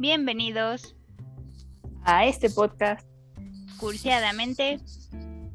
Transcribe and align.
Bienvenidos 0.00 0.96
a 2.04 2.24
este 2.24 2.48
podcast 2.48 3.06
cursiadamente. 3.76 4.80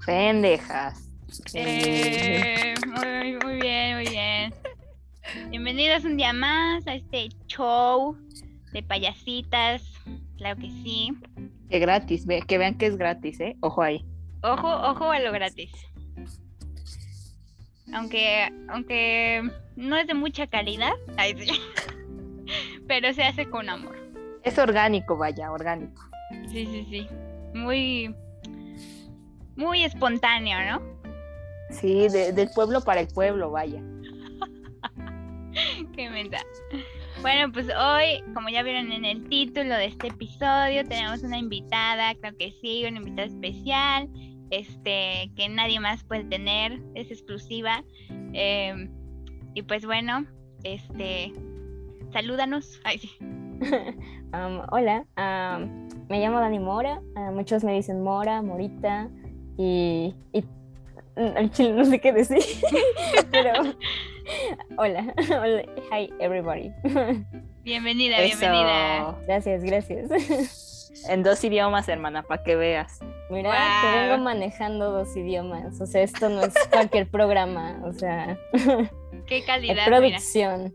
Pendejas. 0.06 1.10
Eh, 1.56 2.76
muy, 2.86 3.40
muy 3.44 3.60
bien, 3.60 3.96
muy 3.96 4.08
bien. 4.08 4.54
Bienvenidos 5.50 6.06
un 6.06 6.18
día 6.18 6.32
más 6.32 6.86
a 6.86 6.94
este 6.94 7.30
show 7.48 8.16
de 8.72 8.84
payasitas. 8.84 9.82
Claro 10.38 10.62
que 10.62 10.70
sí. 10.70 11.12
Que 11.72 11.80
gratis, 11.80 12.28
que 12.48 12.58
vean 12.60 12.78
que 12.78 12.86
es 12.86 12.98
gratis, 12.98 13.40
¿eh? 13.40 13.58
Ojo 13.62 13.82
ahí. 13.82 14.06
Ojo, 14.44 14.68
ojo 14.68 15.10
a 15.10 15.20
lo 15.22 15.32
gratis. 15.32 15.72
Aunque, 17.92 18.48
aunque 18.70 19.42
no 19.76 19.98
es 19.98 20.06
de 20.06 20.14
mucha 20.14 20.46
calidad, 20.46 20.94
pero 22.88 23.12
se 23.12 23.24
hace 23.24 23.50
con 23.50 23.70
amor. 23.70 24.05
Es 24.46 24.58
orgánico, 24.58 25.18
vaya, 25.18 25.52
orgánico. 25.52 26.02
Sí, 26.50 26.66
sí, 26.66 26.88
sí. 26.90 27.08
Muy, 27.54 28.14
muy 29.56 29.84
espontáneo, 29.84 30.58
¿no? 30.72 30.82
Sí, 31.72 32.08
de- 32.10 32.32
del 32.32 32.50
pueblo 32.54 32.82
para 32.82 33.02
el 33.02 33.08
pueblo, 33.08 33.52
vaya. 33.52 33.82
Qué 35.96 36.10
menta. 36.10 36.38
Bueno, 37.22 37.52
pues 37.52 37.68
hoy, 37.76 38.22
como 38.34 38.50
ya 38.50 38.62
vieron 38.62 38.92
en 38.92 39.06
el 39.06 39.28
título 39.30 39.74
de 39.76 39.86
este 39.86 40.08
episodio, 40.10 40.84
tenemos 40.86 41.24
una 41.24 41.38
invitada, 41.40 42.14
creo 42.16 42.38
que 42.38 42.54
sí, 42.62 42.84
una 42.88 42.98
invitada 42.98 43.28
especial, 43.28 44.10
este, 44.52 45.32
que 45.36 45.50
nadie 45.50 45.80
más 45.80 46.04
puede 46.04 46.26
tener, 46.26 46.80
es 46.94 47.10
exclusiva. 47.10 47.84
Eh, 48.34 48.90
y 49.56 49.62
pues 49.64 49.86
bueno, 49.86 50.26
este, 50.64 51.32
salúdanos. 52.14 52.80
Ay, 52.84 53.00
sí. 53.00 53.10
Um, 54.34 54.62
hola, 54.70 55.06
um, 55.18 55.88
me 56.10 56.20
llamo 56.20 56.42
Dani 56.42 56.60
Mora, 56.60 57.00
uh, 57.16 57.32
muchos 57.32 57.64
me 57.64 57.72
dicen 57.74 58.04
Mora, 58.04 58.42
Morita 58.42 59.08
y, 59.58 60.14
y 60.34 60.42
mm, 61.16 61.38
al 61.38 61.52
chile 61.52 61.72
no 61.72 61.86
sé 61.86 62.02
qué 62.02 62.12
decir, 62.12 62.44
pero 63.32 63.54
hola, 64.78 65.14
hola, 65.30 65.62
hi 65.90 66.12
everybody. 66.20 66.74
Bienvenida, 67.64 68.18
Eso. 68.18 68.40
bienvenida. 68.40 69.16
gracias, 69.26 69.64
gracias. 69.64 70.92
En 71.08 71.24
dos 71.24 71.42
idiomas, 71.44 71.88
hermana, 71.88 72.24
para 72.24 72.44
que 72.44 72.56
veas. 72.58 73.00
Mira, 73.30 73.50
Wow. 73.52 73.92
te 73.94 74.00
vengo 74.00 74.24
manejando 74.24 74.92
dos 74.92 75.16
idiomas, 75.16 75.80
o 75.80 75.86
sea, 75.86 76.02
esto 76.02 76.28
no 76.28 76.42
es 76.44 76.54
cualquier 76.72 77.08
programa, 77.10 77.80
o 77.86 77.94
sea, 77.94 78.38
Qué 79.28 79.38
es 79.38 79.46
calidad, 79.46 79.76
mira. 79.76 79.86
producción. 79.86 80.74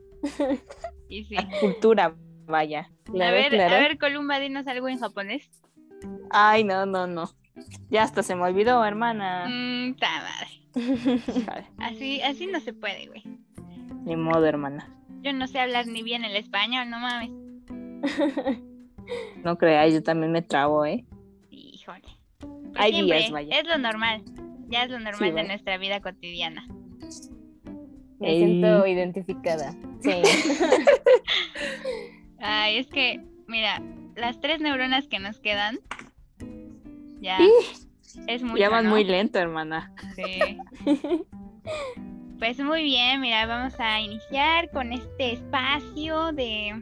Y 1.09 1.25
sí. 1.25 1.37
Cultura, 1.61 2.15
vaya. 2.51 2.91
A 3.09 3.13
ver, 3.13 3.51
claro. 3.51 3.75
a 3.77 3.79
ver, 3.79 3.99
Columba, 3.99 4.39
dinos 4.39 4.67
algo 4.67 4.89
en 4.89 4.99
japonés. 4.99 5.49
Ay, 6.31 6.65
no, 6.65 6.87
no, 6.87 7.07
no. 7.07 7.31
Ya 7.91 8.03
hasta 8.03 8.23
se 8.23 8.35
me 8.35 8.43
olvidó, 8.43 8.85
hermana. 8.85 9.47
Mmm, 9.49 9.95
ta 9.97 10.09
madre. 10.23 11.67
Así, 11.79 12.23
así 12.23 12.47
no 12.47 12.61
se 12.61 12.73
puede, 12.73 13.07
güey. 13.09 13.23
Ni 14.05 14.17
modo, 14.17 14.47
hermana. 14.47 14.89
Yo 15.23 15.33
no 15.33 15.47
sé 15.47 15.61
hablar 15.61 15.87
ni 15.87 16.03
bien 16.03 16.25
el 16.25 16.37
español, 16.37 16.89
no 16.91 16.99
mames. 17.01 17.31
No 19.43 19.59
creáis, 19.59 19.93
yo 19.93 20.03
también 20.05 20.31
me 20.31 20.41
trabo, 20.41 20.87
¿eh? 20.87 21.05
Híjole. 21.51 22.03
Pues 22.39 22.53
Hay 22.77 22.93
siempre, 22.93 23.19
días, 23.19 23.31
vaya. 23.33 23.59
Es 23.59 23.67
lo 23.67 23.77
normal. 23.79 24.23
Ya 24.69 24.85
es 24.85 24.91
lo 24.91 25.01
normal 25.01 25.19
Sí, 25.19 25.25
de 25.25 25.33
vaya. 25.33 25.49
nuestra 25.49 25.79
vida 25.79 26.01
cotidiana. 26.01 26.65
Me 28.21 28.31
Ey. 28.31 28.39
siento 28.45 28.87
identificada. 28.87 29.75
Sí. 30.01 30.13
Ay, 32.41 32.79
es 32.79 32.87
que, 32.89 33.21
mira, 33.47 33.83
las 34.17 34.41
tres 34.41 34.61
neuronas 34.61 35.07
que 35.07 35.19
nos 35.19 35.39
quedan, 35.41 35.79
ya 37.21 37.39
es 38.27 38.43
mucho, 38.43 38.57
ya 38.57 38.69
van 38.71 38.85
¿no? 38.85 38.91
muy 38.91 39.05
lento, 39.05 39.39
hermana. 39.39 39.93
Sí. 40.17 40.59
Pues 42.41 42.59
muy 42.59 42.83
bien, 42.85 43.21
mira, 43.21 43.45
vamos 43.45 43.79
a 43.79 44.01
iniciar 44.01 44.71
con 44.71 44.95
este 44.95 45.33
espacio 45.33 46.33
de, 46.33 46.73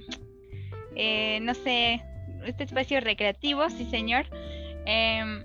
eh, 0.95 1.41
no 1.43 1.53
sé, 1.53 2.01
este 2.47 2.63
espacio 2.63 3.01
recreativo, 3.01 3.69
sí 3.69 3.85
señor. 3.87 4.27
Em, 4.87 5.43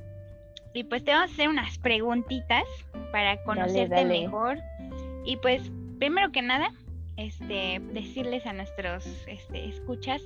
y 0.75 0.83
pues 0.83 1.03
te 1.03 1.09
vamos 1.11 1.31
a 1.31 1.33
hacer 1.33 1.49
unas 1.49 1.79
preguntitas 1.79 2.63
para 3.11 3.41
conocerte 3.43 3.95
dale. 3.95 4.21
mejor. 4.21 4.59
Y 5.25 5.37
pues, 5.37 5.63
primero 5.97 6.31
que 6.31 6.43
nada, 6.43 6.69
este, 7.17 7.81
decirles 7.93 8.45
a 8.45 8.53
nuestros 8.53 9.05
este, 9.27 9.65
escuchas 9.69 10.21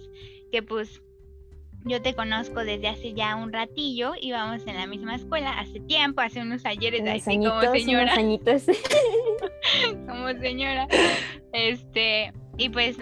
que 0.51 0.63
pues 0.63 1.01
yo 1.83 2.01
te 2.01 2.13
conozco 2.13 2.63
desde 2.63 2.87
hace 2.87 3.13
ya 3.13 3.35
un 3.35 3.53
ratillo, 3.53 4.13
íbamos 4.19 4.65
en 4.67 4.75
la 4.75 4.87
misma 4.87 5.15
escuela 5.15 5.57
hace 5.59 5.79
tiempo, 5.79 6.21
hace 6.21 6.41
unos 6.41 6.65
ayeres, 6.65 7.01
Unos 7.01 7.15
así 7.15 7.37
como 7.37 7.53
añitos, 7.53 7.71
señora 7.71 8.03
unos 8.03 8.17
añitos. 8.17 8.63
como 10.07 10.27
señora. 10.39 10.87
Este, 11.53 12.33
y 12.57 12.69
pues, 12.69 12.97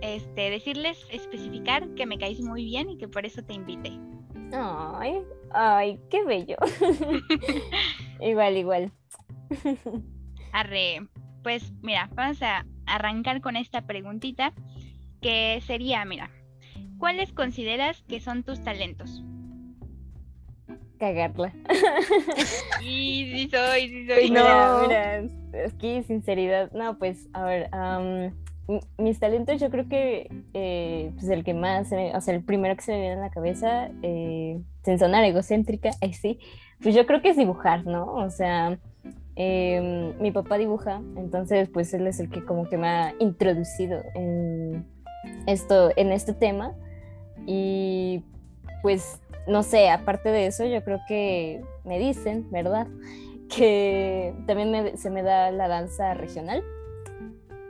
este, 0.00 0.50
decirles, 0.50 1.06
especificar 1.10 1.88
que 1.94 2.06
me 2.06 2.18
caís 2.18 2.40
muy 2.40 2.64
bien 2.64 2.90
y 2.90 2.98
que 2.98 3.08
por 3.08 3.26
eso 3.26 3.42
te 3.42 3.54
invité. 3.54 3.92
Ay, 4.52 5.22
ay, 5.52 6.00
qué 6.10 6.24
bello. 6.24 6.56
igual, 8.20 8.56
igual. 8.56 8.92
Arre, 10.52 11.06
pues 11.42 11.72
mira, 11.82 12.08
vamos 12.14 12.42
a 12.42 12.64
arrancar 12.94 13.40
con 13.40 13.56
esta 13.56 13.82
preguntita 13.82 14.52
que 15.20 15.60
sería, 15.66 16.04
mira, 16.04 16.30
¿cuáles 16.98 17.32
consideras 17.32 18.02
que 18.08 18.20
son 18.20 18.42
tus 18.42 18.62
talentos? 18.62 19.22
Cagarla. 20.98 21.52
Y 22.82 23.30
sí 23.32 23.48
soy, 23.50 23.88
sí 23.88 24.06
soy. 24.06 24.30
No. 24.30 24.42
Mira, 24.42 25.22
mira, 25.22 25.66
aquí 25.66 26.02
sinceridad. 26.02 26.70
No, 26.72 26.98
pues, 26.98 27.28
a 27.32 27.44
ver, 27.44 27.68
am, 27.72 28.32
m- 28.68 28.80
mis 28.98 29.18
talentos 29.18 29.60
yo 29.60 29.70
creo 29.70 29.88
que 29.88 30.28
eh, 30.54 31.10
pues 31.14 31.28
el 31.28 31.44
que 31.44 31.54
más, 31.54 31.86
o 31.92 32.20
sea, 32.20 32.34
el 32.34 32.42
primero 32.44 32.74
que 32.76 32.82
se 32.82 32.92
me 32.92 33.00
viene 33.00 33.14
a 33.16 33.20
la 33.20 33.30
cabeza, 33.30 33.90
eh, 34.02 34.60
sin 34.84 34.98
sonar 34.98 35.24
egocéntrica, 35.24 35.90
ahí 36.02 36.12
sí, 36.14 36.38
pues 36.82 36.94
yo 36.94 37.06
creo 37.06 37.20
que 37.22 37.30
es 37.30 37.36
dibujar, 37.36 37.84
¿no? 37.86 38.04
O 38.14 38.30
sea, 38.30 38.78
em, 39.36 40.12
mi 40.20 40.30
papá 40.32 40.58
dibuja, 40.58 41.00
entonces 41.16 41.68
pues 41.68 41.92
él 41.94 42.06
es 42.06 42.20
el 42.20 42.28
que 42.30 42.44
como 42.44 42.68
que 42.68 42.76
me 42.76 42.88
ha 42.88 43.14
introducido 43.20 44.02
en 44.14 44.84
esto, 45.46 45.90
en 45.96 46.12
este 46.12 46.32
tema 46.32 46.72
y 47.46 48.22
pues 48.82 49.20
no 49.46 49.62
sé, 49.62 49.88
aparte 49.90 50.30
de 50.30 50.46
eso, 50.46 50.64
yo 50.66 50.82
creo 50.84 51.00
que 51.08 51.62
me 51.84 51.98
dicen, 51.98 52.46
¿verdad? 52.50 52.86
Que 53.48 54.32
también 54.46 54.70
me- 54.70 54.96
se 54.96 55.10
me 55.10 55.22
da 55.24 55.50
la 55.50 55.66
danza 55.66 56.14
regional 56.14 56.62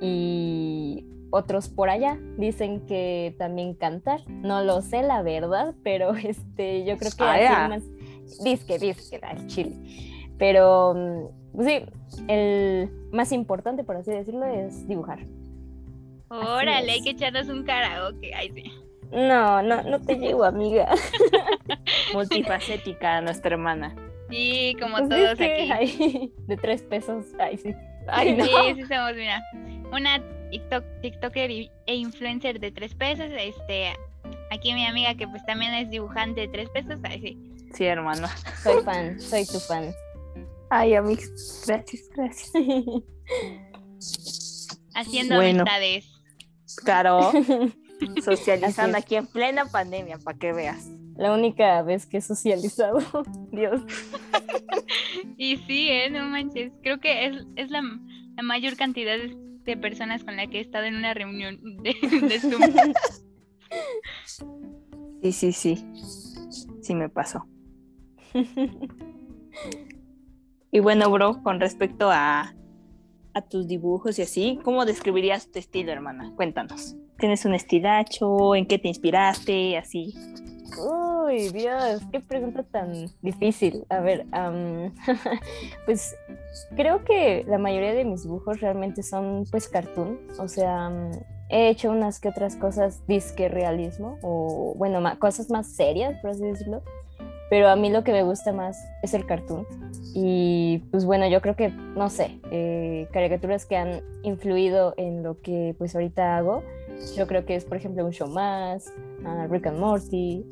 y 0.00 1.06
otros 1.31 1.69
por 1.69 1.88
allá 1.91 2.19
dicen 2.37 2.81
que 2.87 3.34
también 3.38 3.75
cantar. 3.75 4.20
No 4.28 4.62
lo 4.62 4.82
sé, 4.82 5.03
la 5.03 5.22
verdad, 5.22 5.75
pero 5.82 6.15
este, 6.16 6.84
yo 6.84 6.97
creo 6.99 7.10
que 7.16 7.25
Ah, 7.25 7.69
más 7.69 7.82
disque, 8.44 8.78
disque, 8.78 9.20
al 9.22 9.47
chile. 9.47 9.72
Pero 10.40 11.30
pues 11.54 11.68
sí, 11.68 11.84
el 12.28 12.90
más 13.12 13.30
importante, 13.30 13.84
por 13.84 13.96
así 13.96 14.10
decirlo, 14.10 14.44
es 14.46 14.88
dibujar. 14.88 15.20
Órale, 16.28 16.92
hay 16.92 17.02
que 17.02 17.10
echarnos 17.10 17.48
un 17.48 17.62
karaoke. 17.64 18.34
Ay, 18.34 18.50
sí. 18.54 18.64
No, 19.12 19.60
no, 19.62 19.82
no 19.82 20.00
te 20.00 20.16
llego, 20.16 20.44
amiga. 20.44 20.88
Multifacética, 22.14 23.20
nuestra 23.20 23.52
hermana. 23.52 23.94
Sí, 24.30 24.76
como 24.80 24.96
Pues 24.96 25.08
todos 25.08 25.30
es 25.32 25.38
que, 25.38 25.72
aquí. 25.72 25.72
ay, 25.72 26.32
de 26.46 26.56
tres 26.56 26.82
pesos, 26.82 27.26
ay, 27.38 27.58
sí. 27.58 27.74
Ay, 28.08 28.36
no. 28.36 28.44
Sí, 28.44 28.50
sí 28.76 28.82
somos, 28.82 29.14
mira. 29.16 29.43
Una 29.93 30.22
TikTok, 30.50 30.84
TikToker 31.02 31.50
e 31.50 31.94
influencer 31.94 32.60
de 32.60 32.70
tres 32.70 32.94
pesos. 32.94 33.26
Este, 33.36 33.93
aquí 34.52 34.72
mi 34.72 34.86
amiga 34.86 35.14
que 35.16 35.26
pues 35.28 35.44
también 35.44 35.75
es 35.75 35.90
dibujante 35.90 36.43
de 36.43 36.48
tres 36.48 36.70
pesos. 36.70 36.98
Ay, 37.02 37.20
sí. 37.20 37.38
Sí, 37.75 37.84
hermana. 37.84 38.28
Soy 38.62 38.82
fan, 38.84 39.20
soy 39.20 39.44
tu 39.46 39.58
fan. 39.60 39.93
Ay, 40.70 40.94
amigos, 40.94 41.64
gracias, 41.67 42.08
gracias. 42.14 42.52
Haciendo 44.94 45.37
Bueno. 45.37 45.62
amistades. 45.62 46.06
Claro, 46.84 47.32
socializando 48.25 48.96
aquí 48.96 49.17
en 49.17 49.26
plena 49.26 49.67
pandemia, 49.67 50.19
para 50.19 50.38
que 50.38 50.52
veas. 50.52 50.88
La 51.17 51.32
única 51.34 51.82
vez 51.82 52.06
que 52.06 52.19
he 52.19 52.20
socializado, 52.20 52.99
Dios. 53.52 53.82
Y 55.37 55.56
sí, 55.58 55.88
¿eh? 55.88 56.08
No 56.11 56.25
manches. 56.26 56.72
Creo 56.82 56.99
que 57.00 57.26
es, 57.26 57.44
es 57.56 57.70
la, 57.70 57.82
la 58.37 58.43
mayor 58.43 58.76
cantidad 58.76 59.17
de, 59.19 59.34
de 59.37 59.76
personas 59.76 60.25
con 60.25 60.37
la 60.37 60.46
que 60.46 60.58
he 60.58 60.61
estado 60.61 60.84
en 60.87 60.96
una 60.96 61.12
reunión 61.12 61.58
de, 61.82 61.94
de 62.28 62.40
Zoom. 62.40 62.62
Sí, 65.22 65.32
sí, 65.32 65.52
sí. 65.52 65.84
Sí 66.81 66.94
me 66.94 67.08
pasó. 67.08 67.46
Y 70.70 70.81
bueno, 70.81 71.11
bro, 71.11 71.43
con 71.43 71.58
respecto 71.61 72.11
a, 72.11 72.55
a 73.34 73.43
tus 73.43 73.67
dibujos 73.67 74.19
y 74.19 74.22
así, 74.22 74.61
¿cómo 74.64 74.84
describirías 74.84 75.50
tu 75.50 75.58
estilo, 75.58 75.90
hermana? 75.93 76.32
Cuéntanos. 76.37 76.96
¿Tienes 77.19 77.44
un 77.44 77.55
estilacho? 77.55 78.55
¿En 78.55 78.67
qué 78.67 78.78
te 78.78 78.88
inspiraste? 78.88 79.76
Así. 79.76 80.14
Uy, 80.78 81.49
Dios, 81.49 82.02
qué 82.12 82.20
pregunta 82.20 82.62
tan 82.62 83.06
difícil. 83.20 83.84
A 83.88 84.00
ver, 84.00 84.26
pues 85.87 86.14
creo 86.76 87.05
que 87.05 87.44
la 87.49 87.58
mayoría 87.58 87.93
de 87.93 88.05
mis 88.05 88.22
dibujos 88.22 88.61
realmente 88.61 89.02
son 89.02 89.44
pues 89.50 89.69
cartoon. 89.69 90.19
O 90.38 90.49
sea, 90.49 90.90
he 91.49 91.69
hecho 91.69 91.90
unas 91.90 92.20
que 92.20 92.28
otras 92.28 92.56
cosas 92.56 93.06
disque 93.06 93.49
realismo 93.49 94.19
o 94.22 94.75
bueno, 94.76 95.02
cosas 95.19 95.50
más 95.50 95.75
serias, 95.75 96.19
por 96.20 96.31
así 96.31 96.44
decirlo. 96.44 96.82
Pero 97.50 97.69
a 97.69 97.76
mí 97.76 97.91
lo 97.91 98.05
que 98.05 98.12
me 98.12 98.23
gusta 98.23 98.52
más 98.52 98.82
es 99.02 99.12
el 99.12 99.26
cartoon. 99.26 99.67
Y 100.14 100.79
pues 100.91 101.05
bueno, 101.05 101.29
yo 101.29 101.41
creo 101.43 101.56
que, 101.56 101.69
no 101.69 102.08
sé, 102.08 102.41
eh, 102.50 103.08
caricaturas 103.12 103.67
que 103.67 103.76
han 103.76 104.00
influido 104.23 104.94
en 104.97 105.23
lo 105.23 105.41
que 105.41 105.75
pues 105.76 105.94
ahorita 105.94 106.37
hago. 106.37 106.62
Yo 107.17 107.26
creo 107.26 107.44
que 107.44 107.56
es, 107.56 107.64
por 107.64 107.76
ejemplo, 107.76 108.05
un 108.05 108.12
show 108.12 108.29
más, 108.29 108.93
uh, 109.25 109.50
Rick 109.50 109.67
and 109.67 109.79
Morty, 109.79 110.44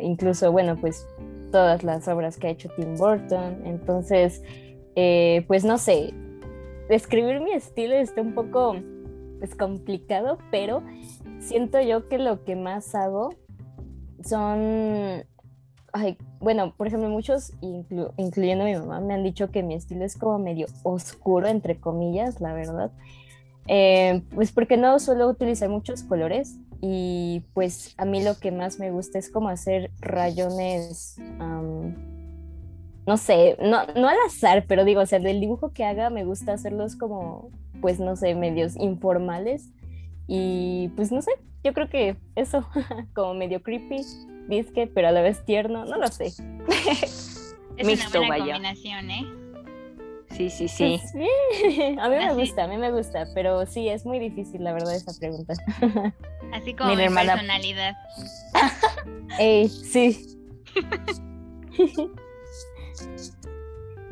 incluso, 0.00 0.50
bueno, 0.50 0.76
pues 0.76 1.06
todas 1.52 1.84
las 1.84 2.08
obras 2.08 2.36
que 2.38 2.48
ha 2.48 2.50
hecho 2.50 2.68
Tim 2.76 2.96
Burton. 2.96 3.62
Entonces, 3.64 4.42
eh, 4.96 5.44
pues 5.46 5.64
no 5.64 5.78
sé, 5.78 6.12
describir 6.88 7.40
mi 7.40 7.52
estilo 7.52 7.94
está 7.94 8.20
un 8.20 8.34
poco 8.34 8.76
pues, 9.38 9.54
complicado, 9.54 10.38
pero 10.50 10.82
siento 11.38 11.80
yo 11.80 12.08
que 12.08 12.18
lo 12.18 12.44
que 12.44 12.56
más 12.56 12.94
hago 12.94 13.30
son 14.24 15.24
Ay, 15.92 16.16
bueno, 16.40 16.74
por 16.76 16.86
ejemplo, 16.86 17.10
muchos, 17.10 17.52
incluyendo 17.60 18.64
mi 18.64 18.74
mamá, 18.74 19.00
me 19.00 19.12
han 19.12 19.22
dicho 19.22 19.50
que 19.50 19.62
mi 19.62 19.74
estilo 19.74 20.04
es 20.04 20.16
como 20.16 20.38
medio 20.38 20.66
oscuro, 20.84 21.48
entre 21.48 21.78
comillas, 21.78 22.40
la 22.40 22.54
verdad. 22.54 22.90
Eh, 23.68 24.22
pues 24.34 24.52
porque 24.52 24.76
no 24.76 24.98
suelo 24.98 25.28
utilizar 25.28 25.68
muchos 25.68 26.02
colores 26.02 26.58
y 26.80 27.44
pues 27.54 27.94
a 27.96 28.04
mí 28.04 28.22
lo 28.24 28.36
que 28.38 28.50
más 28.50 28.80
me 28.80 28.90
gusta 28.90 29.18
es 29.18 29.30
como 29.30 29.48
hacer 29.48 29.92
rayones, 30.00 31.16
no 33.06 33.16
sé, 33.16 33.56
no, 33.60 33.86
no 33.94 34.08
al 34.08 34.16
azar, 34.26 34.64
pero 34.66 34.84
digo, 34.84 35.00
o 35.00 35.06
sea, 35.06 35.20
del 35.20 35.40
dibujo 35.40 35.72
que 35.72 35.84
haga 35.84 36.10
me 36.10 36.24
gusta 36.24 36.54
hacerlos 36.54 36.96
como, 36.96 37.50
pues 37.80 38.00
no 38.00 38.16
sé, 38.16 38.34
medios 38.34 38.76
informales 38.76 39.70
y 40.26 40.88
pues 40.96 41.12
no 41.12 41.22
sé, 41.22 41.30
yo 41.62 41.72
creo 41.72 41.88
que 41.88 42.16
eso, 42.34 42.66
como 43.14 43.34
medio 43.34 43.62
creepy, 43.62 44.00
disque, 44.48 44.86
pero 44.86 45.08
a 45.08 45.12
la 45.12 45.22
vez 45.22 45.44
tierno, 45.44 45.84
no 45.84 45.96
lo 45.96 46.08
sé. 46.08 46.26
es 47.76 47.86
Mixto, 47.86 48.20
una 48.20 48.28
buena 48.28 48.54
combinación, 48.54 49.10
¿eh? 49.10 49.26
Sí, 50.36 50.50
sí, 50.50 50.68
sí. 50.68 51.00
Pues, 51.12 51.98
a 51.98 52.08
mí 52.08 52.16
me 52.16 52.34
gusta, 52.34 52.64
a 52.64 52.68
mí 52.68 52.76
me 52.78 52.90
gusta, 52.90 53.26
pero 53.34 53.66
sí, 53.66 53.88
es 53.88 54.06
muy 54.06 54.18
difícil, 54.18 54.64
la 54.64 54.72
verdad, 54.72 54.94
esa 54.94 55.12
pregunta. 55.18 55.54
Así 56.52 56.74
como 56.74 56.94
mi, 56.94 57.08
personalidad. 57.08 57.94
Ey, 59.38 59.68
sí. 59.68 60.38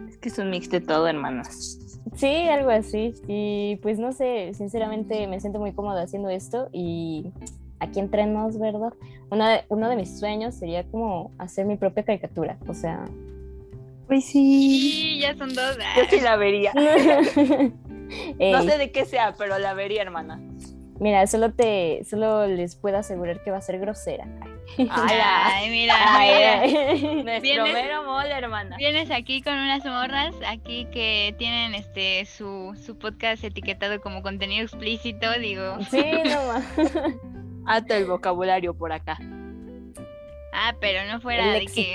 es 0.09 0.19
que 0.19 0.29
es 0.29 0.39
un 0.39 0.51
mix 0.51 0.71
de 0.71 0.81
todo, 0.81 1.07
hermanas. 1.07 1.79
Sí, 2.17 2.49
algo 2.49 2.71
así. 2.71 3.15
Y 3.29 3.77
pues 3.83 3.99
no 3.99 4.13
sé, 4.13 4.53
sinceramente 4.55 5.27
me 5.27 5.41
siento 5.41 5.59
muy 5.59 5.73
cómoda 5.73 6.03
haciendo 6.03 6.29
esto 6.29 6.69
y 6.73 7.31
aquí 7.81 7.99
entrenos, 7.99 8.59
¿verdad? 8.59 8.93
Una 9.31 9.63
uno 9.69 9.89
de 9.89 9.97
mis 9.97 10.19
sueños 10.19 10.55
sería 10.55 10.85
como 10.85 11.33
hacer 11.39 11.67
mi 11.67 11.77
propia 11.77 12.05
caricatura, 12.05 12.59
o 12.69 12.75
sea... 12.75 13.05
Pues 14.07 14.25
sí. 14.25 14.91
Sí, 14.93 15.21
ya 15.21 15.37
son 15.37 15.55
dos. 15.55 15.79
Yo 15.97 16.03
sí 16.11 16.21
la 16.21 16.37
vería. 16.37 16.73
no 16.75 18.63
sé 18.63 18.79
de 18.79 18.91
qué 18.91 19.05
sea, 19.05 19.35
pero 19.39 19.57
la 19.59 19.73
vería, 19.75 20.03
hermana. 20.03 20.41
Mira, 20.99 21.27
solo 21.27 21.53
te, 21.53 22.03
solo 22.05 22.47
les 22.47 22.77
puedo 22.77 22.99
asegurar 22.99 23.43
que 23.43 23.51
va 23.51 23.57
a 23.57 23.63
ser 23.63 23.79
grosera. 23.79 24.27
Ay, 24.91 25.71
mira, 25.71 25.95
mira. 26.19 27.23
Nuestro 27.23 27.65
mero 27.65 28.05
mole, 28.05 28.31
hermana. 28.31 28.77
Vienes 28.77 29.11
aquí 29.11 29.41
con 29.43 29.55
unas 29.55 29.85
morras, 29.85 30.35
aquí 30.47 30.87
que 30.93 31.35
tienen 31.39 31.75
este 31.75 32.27
su, 32.27 32.79
su 32.85 32.99
podcast 32.99 33.43
etiquetado 33.45 34.01
como 34.01 34.23
contenido 34.23 34.65
explícito, 34.65 35.27
digo. 35.39 35.79
Sí, 35.91 36.05
nomás. 36.25 36.65
Hasta 37.67 37.97
el 37.97 38.07
vocabulario 38.07 38.75
por 38.75 38.93
acá. 38.93 39.19
Ah, 40.53 40.75
pero 40.81 41.01
no 41.11 41.21
fuera 41.21 41.53
de 41.53 41.67
que. 41.67 41.95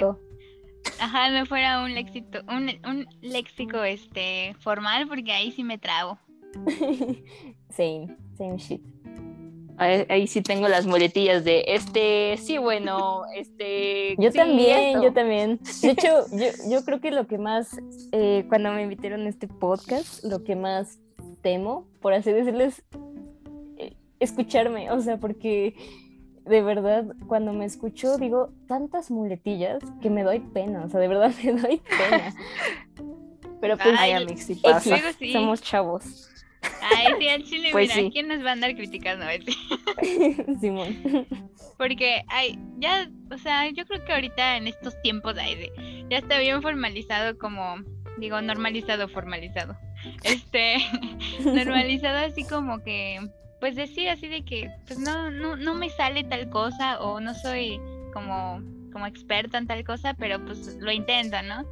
Ajá, 1.00 1.30
no 1.32 1.46
fuera 1.46 1.82
un 1.84 1.94
léxico, 1.94 2.40
un, 2.48 2.70
un 2.88 3.08
léxico 3.22 3.84
este 3.84 4.56
formal, 4.60 5.08
porque 5.08 5.32
ahí 5.32 5.52
sí 5.52 5.64
me 5.64 5.78
trago. 5.78 6.20
same, 7.70 8.16
same 8.38 8.58
shit. 8.58 8.82
Ahí, 9.78 10.28
sí 10.28 10.42
tengo 10.42 10.70
las 10.70 10.86
muletillas 10.86 11.44
de 11.44 11.66
este, 11.68 12.38
sí, 12.38 12.58
bueno, 12.58 13.24
este. 13.36 14.16
Yo 14.18 14.32
también, 14.32 15.02
yo 15.02 15.12
también. 15.12 15.60
De 15.82 15.90
hecho, 15.90 16.26
yo, 16.32 16.46
yo, 16.70 16.86
creo 16.86 17.02
que 17.02 17.12
lo 17.12 17.28
que 17.28 17.38
más, 17.38 17.78
eh, 18.12 18.46
cuando 18.48 18.72
me 18.72 18.84
invitaron 18.84 19.26
a 19.26 19.30
este 19.30 19.48
podcast, 19.48 20.24
lo 20.24 20.44
que 20.44 20.56
más 20.56 21.00
temo, 21.42 21.88
por 22.02 22.14
así 22.14 22.32
decirles, 22.32 22.84
escucharme, 24.26 24.92
o 24.92 25.00
sea, 25.00 25.18
porque 25.18 25.76
de 26.46 26.62
verdad, 26.62 27.06
cuando 27.28 27.54
me 27.54 27.66
escucho, 27.66 28.18
digo 28.18 28.54
tantas 28.68 29.10
muletillas 29.10 29.80
que 30.02 30.10
me 30.10 30.24
doy 30.24 30.40
pena, 30.40 30.84
o 30.86 30.90
sea, 30.90 31.00
de 31.00 31.08
verdad 31.08 31.32
me 31.44 31.54
doy 31.54 31.82
pena. 31.82 32.36
Pero 33.62 33.78
pues, 33.78 33.96
Ay, 33.98 34.12
Amix, 34.12 34.46
sí 34.46 34.56
pasa. 34.56 34.98
Somos 35.32 35.62
chavos. 35.62 36.30
Ay, 36.82 37.14
sí, 37.20 37.28
al 37.28 37.44
chile, 37.44 37.70
pues 37.72 37.96
mira, 37.96 38.10
¿quién 38.12 38.28
nos 38.28 38.44
va 38.44 38.50
a 38.50 38.54
andar 38.54 38.76
criticando 38.76 39.26
Simón. 40.60 40.96
Porque, 41.78 42.24
ay, 42.28 42.60
ya, 42.78 43.10
o 43.32 43.38
sea, 43.38 43.70
yo 43.70 43.86
creo 43.86 44.04
que 44.06 44.14
ahorita 44.14 44.58
en 44.58 44.68
estos 44.68 45.00
tiempos, 45.02 45.36
ay, 45.38 45.72
ya 46.10 46.18
está 46.18 46.40
bien 46.40 46.62
formalizado 46.62 47.38
como, 47.38 47.78
digo, 48.18 48.42
normalizado, 48.42 49.08
formalizado. 49.10 49.76
Este, 50.24 50.78
normalizado 51.44 52.20
así 52.20 52.44
como 52.44 52.84
que 52.84 53.20
pues 53.60 53.76
decir 53.76 54.10
así 54.10 54.28
de 54.28 54.44
que 54.44 54.70
pues 54.88 55.00
no, 55.00 55.32
no, 55.32 55.56
no 55.56 55.74
me 55.74 55.90
sale 55.90 56.24
tal 56.24 56.50
cosa 56.50 57.00
o 57.02 57.20
no 57.20 57.34
soy 57.34 57.80
como, 58.14 58.62
como 58.92 59.08
experta 59.08 59.58
en 59.58 59.68
tal 59.68 59.84
cosa, 59.84 60.14
pero 60.14 60.44
pues 60.46 60.78
lo 60.80 60.92
intento, 60.92 61.38
¿no? 61.44 61.66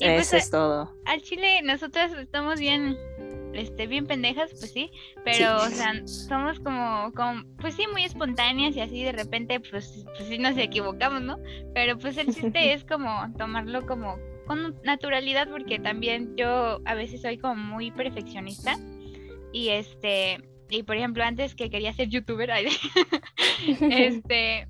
Y 0.00 0.06
Eso 0.06 0.14
pues, 0.14 0.32
es 0.32 0.50
todo. 0.50 0.90
Al 1.04 1.20
chile 1.22 1.60
nosotras 1.62 2.12
estamos 2.12 2.58
bien, 2.58 2.96
este, 3.52 3.86
bien 3.86 4.06
pendejas, 4.06 4.50
pues 4.58 4.72
sí, 4.72 4.90
pero 5.24 5.56
o 5.56 5.68
sea, 5.68 5.92
somos 6.06 6.60
como, 6.60 7.12
como, 7.14 7.44
pues 7.58 7.74
sí, 7.74 7.84
muy 7.92 8.04
espontáneas 8.04 8.74
y 8.74 8.80
así 8.80 9.02
de 9.02 9.12
repente, 9.12 9.60
pues, 9.60 10.04
pues 10.16 10.28
sí 10.28 10.38
nos 10.38 10.56
equivocamos, 10.56 11.22
¿no? 11.22 11.38
Pero 11.74 11.98
pues 11.98 12.16
el 12.16 12.34
chiste 12.34 12.50
es 12.72 12.84
como 12.84 13.10
tomarlo 13.36 13.86
como 13.86 14.16
con 14.46 14.80
naturalidad, 14.82 15.48
porque 15.50 15.78
también 15.78 16.36
yo 16.36 16.80
a 16.84 16.94
veces 16.94 17.22
soy 17.22 17.38
como 17.38 17.54
muy 17.54 17.90
perfeccionista 17.90 18.76
y 19.52 19.68
este 19.68 20.40
y 20.72 20.82
por 20.82 20.96
ejemplo, 20.96 21.22
antes 21.22 21.54
que 21.54 21.70
quería 21.70 21.92
ser 21.92 22.08
youtuber, 22.08 22.50
este, 23.80 24.66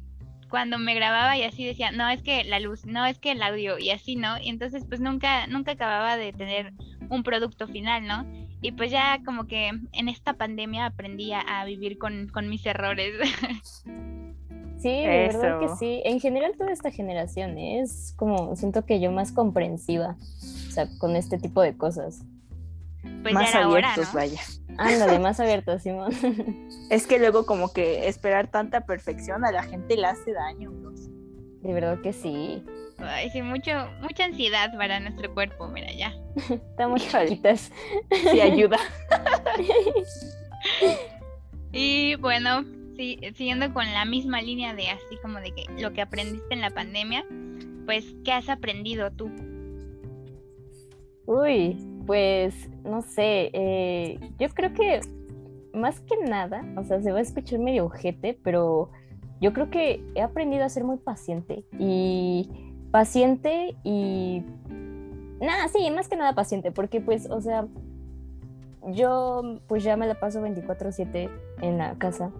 cuando 0.51 0.79
me 0.79 0.95
grababa 0.95 1.37
y 1.37 1.45
así 1.45 1.65
decía, 1.65 1.93
no, 1.93 2.09
es 2.09 2.23
que 2.23 2.45
la 2.45 2.61
luz, 2.61 2.85
no, 2.85 3.07
es 3.07 3.19
que 3.19 3.33
el 3.33 3.43
audio 3.43 3.79
y 3.79 3.91
así, 3.91 4.17
¿no? 4.17 4.39
Y 4.39 4.49
entonces 4.49 4.85
pues 4.87 5.01
nunca, 5.01 5.47
nunca 5.47 5.73
acababa 5.73 6.17
de 6.17 6.33
tener 6.33 6.73
un 7.09 7.23
producto 7.23 7.69
final, 7.69 8.07
¿no? 8.07 8.27
Y 8.61 8.73
pues 8.73 8.91
ya 8.91 9.21
como 9.25 9.47
que 9.47 9.71
en 9.93 10.09
esta 10.09 10.35
pandemia 10.35 10.87
aprendí 10.87 11.33
a, 11.33 11.65
vivir 11.65 11.99
con, 11.99 12.29
con, 12.29 12.49
mis 12.49 12.65
errores. 12.67 13.15
Sí, 14.79 14.89
de 14.89 15.29
verdad 15.29 15.61
que 15.61 15.69
sí. 15.77 16.03
En 16.05 16.19
general 16.19 16.55
toda 16.59 16.73
esta 16.73 16.91
generación 16.91 17.57
es 17.57 18.15
como, 18.17 18.57
siento 18.57 18.85
que 18.85 18.99
yo 18.99 19.13
más 19.13 19.31
comprensiva, 19.31 20.17
o 20.19 20.71
sea, 20.73 20.89
con 20.99 21.15
este 21.15 21.39
tipo 21.39 21.63
de 21.63 21.77
cosas. 21.77 22.25
Pues 23.23 23.35
más 23.35 23.55
abiertos, 23.55 24.13
vaya. 24.13 24.41
Ándale, 24.79 25.19
más 25.19 25.41
abiertos, 25.41 25.83
Simón. 25.83 26.13
Es 26.91 27.07
que 27.07 27.19
luego 27.19 27.47
como 27.47 27.73
que 27.73 28.09
esperar 28.09 28.51
tanta 28.51 28.83
perfección 28.83 29.45
a 29.45 29.53
la 29.53 29.63
gente 29.63 29.97
le 29.97 30.07
hace 30.07 30.33
daño. 30.33 30.71
De 31.63 31.73
verdad 31.73 32.01
que 32.01 32.13
sí. 32.13 32.63
Ay, 32.99 33.31
sí, 33.31 33.41
mucho, 33.41 33.71
mucha 34.01 34.25
ansiedad 34.25 34.77
para 34.77 35.01
nuestro 35.01 35.33
cuerpo, 35.33 35.69
mira 35.69 35.93
ya. 35.93 36.13
Estamos 36.37 37.03
chiquitas. 37.03 37.71
Sí, 38.31 38.41
ayuda. 38.41 38.79
y 41.73 42.17
bueno, 42.17 42.65
sí, 42.97 43.19
siguiendo 43.35 43.73
con 43.73 43.91
la 43.93 44.05
misma 44.05 44.43
línea 44.43 44.75
de 44.75 44.91
así 44.91 45.17
como 45.23 45.41
de 45.41 45.53
que 45.53 45.65
lo 45.81 45.93
que 45.93 46.03
aprendiste 46.03 46.53
en 46.53 46.61
la 46.61 46.71
pandemia, 46.71 47.25
pues, 47.87 48.05
¿qué 48.25 48.33
has 48.33 48.49
aprendido 48.49 49.11
tú? 49.13 49.31
Uy, 51.27 51.77
pues 52.07 52.69
no 52.85 53.03
sé, 53.03 53.51
eh, 53.53 54.19
yo 54.39 54.49
creo 54.51 54.73
que 54.73 55.01
más 55.75 56.01
que 56.01 56.17
nada, 56.19 56.65
o 56.77 56.85
sea, 56.85 57.01
se 57.01 57.13
va 57.13 57.19
a 57.19 57.23
escuchar 57.23 57.59
medio 57.59 57.87
ojete, 57.87 58.39
pero 58.43 58.91
yo 59.41 59.53
creo 59.53 59.71
que 59.71 60.05
he 60.15 60.23
aprendido 60.23 60.65
a 60.65 60.69
ser 60.69 60.85
muy 60.85 60.99
paciente 60.99 61.65
y 61.79 62.51
paciente 62.91 63.77
y 63.83 64.45
nada, 65.41 65.69
sí, 65.69 65.91
más 65.91 66.09
que 66.09 66.17
nada 66.17 66.35
paciente, 66.35 66.73
porque 66.73 67.01
pues, 67.01 67.29
o 67.31 67.41
sea, 67.41 67.67
yo 68.89 69.61
pues 69.69 69.85
ya 69.85 69.97
me 69.97 70.07
la 70.07 70.19
paso 70.19 70.43
24/7 70.43 71.31
en 71.61 71.79
la 71.79 71.97
casa 71.99 72.31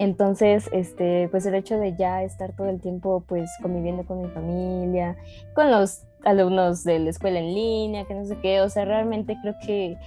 entonces, 0.00 0.70
este, 0.72 1.28
pues 1.28 1.44
el 1.44 1.54
hecho 1.54 1.78
de 1.78 1.94
ya 1.94 2.22
estar 2.22 2.56
todo 2.56 2.70
el 2.70 2.80
tiempo 2.80 3.22
pues 3.28 3.50
conviviendo 3.60 4.06
con 4.06 4.22
mi 4.22 4.28
familia, 4.28 5.14
con 5.54 5.70
los 5.70 6.04
alumnos 6.24 6.84
de 6.84 7.00
la 7.00 7.10
escuela 7.10 7.38
en 7.38 7.52
línea, 7.52 8.06
que 8.06 8.14
no 8.14 8.24
sé 8.24 8.38
qué, 8.40 8.62
o 8.62 8.70
sea, 8.70 8.86
realmente 8.86 9.36
creo 9.42 9.54
que 9.62 9.98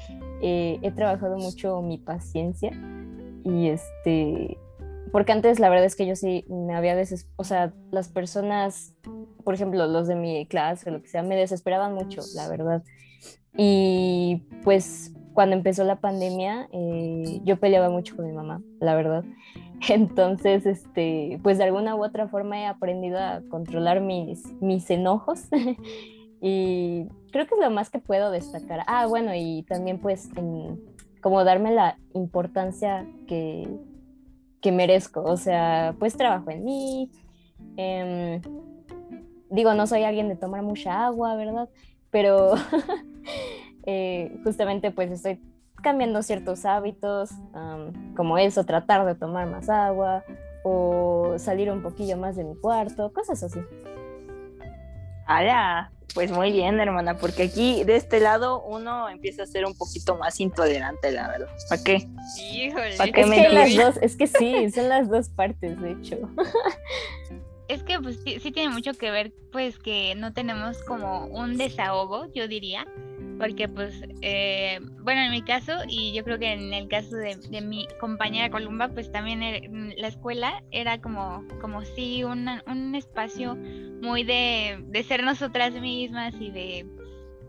eh, 0.41 0.79
he 0.81 0.91
trabajado 0.91 1.37
mucho 1.37 1.79
mi 1.83 1.99
paciencia 1.99 2.71
y 3.43 3.67
este, 3.67 4.57
porque 5.11 5.31
antes 5.31 5.59
la 5.59 5.69
verdad 5.69 5.85
es 5.85 5.95
que 5.95 6.07
yo 6.07 6.15
sí 6.15 6.43
me 6.49 6.73
había 6.73 6.95
desesperado, 6.95 7.35
o 7.37 7.43
sea, 7.43 7.73
las 7.91 8.09
personas, 8.09 8.95
por 9.43 9.53
ejemplo, 9.53 9.85
los 9.85 10.07
de 10.07 10.15
mi 10.15 10.47
clase 10.47 10.89
o 10.89 10.93
lo 10.93 11.03
que 11.03 11.07
sea, 11.07 11.21
me 11.21 11.35
desesperaban 11.35 11.93
mucho, 11.93 12.21
la 12.33 12.49
verdad. 12.49 12.83
Y 13.55 14.47
pues 14.63 15.13
cuando 15.33 15.55
empezó 15.55 15.83
la 15.83 15.97
pandemia, 15.97 16.67
eh, 16.71 17.41
yo 17.43 17.57
peleaba 17.57 17.89
mucho 17.89 18.15
con 18.15 18.25
mi 18.25 18.31
mamá, 18.31 18.61
la 18.79 18.95
verdad. 18.95 19.23
Entonces, 19.89 20.65
este, 20.65 21.39
pues 21.43 21.57
de 21.57 21.65
alguna 21.65 21.95
u 21.95 22.03
otra 22.03 22.27
forma 22.27 22.59
he 22.59 22.65
aprendido 22.65 23.19
a 23.19 23.41
controlar 23.49 24.01
mis, 24.01 24.45
mis 24.61 24.89
enojos 24.89 25.45
y 26.41 27.07
creo 27.31 27.47
que 27.47 27.55
es 27.55 27.61
lo 27.61 27.71
más 27.71 27.89
que 27.89 27.99
puedo 27.99 28.31
destacar. 28.31 28.83
Ah, 28.87 29.07
bueno, 29.07 29.33
y 29.35 29.63
también 29.63 29.99
pues 29.99 30.29
como 31.21 31.43
darme 31.43 31.71
la 31.71 31.97
importancia 32.13 33.07
que, 33.27 33.67
que 34.61 34.71
merezco. 34.71 35.23
O 35.23 35.37
sea, 35.37 35.95
pues 35.99 36.15
trabajo 36.15 36.51
en 36.51 36.63
mí. 36.63 37.11
Em, 37.77 38.41
digo, 39.49 39.73
no 39.73 39.87
soy 39.87 40.03
alguien 40.03 40.29
de 40.29 40.35
tomar 40.35 40.63
mucha 40.63 41.05
agua, 41.05 41.35
¿verdad? 41.35 41.69
Pero 42.11 42.55
eh, 43.85 44.35
justamente 44.43 44.91
pues 44.91 45.11
estoy 45.11 45.39
cambiando 45.81 46.23
ciertos 46.23 46.65
hábitos, 46.65 47.31
como 48.15 48.37
eso, 48.37 48.63
tratar 48.63 49.05
de 49.05 49.15
tomar 49.15 49.47
más 49.47 49.69
agua 49.69 50.23
o 50.63 51.35
salir 51.37 51.69
un 51.69 51.81
poquillo 51.81 52.17
más 52.17 52.35
de 52.35 52.45
mi 52.45 52.55
cuarto, 52.55 53.11
cosas 53.11 53.43
así. 53.43 53.59
¡Hala! 55.27 55.91
Pues 56.13 56.31
muy 56.31 56.51
bien, 56.51 56.79
hermana, 56.79 57.17
porque 57.17 57.43
aquí 57.43 57.83
de 57.85 57.95
este 57.95 58.19
lado 58.19 58.61
uno 58.63 59.09
empieza 59.09 59.43
a 59.43 59.45
ser 59.47 59.65
un 59.65 59.75
poquito 59.75 60.15
más 60.15 60.39
intolerante, 60.39 61.11
la 61.11 61.27
verdad. 61.27 61.49
¿Para 61.69 61.83
qué? 61.83 62.07
Híjole. 62.51 62.93
es, 62.93 62.99
que 63.11 63.49
las 63.49 63.75
dos, 63.75 63.97
es 63.99 64.15
que 64.15 64.27
sí, 64.27 64.69
son 64.71 64.89
las 64.89 65.09
dos 65.09 65.29
partes, 65.29 65.81
de 65.81 65.91
hecho. 65.91 66.17
Es 67.69 67.81
que 67.81 67.97
pues 67.99 68.19
sí, 68.23 68.39
sí, 68.39 68.51
tiene 68.51 68.69
mucho 68.69 68.93
que 68.93 69.09
ver, 69.09 69.33
pues 69.51 69.79
que 69.79 70.13
no 70.15 70.33
tenemos 70.33 70.83
como 70.83 71.25
un 71.27 71.57
desahogo, 71.57 72.31
yo 72.33 72.47
diría, 72.47 72.85
porque 73.43 73.67
pues, 73.67 74.01
eh, 74.21 74.79
bueno, 75.01 75.19
en 75.19 75.31
mi 75.31 75.41
caso, 75.41 75.73
y 75.89 76.13
yo 76.13 76.23
creo 76.23 76.39
que 76.39 76.53
en 76.53 76.73
el 76.73 76.87
caso 76.87 77.17
de, 77.17 77.35
mi 77.61 77.85
compañera 77.99 78.49
Columba, 78.49 78.87
pues 78.87 79.11
también 79.11 79.39
mm, 79.41 79.91
la 79.97 80.07
escuela 80.07 80.63
era 80.71 81.01
como, 81.01 81.45
como 81.59 81.83
sí, 81.83 82.23
un 82.23 82.95
espacio 82.95 83.57
muy 84.01 84.23
de, 84.23 84.81
de 84.87 85.03
ser 85.03 85.23
nosotras 85.23 85.73
mismas 85.73 86.33
y 86.39 86.51
de, 86.51 86.85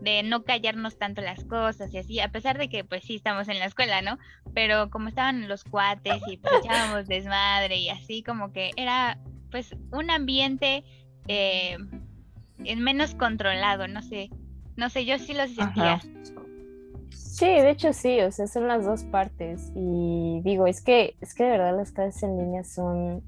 de 0.01 0.23
no 0.23 0.43
callarnos 0.43 0.97
tanto 0.97 1.21
las 1.21 1.45
cosas 1.45 1.93
y 1.93 1.99
así, 1.99 2.19
a 2.19 2.27
pesar 2.27 2.57
de 2.57 2.67
que 2.67 2.83
pues 2.83 3.05
sí 3.05 3.15
estamos 3.15 3.47
en 3.47 3.59
la 3.59 3.65
escuela, 3.65 4.01
¿no? 4.01 4.19
Pero 4.53 4.89
como 4.89 5.07
estaban 5.07 5.47
los 5.47 5.63
cuates 5.63 6.21
y 6.27 6.35
pues 6.35 6.55
echábamos 6.61 7.07
desmadre 7.07 7.77
y 7.77 7.87
así, 7.87 8.21
como 8.21 8.51
que 8.51 8.71
era 8.75 9.17
pues 9.49 9.73
un 9.93 10.09
ambiente 10.09 10.83
eh, 11.29 11.77
menos 12.57 13.15
controlado, 13.15 13.87
no 13.87 14.01
sé, 14.01 14.29
no 14.75 14.89
sé, 14.89 15.05
yo 15.05 15.17
sí 15.17 15.33
lo 15.33 15.47
sentía. 15.47 15.99
Sí, 17.11 17.47
de 17.47 17.69
hecho 17.69 17.91
sí, 17.91 18.21
o 18.21 18.31
sea, 18.31 18.47
son 18.47 18.67
las 18.67 18.85
dos 18.85 19.03
partes. 19.03 19.71
Y 19.75 20.41
digo, 20.43 20.67
es 20.67 20.81
que, 20.81 21.15
es 21.19 21.33
que 21.33 21.43
de 21.43 21.51
verdad 21.51 21.75
las 21.75 21.91
clases 21.91 22.23
en 22.23 22.37
línea 22.37 22.63
son 22.63 23.23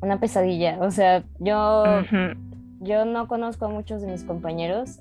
una 0.00 0.18
pesadilla. 0.18 0.78
O 0.80 0.90
sea, 0.90 1.24
yo, 1.38 1.84
yo 2.80 3.04
no 3.04 3.28
conozco 3.28 3.66
a 3.66 3.68
muchos 3.68 4.02
de 4.02 4.08
mis 4.10 4.24
compañeros. 4.24 5.00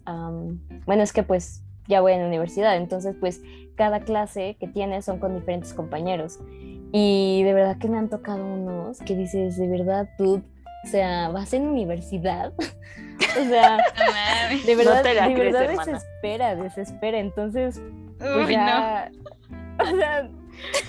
bueno, 0.85 1.03
es 1.03 1.11
que 1.11 1.23
pues 1.23 1.63
ya 1.87 2.01
voy 2.01 2.13
en 2.13 2.21
la 2.21 2.27
universidad, 2.27 2.77
entonces 2.77 3.15
pues 3.19 3.41
cada 3.75 3.99
clase 4.01 4.57
que 4.59 4.67
tienes 4.67 5.05
son 5.05 5.19
con 5.19 5.35
diferentes 5.35 5.73
compañeros. 5.73 6.39
Y 6.91 7.43
de 7.43 7.53
verdad 7.53 7.77
que 7.77 7.89
me 7.89 7.97
han 7.97 8.09
tocado 8.09 8.45
unos 8.45 8.99
que 8.99 9.15
dices, 9.15 9.57
de 9.57 9.67
verdad, 9.67 10.09
tú, 10.17 10.43
o 10.85 10.87
sea, 10.87 11.29
vas 11.29 11.53
en 11.53 11.67
universidad. 11.67 12.53
O 13.17 13.45
sea, 13.45 13.77
de 14.65 14.75
verdad, 14.75 15.03
de 15.03 15.35
verdad 15.35 15.69
desespera, 15.69 16.55
desespera. 16.55 17.17
Entonces, 17.19 17.81
pues 18.17 18.49
ya, 18.49 19.09
o 19.79 19.95
sea, 19.97 20.29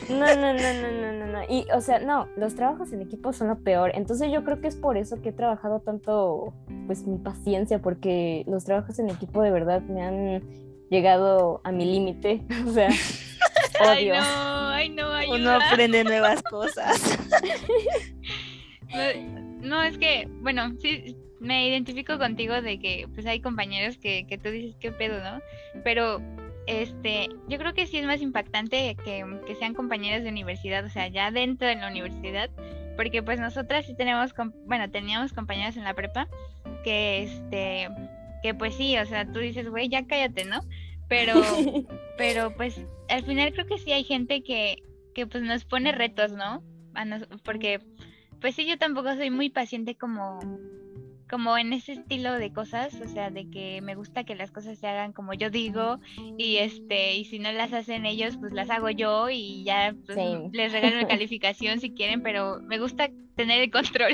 no, 0.09 0.27
no, 0.35 0.53
no, 0.53 0.53
no, 0.53 1.13
no, 1.13 1.27
no, 1.27 1.43
Y, 1.49 1.67
o 1.73 1.81
sea, 1.81 2.01
no, 2.01 2.29
los 2.37 2.57
trabajos 2.57 2.93
en 2.93 3.03
equipo 3.03 3.33
son 3.33 3.49
lo 3.49 3.59
peor. 3.61 3.93
Entonces 3.95 4.33
yo 4.33 4.45
creo 4.45 4.61
que 4.61 4.67
es 4.67 4.75
por 4.75 4.97
eso 4.97 5.23
que 5.23 5.29
he 5.29 5.33
trabajado 5.33 5.81
tanto, 5.81 6.53
pues, 6.87 7.07
mi 7.07 7.19
paciencia, 7.19 7.81
porque 7.81 8.45
los 8.49 8.65
trabajos 8.65 8.99
en 8.99 9.09
equipo 9.09 9.41
de 9.43 9.53
verdad 9.53 9.83
me 9.83 10.03
han 10.03 10.43
llegado 10.91 11.61
a 11.63 11.71
mi 11.71 11.85
límite. 11.85 12.43
O 12.67 12.73
sea, 12.73 12.89
odio. 13.89 14.15
Ay, 14.17 14.19
no, 14.19 14.23
ay, 14.69 14.89
no, 14.91 15.13
ayuda. 15.13 15.37
Uno 15.37 15.51
aprende 15.65 16.03
nuevas 16.03 16.43
cosas. 16.43 17.19
No, 19.61 19.83
es 19.83 19.99
que, 19.99 20.29
bueno, 20.41 20.73
sí, 20.81 21.17
me 21.41 21.69
identifico 21.69 22.19
contigo 22.19 22.61
de 22.63 22.79
que 22.79 23.09
pues 23.15 23.27
hay 23.27 23.41
compañeros 23.41 23.99
que, 23.99 24.27
que 24.27 24.39
tú 24.39 24.51
dices 24.51 24.77
qué 24.81 24.93
pedo, 24.93 25.23
¿no? 25.23 25.41
Pero 25.85 26.21
este, 26.67 27.29
yo 27.49 27.59
creo 27.59 27.75
que 27.75 27.87
sí 27.87 27.99
es 27.99 28.07
más 28.07 28.21
impactante 28.21 28.97
que, 29.05 29.25
que, 29.47 29.55
sean 29.55 29.75
compañeros 29.75 30.25
de 30.25 30.31
universidad, 30.31 30.85
o 30.85 30.89
sea, 30.89 31.09
ya 31.09 31.31
dentro 31.31 31.69
de 31.69 31.77
la 31.77 31.89
universidad, 31.89 32.51
porque 32.97 33.23
pues 33.23 33.39
nosotras 33.39 33.87
sí 33.87 33.95
tenemos, 33.95 34.35
bueno, 34.65 34.91
teníamos 34.91 35.33
compañeros 35.33 35.77
en 35.77 35.85
la 35.85 35.95
prepa 35.95 36.29
que, 36.83 37.23
este, 37.23 37.89
que 38.43 38.55
pues 38.55 38.75
sí, 38.75 38.97
o 38.99 39.07
sea, 39.07 39.31
tú 39.31 39.39
dices, 39.39 39.69
güey, 39.69 39.89
ya 39.89 40.07
cállate, 40.07 40.45
¿no? 40.45 40.61
Pero, 41.09 41.35
pero 42.19 42.57
pues 42.57 42.81
al 43.09 43.25
final 43.25 43.53
creo 43.53 43.67
que 43.67 43.79
sí 43.79 43.93
hay 43.93 44.05
gente 44.05 44.43
que, 44.43 44.83
que 45.15 45.27
pues 45.27 45.45
nos 45.45 45.65
pone 45.65 45.93
retos, 45.93 46.33
¿no? 46.33 46.63
porque, 47.45 47.79
pues 48.41 48.55
sí, 48.55 48.67
yo 48.67 48.79
tampoco 48.79 49.15
soy 49.15 49.31
muy 49.31 49.51
paciente 49.51 49.97
como 49.97 50.41
como 51.29 51.59
en 51.59 51.73
ese 51.73 51.93
estilo 51.93 52.35
de 52.35 52.53
cosas, 52.53 52.95
o 53.01 53.09
sea, 53.09 53.31
de 53.31 53.51
que 53.51 53.81
me 53.83 53.95
gusta 53.95 54.25
que 54.25 54.37
las 54.37 54.53
cosas 54.53 54.79
se 54.79 54.87
hagan 54.87 55.13
como 55.13 55.35
yo 55.35 55.51
digo 55.51 55.99
y 56.39 56.59
este 56.59 57.15
y 57.15 57.25
si 57.25 57.39
no 57.39 57.51
las 57.53 57.73
hacen 57.73 58.07
ellos, 58.07 58.37
pues 58.37 58.53
las 58.53 58.71
hago 58.71 58.91
yo 58.91 59.29
y 59.29 59.65
ya 59.65 59.95
pues, 60.07 60.19
les 60.53 60.73
regalo 60.73 60.99
una 60.99 61.09
calificación 61.09 61.81
si 61.81 61.91
quieren, 61.91 62.23
pero 62.23 62.61
me 62.63 62.79
gusta 62.79 63.11
tener 63.35 63.61
el 63.61 63.71
control. 63.71 64.13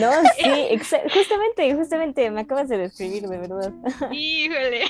No, 0.00 0.10
sí, 0.38 0.98
justamente, 1.12 1.74
justamente 1.74 2.30
me 2.30 2.40
acabas 2.40 2.68
de 2.68 2.78
describir, 2.78 3.22
de 3.22 3.38
verdad. 3.38 3.72
Híjole. 4.12 4.84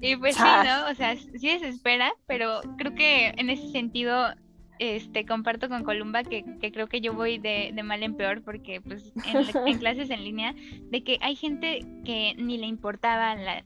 Y 0.00 0.16
pues 0.16 0.36
sí, 0.36 0.42
¿no? 0.42 0.90
O 0.90 0.94
sea, 0.94 1.16
sí 1.16 1.48
desespera, 1.48 2.12
pero 2.26 2.60
creo 2.78 2.94
que 2.94 3.28
en 3.36 3.50
ese 3.50 3.68
sentido 3.70 4.28
este, 4.80 5.26
comparto 5.26 5.68
con 5.68 5.84
Columba 5.84 6.24
que, 6.24 6.42
creo 6.72 6.88
que 6.88 7.02
yo 7.02 7.12
voy 7.12 7.36
de, 7.38 7.78
mal 7.84 8.02
en 8.02 8.16
peor 8.16 8.42
porque 8.42 8.80
pues 8.80 9.12
en, 9.66 9.78
clases 9.78 10.08
en 10.08 10.24
línea, 10.24 10.54
de 10.90 11.04
que 11.04 11.18
hay 11.20 11.36
gente 11.36 11.86
que 12.04 12.34
ni 12.38 12.56
le 12.56 12.66
importaba 12.66 13.34
la, 13.34 13.62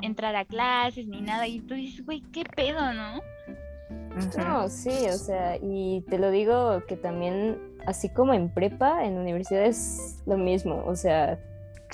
entrar 0.00 0.34
a 0.34 0.46
clases 0.46 1.06
ni 1.06 1.20
nada 1.20 1.46
y 1.46 1.60
tú 1.60 1.74
dices, 1.74 2.04
güey, 2.04 2.22
¿qué 2.32 2.44
pedo, 2.44 2.94
no? 2.94 3.20
No, 4.38 4.68
sí, 4.70 5.06
o 5.10 5.18
sea, 5.18 5.58
y 5.60 6.02
te 6.08 6.18
lo 6.18 6.30
digo 6.30 6.82
que 6.88 6.96
también, 6.96 7.58
así 7.86 8.08
como 8.08 8.32
en 8.32 8.48
prepa, 8.48 9.04
en 9.04 9.18
universidad 9.18 9.66
es 9.66 10.22
lo 10.24 10.38
mismo, 10.38 10.82
o 10.86 10.96
sea, 10.96 11.38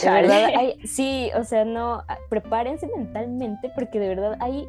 de 0.00 0.10
verdad 0.10 0.44
hay, 0.56 0.76
sí, 0.86 1.30
o 1.34 1.42
sea, 1.42 1.64
no, 1.64 2.04
prepárense 2.28 2.88
mentalmente 2.96 3.70
porque 3.74 3.98
de 3.98 4.08
verdad 4.08 4.36
hay 4.40 4.68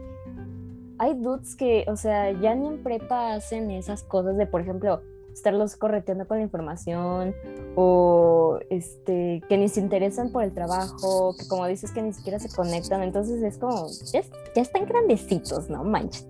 hay 1.02 1.16
dudes 1.16 1.56
que, 1.56 1.84
o 1.88 1.98
sea, 1.98 2.32
ya 2.32 2.54
ni 2.54 2.68
en 2.68 2.84
prepa 2.84 3.34
hacen 3.34 3.72
esas 3.72 4.04
cosas 4.04 4.38
de, 4.38 4.46
por 4.46 4.62
ejemplo, 4.62 5.02
estarlos 5.34 5.76
correteando 5.76 6.28
con 6.28 6.38
la 6.38 6.44
información 6.44 7.34
o 7.76 8.60
este 8.70 9.42
que 9.50 9.58
ni 9.58 9.68
se 9.68 9.80
interesan 9.80 10.32
por 10.32 10.44
el 10.44 10.54
trabajo, 10.54 11.36
que 11.36 11.48
como 11.48 11.66
dices 11.66 11.90
que 11.90 12.04
ni 12.04 12.14
siquiera 12.14 12.38
se 12.38 12.56
conectan, 12.56 13.02
entonces 13.02 13.42
es 13.42 13.58
como, 13.58 13.88
ya, 14.14 14.22
están 14.62 14.86
grandecitos, 14.86 15.72
¿no? 15.72 15.84
Manches. 15.84 16.28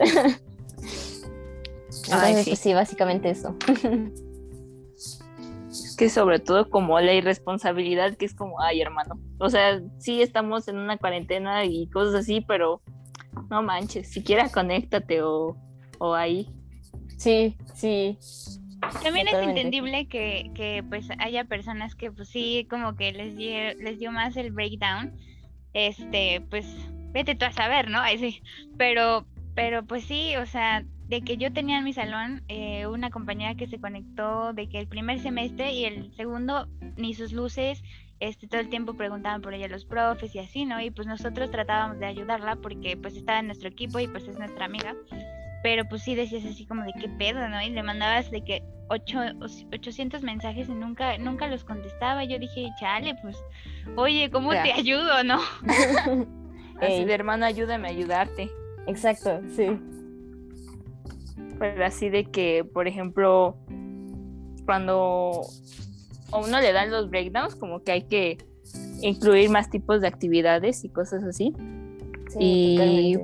entonces, 2.10 2.44
sí. 2.44 2.50
Pues 2.50 2.58
sí, 2.58 2.74
básicamente 2.74 3.30
eso. 3.30 3.54
Es 5.70 5.96
que 5.96 6.10
sobre 6.10 6.38
todo 6.38 6.70
como 6.70 6.98
la 7.00 7.12
irresponsabilidad 7.12 8.16
que 8.16 8.24
es 8.24 8.34
como, 8.34 8.60
ay 8.60 8.80
hermano, 8.80 9.20
o 9.38 9.50
sea, 9.50 9.80
sí 9.98 10.22
estamos 10.22 10.66
en 10.66 10.78
una 10.78 10.96
cuarentena 10.96 11.64
y 11.64 11.88
cosas 11.88 12.14
así, 12.14 12.40
pero 12.40 12.80
no 13.50 13.62
manches, 13.62 14.10
siquiera 14.10 14.48
conéctate 14.48 15.22
o, 15.22 15.56
o 15.98 16.14
ahí. 16.14 16.48
Sí, 17.16 17.56
sí. 17.74 18.18
También 19.02 19.28
es 19.28 19.34
entendible 19.34 20.06
que, 20.06 20.50
que, 20.54 20.84
pues 20.88 21.08
haya 21.18 21.44
personas 21.44 21.94
que 21.94 22.12
pues 22.12 22.28
sí 22.28 22.66
como 22.70 22.96
que 22.96 23.12
les 23.12 23.36
dio, 23.36 23.74
les 23.82 23.98
dio 23.98 24.12
más 24.12 24.36
el 24.36 24.52
breakdown. 24.52 25.12
Este, 25.74 26.40
pues 26.48 26.66
vete 27.12 27.34
tú 27.34 27.44
a 27.44 27.52
saber, 27.52 27.90
¿no? 27.90 28.00
Ahí 28.00 28.18
sí. 28.18 28.42
Pero 28.76 29.26
Pero 29.54 29.84
pues 29.84 30.04
sí, 30.04 30.36
o 30.36 30.46
sea, 30.46 30.84
de 31.08 31.22
que 31.22 31.36
yo 31.36 31.52
tenía 31.52 31.78
en 31.78 31.84
mi 31.84 31.92
salón 31.92 32.44
eh, 32.46 32.86
una 32.86 33.10
compañera 33.10 33.56
que 33.56 33.66
se 33.66 33.80
conectó 33.80 34.52
de 34.52 34.68
que 34.68 34.78
el 34.78 34.86
primer 34.86 35.18
semestre 35.18 35.72
y 35.72 35.84
el 35.84 36.14
segundo 36.14 36.68
ni 36.96 37.12
sus 37.14 37.32
luces, 37.32 37.82
este 38.20 38.48
todo 38.48 38.60
el 38.60 38.68
tiempo 38.68 38.94
preguntaban 38.94 39.40
por 39.40 39.54
ella 39.54 39.68
los 39.68 39.84
profes 39.84 40.34
y 40.34 40.38
así, 40.38 40.64
¿no? 40.64 40.80
Y 40.80 40.90
pues 40.90 41.06
nosotros 41.06 41.50
tratábamos 41.50 41.98
de 41.98 42.06
ayudarla 42.06 42.56
porque 42.56 42.96
pues 42.96 43.16
estaba 43.16 43.40
en 43.40 43.46
nuestro 43.46 43.68
equipo 43.68 43.98
y 43.98 44.08
pues 44.08 44.26
es 44.26 44.38
nuestra 44.38 44.64
amiga. 44.64 44.94
Pero 45.62 45.88
pues 45.88 46.02
sí 46.02 46.14
decías 46.14 46.44
así 46.44 46.66
como 46.66 46.84
de 46.84 46.92
qué 47.00 47.08
pedo, 47.08 47.48
¿no? 47.48 47.60
Y 47.62 47.70
le 47.70 47.82
mandabas 47.82 48.30
de 48.30 48.44
que 48.44 48.62
ocho, 48.88 49.18
800 49.72 50.22
mensajes 50.22 50.68
y 50.68 50.74
nunca, 50.74 51.18
nunca 51.18 51.46
los 51.46 51.64
contestaba. 51.64 52.24
Yo 52.24 52.38
dije, 52.38 52.68
chale, 52.80 53.14
pues, 53.22 53.36
oye, 53.96 54.30
¿cómo 54.30 54.50
te 54.50 54.72
ayudo, 54.72 55.22
no? 55.24 55.40
así 56.80 57.04
de 57.04 57.14
hermano, 57.14 57.44
ayúdame 57.44 57.88
a 57.88 57.90
ayudarte. 57.90 58.50
Exacto, 58.86 59.40
sí. 59.54 59.78
Pero 61.58 61.84
así 61.84 62.08
de 62.08 62.24
que, 62.24 62.64
por 62.64 62.86
ejemplo, 62.86 63.56
cuando 64.64 65.42
a 66.32 66.38
uno 66.38 66.60
le 66.60 66.72
dan 66.72 66.90
los 66.90 67.10
breakdowns, 67.10 67.54
como 67.54 67.82
que 67.82 67.92
hay 67.92 68.02
que 68.02 68.38
incluir 69.00 69.50
más 69.50 69.70
tipos 69.70 70.00
de 70.00 70.08
actividades 70.08 70.84
y 70.84 70.88
cosas 70.88 71.22
así. 71.24 71.54
Sí, 72.30 72.38
y, 72.38 73.18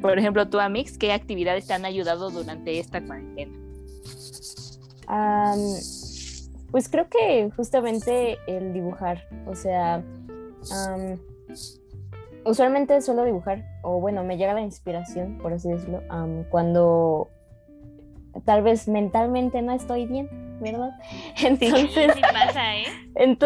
por 0.00 0.18
ejemplo, 0.18 0.48
tú, 0.48 0.58
Amix, 0.58 0.98
¿qué 0.98 1.12
actividades 1.12 1.66
te 1.66 1.74
han 1.74 1.84
ayudado 1.84 2.30
durante 2.30 2.78
esta 2.78 3.04
cuarentena? 3.04 3.58
pues 6.70 6.88
creo 6.88 7.06
que 7.08 7.50
justamente 7.54 8.38
el 8.46 8.72
dibujar, 8.72 9.28
o 9.46 9.54
sea, 9.54 10.02
usualmente 12.46 13.00
suelo 13.02 13.24
dibujar, 13.24 13.64
o 13.82 14.00
bueno, 14.00 14.24
me 14.24 14.38
llega 14.38 14.54
la 14.54 14.62
inspiración, 14.62 15.38
por 15.38 15.52
así 15.52 15.68
decirlo, 15.68 16.02
cuando 16.50 17.28
tal 18.46 18.62
vez 18.62 18.88
mentalmente 18.88 19.60
no 19.60 19.72
estoy 19.72 20.06
bien, 20.06 20.51
¿verdad? 20.62 20.90
Entonces, 21.42 22.12
pasa, 22.32 22.76
¿eh? 22.76 22.84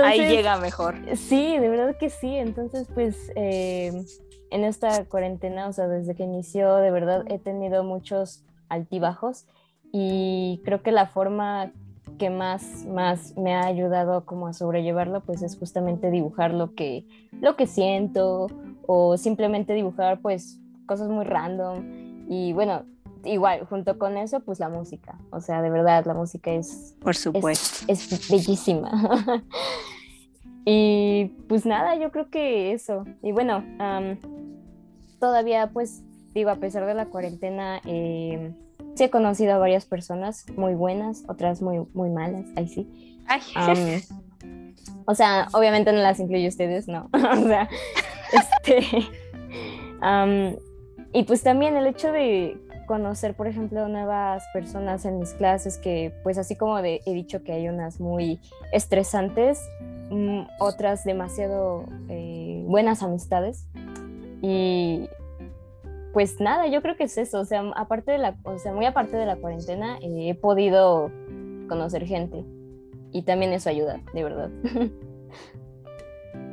Ahí 0.04 0.20
llega 0.28 0.58
mejor. 0.58 0.94
Sí, 1.16 1.58
de 1.58 1.68
verdad 1.68 1.96
que 1.98 2.10
sí. 2.10 2.36
Entonces, 2.36 2.88
pues, 2.94 3.32
eh, 3.34 4.04
en 4.50 4.64
esta 4.64 5.04
cuarentena, 5.06 5.68
o 5.68 5.72
sea, 5.72 5.88
desde 5.88 6.14
que 6.14 6.22
inició, 6.22 6.76
de 6.76 6.90
verdad 6.90 7.24
he 7.28 7.38
tenido 7.38 7.82
muchos 7.82 8.44
altibajos 8.68 9.46
y 9.92 10.60
creo 10.64 10.82
que 10.82 10.92
la 10.92 11.06
forma 11.06 11.72
que 12.18 12.30
más, 12.30 12.84
más 12.86 13.36
me 13.36 13.54
ha 13.54 13.66
ayudado 13.66 14.24
como 14.24 14.46
a 14.46 14.52
sobrellevarlo, 14.52 15.20
pues 15.20 15.42
es 15.42 15.58
justamente 15.58 16.10
dibujar 16.10 16.54
lo 16.54 16.74
que, 16.74 17.04
lo 17.40 17.56
que 17.56 17.66
siento 17.66 18.46
o 18.86 19.16
simplemente 19.16 19.74
dibujar 19.74 20.20
pues 20.20 20.60
cosas 20.86 21.08
muy 21.08 21.24
random 21.24 22.26
y 22.28 22.52
bueno, 22.52 22.84
igual, 23.26 23.66
junto 23.66 23.98
con 23.98 24.16
eso, 24.16 24.40
pues 24.40 24.58
la 24.60 24.68
música. 24.68 25.18
O 25.30 25.40
sea, 25.40 25.62
de 25.62 25.70
verdad, 25.70 26.04
la 26.06 26.14
música 26.14 26.52
es. 26.52 26.94
Por 27.00 27.16
supuesto. 27.16 27.84
Es, 27.88 28.28
bellísima. 28.30 29.42
y 30.64 31.26
pues 31.48 31.66
nada, 31.66 31.96
yo 31.96 32.10
creo 32.10 32.30
que 32.30 32.72
eso. 32.72 33.04
Y 33.22 33.32
bueno, 33.32 33.64
todavía, 35.18 35.70
pues, 35.72 36.02
digo, 36.34 36.50
a 36.50 36.56
pesar 36.56 36.86
de 36.86 36.94
la 36.94 37.06
cuarentena, 37.06 37.80
eh, 37.84 38.54
sí 38.94 39.04
he 39.04 39.10
conocido 39.10 39.54
a 39.54 39.58
varias 39.58 39.84
personas 39.84 40.46
muy 40.56 40.74
buenas, 40.74 41.24
otras 41.28 41.62
muy, 41.62 41.86
muy 41.94 42.10
malas, 42.10 42.44
ahí 42.56 42.68
sí. 42.68 42.88
o 45.06 45.14
sea, 45.14 45.48
obviamente 45.52 45.92
no 45.92 45.98
las 45.98 46.18
incluyo 46.20 46.48
ustedes, 46.48 46.88
no. 46.88 47.10
o 47.12 47.46
sea, 47.46 47.68
este. 48.32 48.82
y 51.12 51.22
pues 51.24 51.42
también 51.42 51.76
el 51.76 51.86
hecho 51.86 52.12
de 52.12 52.58
conocer, 52.86 53.34
por 53.34 53.46
ejemplo, 53.46 53.88
nuevas 53.88 54.44
personas 54.52 55.04
en 55.04 55.18
mis 55.18 55.34
clases 55.34 55.78
que, 55.78 56.12
pues 56.22 56.38
así 56.38 56.56
como 56.56 56.78
he 56.78 57.00
dicho 57.04 57.42
que 57.42 57.52
hay 57.52 57.68
unas 57.68 58.00
muy 58.00 58.40
estresantes, 58.72 59.60
mm, 60.10 60.42
otras 60.58 61.04
demasiado 61.04 61.84
eh, 62.08 62.62
buenas 62.66 63.02
amistades. 63.02 63.66
Y 64.42 65.08
pues 66.12 66.40
nada, 66.40 66.66
yo 66.66 66.80
creo 66.80 66.96
que 66.96 67.04
es 67.04 67.18
eso, 67.18 67.40
o 67.40 67.44
sea, 67.44 67.62
aparte 67.76 68.12
de 68.12 68.18
la, 68.18 68.36
o 68.44 68.58
sea, 68.58 68.72
muy 68.72 68.86
aparte 68.86 69.16
de 69.16 69.26
la 69.26 69.36
cuarentena, 69.36 69.98
eh, 70.00 70.30
he 70.30 70.34
podido 70.34 71.10
conocer 71.68 72.06
gente 72.06 72.42
y 73.12 73.22
también 73.22 73.52
eso 73.52 73.68
ayuda, 73.68 74.00
de 74.14 74.24
verdad. 74.24 74.50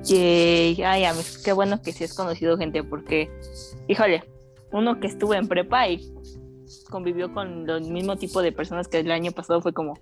Yay, 0.03 0.81
ay, 0.83 1.05
qué 1.45 1.53
bueno 1.53 1.81
que 1.81 1.93
sí 1.93 2.03
has 2.03 2.13
conocido 2.13 2.57
gente 2.57 2.83
porque, 2.83 3.29
híjole, 3.87 4.23
uno 4.73 4.99
que 4.99 5.07
estuvo 5.07 5.33
en 5.33 5.47
prepa 5.47 5.87
y 5.87 6.01
convivió 6.89 7.31
con 7.33 7.69
el 7.69 7.91
mismo 7.91 8.17
tipo 8.17 8.41
de 8.41 8.51
personas 8.51 8.87
que 8.87 8.99
el 8.99 9.11
año 9.11 9.31
pasado 9.31 9.61
fue 9.61 9.73
como 9.73 9.93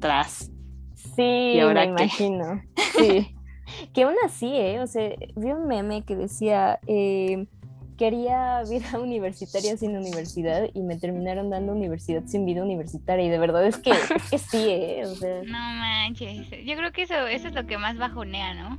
tras. 0.00 0.50
Sí, 0.94 1.60
ahora 1.60 1.82
me 1.82 1.90
imagino. 1.90 2.62
Sí. 2.94 3.34
que 3.92 4.04
aún 4.04 4.14
así, 4.24 4.54
¿eh? 4.54 4.80
O 4.80 4.86
sea, 4.86 5.10
vi 5.34 5.50
un 5.50 5.66
meme 5.66 6.04
que 6.04 6.14
decía, 6.14 6.78
eh, 6.86 7.48
quería 7.98 8.62
vida 8.70 8.98
universitaria 9.02 9.76
sin 9.76 9.96
universidad 9.96 10.68
y 10.72 10.82
me 10.82 10.96
terminaron 10.96 11.50
dando 11.50 11.72
universidad 11.72 12.22
sin 12.26 12.46
vida 12.46 12.62
universitaria 12.62 13.26
y 13.26 13.30
de 13.30 13.38
verdad 13.38 13.66
es 13.66 13.78
que, 13.78 13.94
sí, 14.38 14.68
¿eh? 14.68 15.02
O 15.06 15.14
sea... 15.16 15.42
No 15.44 15.58
manches, 15.58 16.48
yo 16.64 16.76
creo 16.76 16.92
que 16.92 17.02
eso, 17.02 17.26
eso 17.26 17.48
es 17.48 17.54
lo 17.54 17.66
que 17.66 17.78
más 17.78 17.98
bajonea, 17.98 18.54
¿no? 18.54 18.78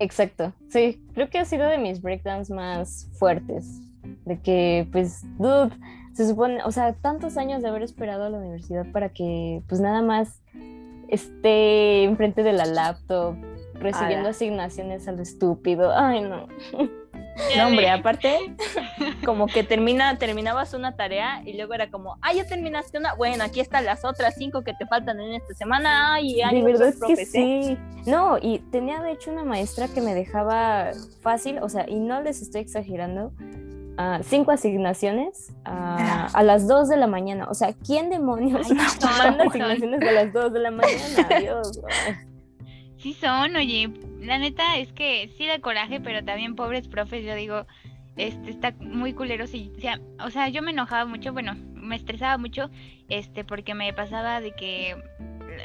Exacto, 0.00 0.52
sí, 0.68 1.00
creo 1.14 1.30
que 1.30 1.38
ha 1.38 1.44
sido 1.44 1.68
de 1.68 1.78
mis 1.78 2.02
breakdowns 2.02 2.50
más 2.50 3.08
fuertes 3.16 3.80
de 4.24 4.40
que, 4.40 4.88
pues, 4.92 5.22
dude, 5.38 5.70
se 6.12 6.28
supone, 6.28 6.62
o 6.64 6.70
sea, 6.70 6.92
tantos 6.94 7.36
años 7.36 7.62
de 7.62 7.68
haber 7.68 7.82
esperado 7.82 8.24
a 8.24 8.30
la 8.30 8.38
universidad 8.38 8.86
para 8.92 9.10
que, 9.10 9.62
pues, 9.68 9.80
nada 9.80 10.02
más 10.02 10.42
esté 11.08 12.04
enfrente 12.04 12.42
de 12.42 12.52
la 12.52 12.66
laptop, 12.66 13.36
recibiendo 13.74 14.30
asignaciones 14.30 15.08
a 15.08 15.12
lo 15.12 15.22
estúpido. 15.22 15.92
Ay, 15.94 16.22
no. 16.22 16.48
No, 17.56 17.66
hombre, 17.66 17.88
aparte, 17.88 18.54
como 19.24 19.46
que 19.46 19.62
termina, 19.62 20.18
terminabas 20.18 20.74
una 20.74 20.96
tarea 20.96 21.42
y 21.44 21.54
luego 21.54 21.74
era 21.74 21.90
como, 21.90 22.18
ah, 22.20 22.32
ya 22.34 22.46
terminaste 22.46 22.98
una, 22.98 23.14
bueno, 23.14 23.42
aquí 23.44 23.60
están 23.60 23.84
las 23.84 24.04
otras 24.04 24.34
cinco 24.36 24.62
que 24.62 24.74
te 24.74 24.86
faltan 24.86 25.18
en 25.20 25.34
esta 25.34 25.54
semana, 25.54 26.20
y 26.20 26.36
de 26.36 26.62
verdad 26.62 26.88
es 26.88 27.00
que 27.00 27.26
sí. 27.26 27.78
No, 28.06 28.36
y 28.40 28.58
tenía 28.70 29.00
de 29.00 29.12
hecho 29.12 29.30
una 29.30 29.44
maestra 29.44 29.88
que 29.88 30.00
me 30.00 30.14
dejaba 30.14 30.90
fácil, 31.22 31.58
o 31.58 31.68
sea, 31.68 31.88
y 31.88 32.00
no 32.00 32.20
les 32.20 32.42
estoy 32.42 32.60
exagerando, 32.60 33.32
cinco 34.22 34.52
asignaciones 34.52 35.52
a 35.64 36.42
las 36.42 36.66
2 36.66 36.88
de 36.88 36.96
la 36.96 37.06
mañana. 37.06 37.46
O 37.48 37.54
sea, 37.54 37.72
¿quién 37.72 38.10
demonios 38.10 38.68
manda 39.18 39.44
asignaciones 39.44 40.02
a 40.02 40.12
las 40.12 40.32
2 40.32 40.52
de 40.52 40.58
la 40.60 40.70
mañana? 40.70 41.28
Dios. 41.40 41.80
Sí 42.98 43.14
son, 43.14 43.56
oye, 43.56 43.90
la 44.20 44.38
neta 44.38 44.76
es 44.76 44.92
que 44.92 45.28
sí 45.36 45.46
da 45.46 45.58
coraje, 45.60 46.00
pero 46.00 46.24
también 46.24 46.54
pobres 46.54 46.86
profes, 46.86 47.24
yo 47.24 47.34
digo, 47.34 47.66
este 48.16 48.50
está 48.50 48.72
muy 48.78 49.12
culero 49.12 49.46
sí, 49.46 49.72
o 50.24 50.30
sea, 50.30 50.48
yo 50.48 50.62
me 50.62 50.70
enojaba 50.70 51.06
mucho, 51.06 51.32
bueno, 51.32 51.56
me 51.74 51.96
estresaba 51.96 52.38
mucho, 52.38 52.70
este, 53.08 53.44
porque 53.44 53.74
me 53.74 53.92
pasaba 53.92 54.40
de 54.40 54.52
que 54.52 54.96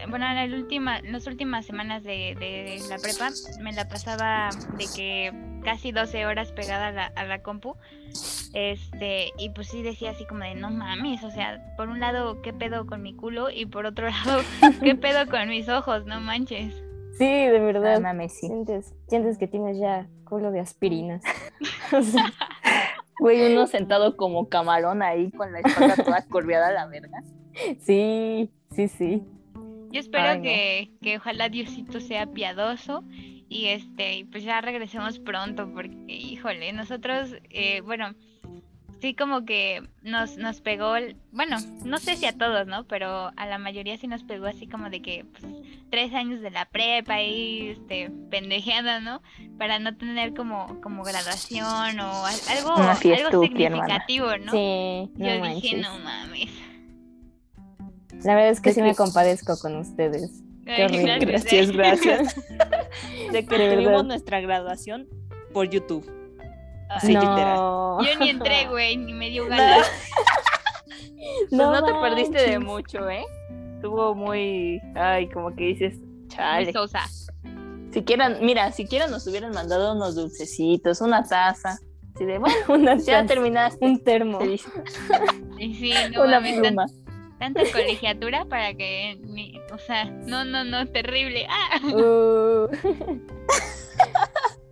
bueno, 0.10 0.26
en, 0.28 0.52
la 0.52 0.58
última, 0.58 1.02
las 1.02 1.28
últimas 1.28 1.66
semanas 1.66 2.04
de, 2.04 2.36
de, 2.40 2.80
la 2.90 2.98
prepa 2.98 3.30
me 3.62 3.74
la 3.74 3.88
pasaba 3.88 4.50
de 4.78 4.86
que 4.96 5.32
casi 5.64 5.92
12 5.92 6.26
horas 6.26 6.52
pegada 6.52 6.88
a 6.88 6.92
la, 6.92 7.06
a 7.08 7.26
la 7.26 7.42
compu. 7.42 7.76
Este, 8.54 9.32
y 9.38 9.50
pues 9.50 9.68
sí 9.68 9.84
decía 9.84 10.12
así 10.12 10.26
como 10.26 10.44
de 10.44 10.56
no 10.56 10.72
mames, 10.72 11.24
o 11.24 11.32
sea, 11.32 11.62
por 11.76 11.90
un 11.90 12.00
lado, 12.00 12.42
¿qué 12.42 12.54
pedo 12.54 12.86
con 12.88 13.02
mi 13.02 13.14
culo? 13.14 13.50
Y 13.50 13.66
por 13.66 13.86
otro 13.86 14.08
lado, 14.10 14.42
¿qué 14.84 14.96
pedo 14.96 15.30
con 15.30 15.50
mis 15.50 15.70
ojos? 15.70 16.06
No 16.06 16.20
manches. 16.22 16.74
Sí, 17.18 17.26
de 17.26 17.60
verdad. 17.60 18.00
mames, 18.00 18.40
Sientes, 18.40 18.94
sientes 19.08 19.38
que 19.38 19.48
tienes 19.48 19.78
ya 19.80 20.08
culo 20.24 20.52
de 20.52 20.60
aspirinas. 20.60 21.24
o 21.92 22.02
sea, 22.02 22.32
güey, 23.20 23.52
uno 23.52 23.68
sentado 23.68 24.16
como 24.18 24.50
camarón 24.50 25.02
ahí 25.02 25.32
con 25.32 25.52
la 25.52 25.60
espalda 25.60 25.96
toda 25.96 26.26
curviada 26.28 26.68
a 26.68 26.72
la 26.72 26.88
verga. 26.88 27.24
Sí, 27.80 28.52
sí, 28.72 28.88
sí. 28.88 29.24
Yo 29.90 30.00
espero 30.00 30.42
que, 30.42 30.92
que, 31.02 31.18
ojalá 31.18 31.50
Diosito 31.50 32.00
sea 32.02 32.28
piadoso 32.28 33.04
y 33.50 33.68
este 33.68 34.26
pues 34.32 34.44
ya 34.44 34.62
regresemos 34.62 35.20
pronto 35.20 35.72
porque 35.74 36.06
híjole 36.08 36.74
nosotros 36.74 37.34
eh, 37.50 37.82
bueno 37.82 38.14
sí 39.02 39.14
como 39.14 39.46
que 39.46 39.88
nos 40.02 40.38
nos 40.38 40.62
pegó 40.62 40.94
bueno 41.32 41.58
no 41.86 41.98
sé 41.98 42.16
si 42.16 42.26
a 42.26 42.38
todos 42.38 42.68
no 42.68 42.86
pero 42.86 43.32
a 43.36 43.46
la 43.46 43.58
mayoría 43.58 43.98
sí 43.98 44.08
nos 44.08 44.24
pegó 44.24 44.48
así 44.48 44.68
como 44.68 44.90
de 44.90 45.02
que 45.02 45.26
pues, 45.26 45.46
tres 45.90 46.14
años 46.14 46.42
de 46.42 46.52
la 46.52 46.66
prepa 46.66 47.22
y 47.22 47.70
este 47.70 48.12
pendejeando 48.30 49.00
no 49.02 49.22
para 49.58 49.80
no 49.80 49.96
tener 49.96 50.34
como 50.34 50.82
como 50.82 51.04
graduación 51.04 52.00
o 52.00 52.26
algo 52.26 52.74
algo 52.76 53.44
significativo 53.44 54.38
no 54.38 54.52
sí 54.52 55.12
yo 55.16 55.48
dije 55.48 55.78
no 55.78 56.00
mames 56.00 56.68
la 58.24 58.36
verdad 58.36 58.50
es 58.50 58.62
que 58.62 58.74
sí 58.74 58.82
me 58.82 58.96
compadezco 58.96 59.58
con 59.60 59.76
ustedes. 59.76 60.44
Gracias, 60.68 61.72
gracias. 61.72 62.36
de 63.32 63.46
que 63.46 63.70
tuvimos 63.76 64.06
nuestra 64.06 64.42
graduación 64.42 65.08
por 65.54 65.70
YouTube. 65.70 66.06
Sí, 67.02 67.08
literal. 67.08 67.56
no. 67.56 68.04
Yo 68.04 68.20
ni 68.20 68.30
entré, 68.30 68.68
güey, 68.68 68.98
ni 68.98 69.14
me 69.14 69.30
dio 69.30 69.48
ganas. 69.48 69.90
Pues 71.50 71.52
no, 71.52 71.84
te 71.84 71.94
perdiste 71.94 72.52
de 72.52 72.60
mucho, 72.60 73.10
¿eh? 73.10 73.26
Estuvo 73.76 74.16
muy. 74.16 74.82
Ay, 74.96 75.28
como 75.30 75.54
que 75.56 75.66
dices, 75.66 76.00
chale. 76.30 76.72
sosa. 76.72 77.02
Siquiera, 77.92 78.30
mira, 78.42 78.72
siquiera 78.72 79.08
nos 79.08 79.28
hubieran 79.28 79.52
mandado 79.52 79.94
unos 79.94 80.16
dulcecitos, 80.16 81.02
una 81.02 81.24
taza. 81.24 81.80
Así 82.16 82.26
de, 82.26 82.38
bueno, 82.38 82.56
Una 82.70 82.96
ya 82.98 83.22
taza, 83.22 83.26
terminaste. 83.28 83.86
un 83.86 84.04
termo. 84.04 84.40
sí, 85.58 85.94
no 86.14 86.24
una 86.24 86.42
pluma. 86.42 86.86
Tanta 87.40 87.62
colegiatura 87.72 88.46
para 88.46 88.74
que 88.74 89.20
ni, 89.24 89.60
o 89.74 89.78
sea, 89.78 90.06
no, 90.06 90.46
no, 90.46 90.64
no, 90.64 90.86
terrible. 90.88 91.46
Ah, 91.50 91.80
Uh, 91.84 92.68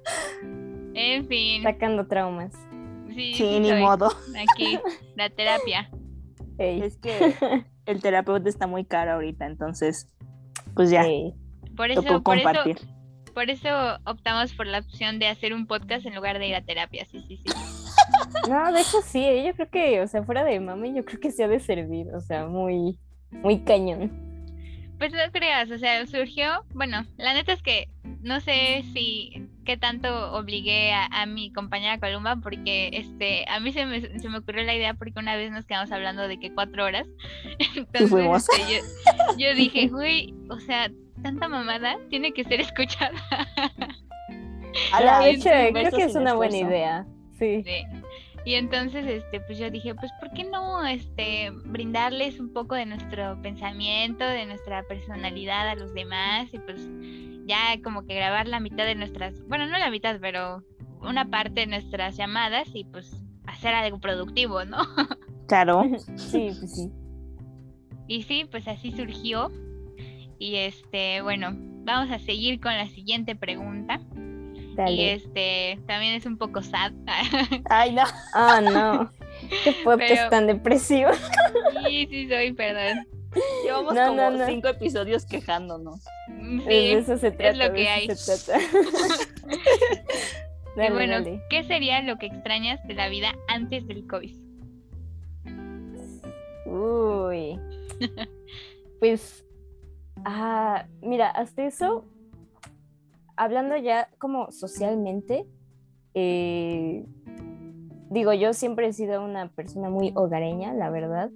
en 0.94 1.28
fin. 1.28 1.64
sacando 1.64 2.08
traumas. 2.08 2.54
Sí, 3.14 3.34
Sí, 3.36 3.60
ni 3.60 3.70
soy 3.70 3.82
modo. 3.82 4.10
Aquí, 4.52 4.80
la 5.16 5.30
terapia. 5.30 5.90
Ey, 6.58 6.82
Es 6.82 6.98
que 6.98 7.16
el 7.86 8.02
terapeuta 8.02 8.50
está 8.50 8.68
muy 8.68 8.86
caro 8.86 9.14
ahorita, 9.14 9.46
entonces, 9.46 10.10
pues 10.76 10.90
ya, 10.90 11.04
ey. 11.04 11.34
Por 11.76 11.92
eso, 11.92 12.02
por 12.02 12.12
eso, 12.12 12.24
compartir. 12.24 12.78
Por 13.36 13.50
eso 13.50 13.70
optamos 14.06 14.54
por 14.54 14.66
la 14.66 14.80
opción 14.80 15.20
de 15.20 15.28
hacer 15.28 15.54
un 15.54 15.68
podcast 15.68 16.06
en 16.06 16.16
lugar 16.16 16.40
de 16.40 16.48
ir 16.48 16.56
a 16.56 16.62
terapia. 16.62 17.06
Sí, 17.06 17.24
sí, 17.28 17.38
sí. 17.38 17.44
No, 18.50 18.72
de 18.72 18.82
hecho 18.82 19.02
sí, 19.02 19.24
eh, 19.24 19.46
yo 19.46 19.54
creo 19.54 19.70
que, 19.70 20.02
o 20.02 20.08
sea, 20.08 20.24
fuera 20.24 20.44
de 20.44 20.60
mami, 20.60 20.94
yo 20.94 21.04
creo 21.06 21.20
que 21.20 21.32
se 21.32 21.44
ha 21.44 21.48
de 21.48 21.60
servir, 21.60 22.08
o 22.14 22.22
sea, 22.22 22.48
muy, 22.48 23.00
muy 23.32 23.64
cañón. 23.64 24.25
Pues 24.98 25.12
no 25.12 25.20
creas, 25.32 25.70
o 25.72 25.78
sea, 25.78 26.06
surgió, 26.08 26.64
bueno, 26.74 27.06
la 27.18 27.34
neta 27.34 27.52
es 27.52 27.62
que 27.62 27.90
no 28.22 28.40
sé 28.40 28.84
si 28.94 29.50
qué 29.66 29.78
tanto 29.78 30.34
obligué 30.34 30.94
a, 30.94 31.06
a 31.08 31.26
mi 31.26 31.52
compañera 31.52 32.00
Columba, 32.00 32.38
porque 32.38 32.90
este, 32.94 33.46
a 33.50 33.60
mí 33.60 33.74
se 33.74 33.86
me, 33.86 34.02
se 34.02 34.30
me 34.30 34.38
ocurrió 34.38 34.64
la 34.64 34.76
idea 34.76 34.94
porque 34.94 35.20
una 35.20 35.36
vez 35.36 35.52
nos 35.52 35.66
quedamos 35.66 35.92
hablando 35.92 36.28
de 36.28 36.40
que 36.40 36.54
cuatro 36.54 36.86
horas. 36.86 37.08
Entonces, 37.76 38.50
este, 38.50 38.74
yo, 38.74 39.38
yo 39.38 39.56
dije, 39.56 39.88
güey, 39.88 40.34
o 40.50 40.60
sea, 40.60 40.90
tanta 41.22 41.48
mamada 41.50 41.98
tiene 42.10 42.32
que 42.32 42.44
ser 42.44 42.62
escuchada. 42.62 43.12
Es 45.28 45.38
hecho, 45.38 45.50
un 45.50 45.56
creo 45.56 45.74
beso 45.74 45.98
que 45.98 46.04
es 46.04 46.16
una 46.16 46.34
buena 46.34 46.58
idea. 46.58 47.06
Sí. 47.38 47.64
Sí. 47.64 47.84
Y 48.46 48.54
entonces, 48.54 49.06
este, 49.08 49.42
pues 49.42 49.58
yo 49.58 49.72
dije, 49.72 49.96
pues, 49.96 50.12
¿por 50.20 50.32
qué 50.32 50.44
no, 50.44 50.86
este, 50.86 51.50
brindarles 51.66 52.40
un 52.40 52.54
poco 52.54 52.76
de 52.76 52.86
nuestro 52.86 53.42
pensamiento, 53.42 54.24
de 54.24 54.46
nuestra 54.46 54.84
personalidad 54.84 55.68
a 55.68 55.76
los 55.76 55.94
demás 55.96 56.54
y 56.54 56.60
pues 56.60 56.88
ya 57.48 57.82
como 57.84 58.06
que 58.06 58.14
grabar 58.14 58.48
la 58.48 58.60
mitad 58.60 58.86
de 58.86 58.94
nuestras, 58.94 59.34
bueno, 59.48 59.66
no 59.66 59.80
la 59.80 59.90
mitad, 59.90 60.20
pero 60.22 60.64
una 61.02 61.30
parte 61.30 61.62
de 61.62 61.68
nuestras 61.68 62.18
llamadas 62.18 62.68
y 62.74 62.84
pues 62.84 63.16
hacer 63.48 63.74
algo 63.74 64.00
productivo, 64.00 64.64
¿no? 64.64 64.78
Claro. 65.48 65.84
Sí, 66.16 66.52
pues 66.60 66.76
sí. 66.76 66.92
Y 68.08 68.24
sí, 68.24 68.46
pues 68.50 68.68
así 68.68 68.92
surgió. 68.92 69.52
Y 70.38 70.56
este, 70.56 71.22
bueno, 71.22 71.52
vamos 71.86 72.12
a 72.12 72.20
seguir 72.20 72.60
con 72.60 72.74
la 72.74 72.88
siguiente 72.88 73.36
pregunta. 73.36 74.00
Y 74.88 75.04
este, 75.10 75.80
también 75.88 76.16
es 76.16 76.26
un 76.26 76.38
poco 76.38 76.62
sad. 76.62 76.92
Ay, 77.70 77.94
no. 77.94 78.04
Ah, 78.34 78.62
no. 78.62 79.12
Qué 79.64 79.72
podcast 79.84 80.10
Pero- 80.14 80.30
tan 80.30 80.48
depresivo. 80.48 81.12
sí, 81.88 82.08
sí 82.10 82.28
soy, 82.30 82.52
perdón. 82.54 83.08
Llevamos 83.66 83.94
No, 83.96 84.08
como 84.08 84.22
no, 84.22 84.32
no. 84.32 84.46
cinco 84.46 84.70
episodios 84.70 85.26
quejándonos. 85.26 86.02
Sí. 86.28 86.64
De 86.66 86.94
eso 86.94 87.18
se 87.18 87.32
trata. 87.32 87.58
lo 87.58 87.70
de 87.70 87.74
que 87.74 87.84
eso 88.06 88.32
hay. 88.32 88.38
se 88.38 88.52
trata. 88.52 88.64
Y 90.76 90.78
dale, 90.80 90.92
bueno, 90.94 91.14
dale. 91.14 91.42
¿qué 91.50 91.64
sería 91.64 92.02
lo 92.02 92.18
que 92.18 92.26
extrañas 92.26 92.86
de 92.86 92.96
la 92.96 93.08
vida 93.08 93.34
antes 93.48 93.88
del 93.88 94.06
COVID? 94.08 94.36
Uy. 96.66 97.60
Pues, 99.00 99.46
ah, 100.26 100.86
mira, 101.02 101.30
hasta 101.30 101.66
eso, 101.66 102.06
hablando 103.38 103.76
ya 103.78 104.10
como 104.18 104.52
socialmente, 104.52 105.46
eh, 106.14 107.06
digo, 108.10 108.34
yo 108.34 108.54
siempre 108.54 108.88
he 108.88 108.94
sido 108.94 109.24
una 109.24 109.50
persona 109.50 109.90
muy 109.90 110.12
hogareña, 110.16 110.74
la 110.74 110.90
verdad. 110.90 111.30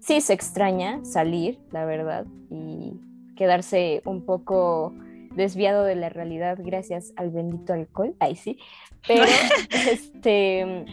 Sí 0.00 0.20
se 0.20 0.32
extraña 0.32 1.04
salir, 1.04 1.58
la 1.70 1.84
verdad, 1.84 2.26
y 2.50 3.00
quedarse 3.36 4.02
un 4.04 4.24
poco 4.24 4.92
desviado 5.34 5.84
de 5.84 5.94
la 5.96 6.08
realidad 6.08 6.58
gracias 6.60 7.12
al 7.16 7.30
bendito 7.30 7.72
alcohol. 7.72 8.14
Ay, 8.18 8.36
sí. 8.36 8.58
Pero, 9.06 9.24
este, 9.90 10.84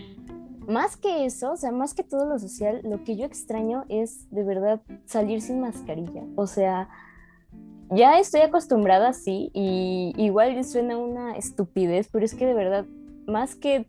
más 0.67 0.97
que 0.97 1.25
eso, 1.25 1.53
o 1.53 1.57
sea, 1.57 1.71
más 1.71 1.93
que 1.93 2.03
todo 2.03 2.25
lo 2.25 2.39
social, 2.39 2.81
lo 2.83 3.03
que 3.03 3.15
yo 3.15 3.25
extraño 3.25 3.85
es 3.89 4.29
de 4.31 4.43
verdad 4.43 4.81
salir 5.05 5.41
sin 5.41 5.59
mascarilla. 5.59 6.23
O 6.35 6.47
sea, 6.47 6.89
ya 7.89 8.19
estoy 8.19 8.41
acostumbrada 8.41 9.09
así 9.09 9.51
y 9.53 10.13
igual 10.17 10.63
suena 10.63 10.97
una 10.97 11.35
estupidez, 11.35 12.09
pero 12.11 12.25
es 12.25 12.33
que 12.33 12.45
de 12.45 12.53
verdad, 12.53 12.85
más 13.27 13.55
que 13.55 13.87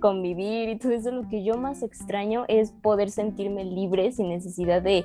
convivir 0.00 0.68
y 0.68 0.78
todo 0.78 0.92
eso, 0.92 1.10
lo 1.12 1.28
que 1.28 1.44
yo 1.44 1.56
más 1.56 1.82
extraño 1.82 2.44
es 2.48 2.72
poder 2.72 3.10
sentirme 3.10 3.64
libre 3.64 4.12
sin 4.12 4.28
necesidad 4.28 4.82
de 4.82 5.04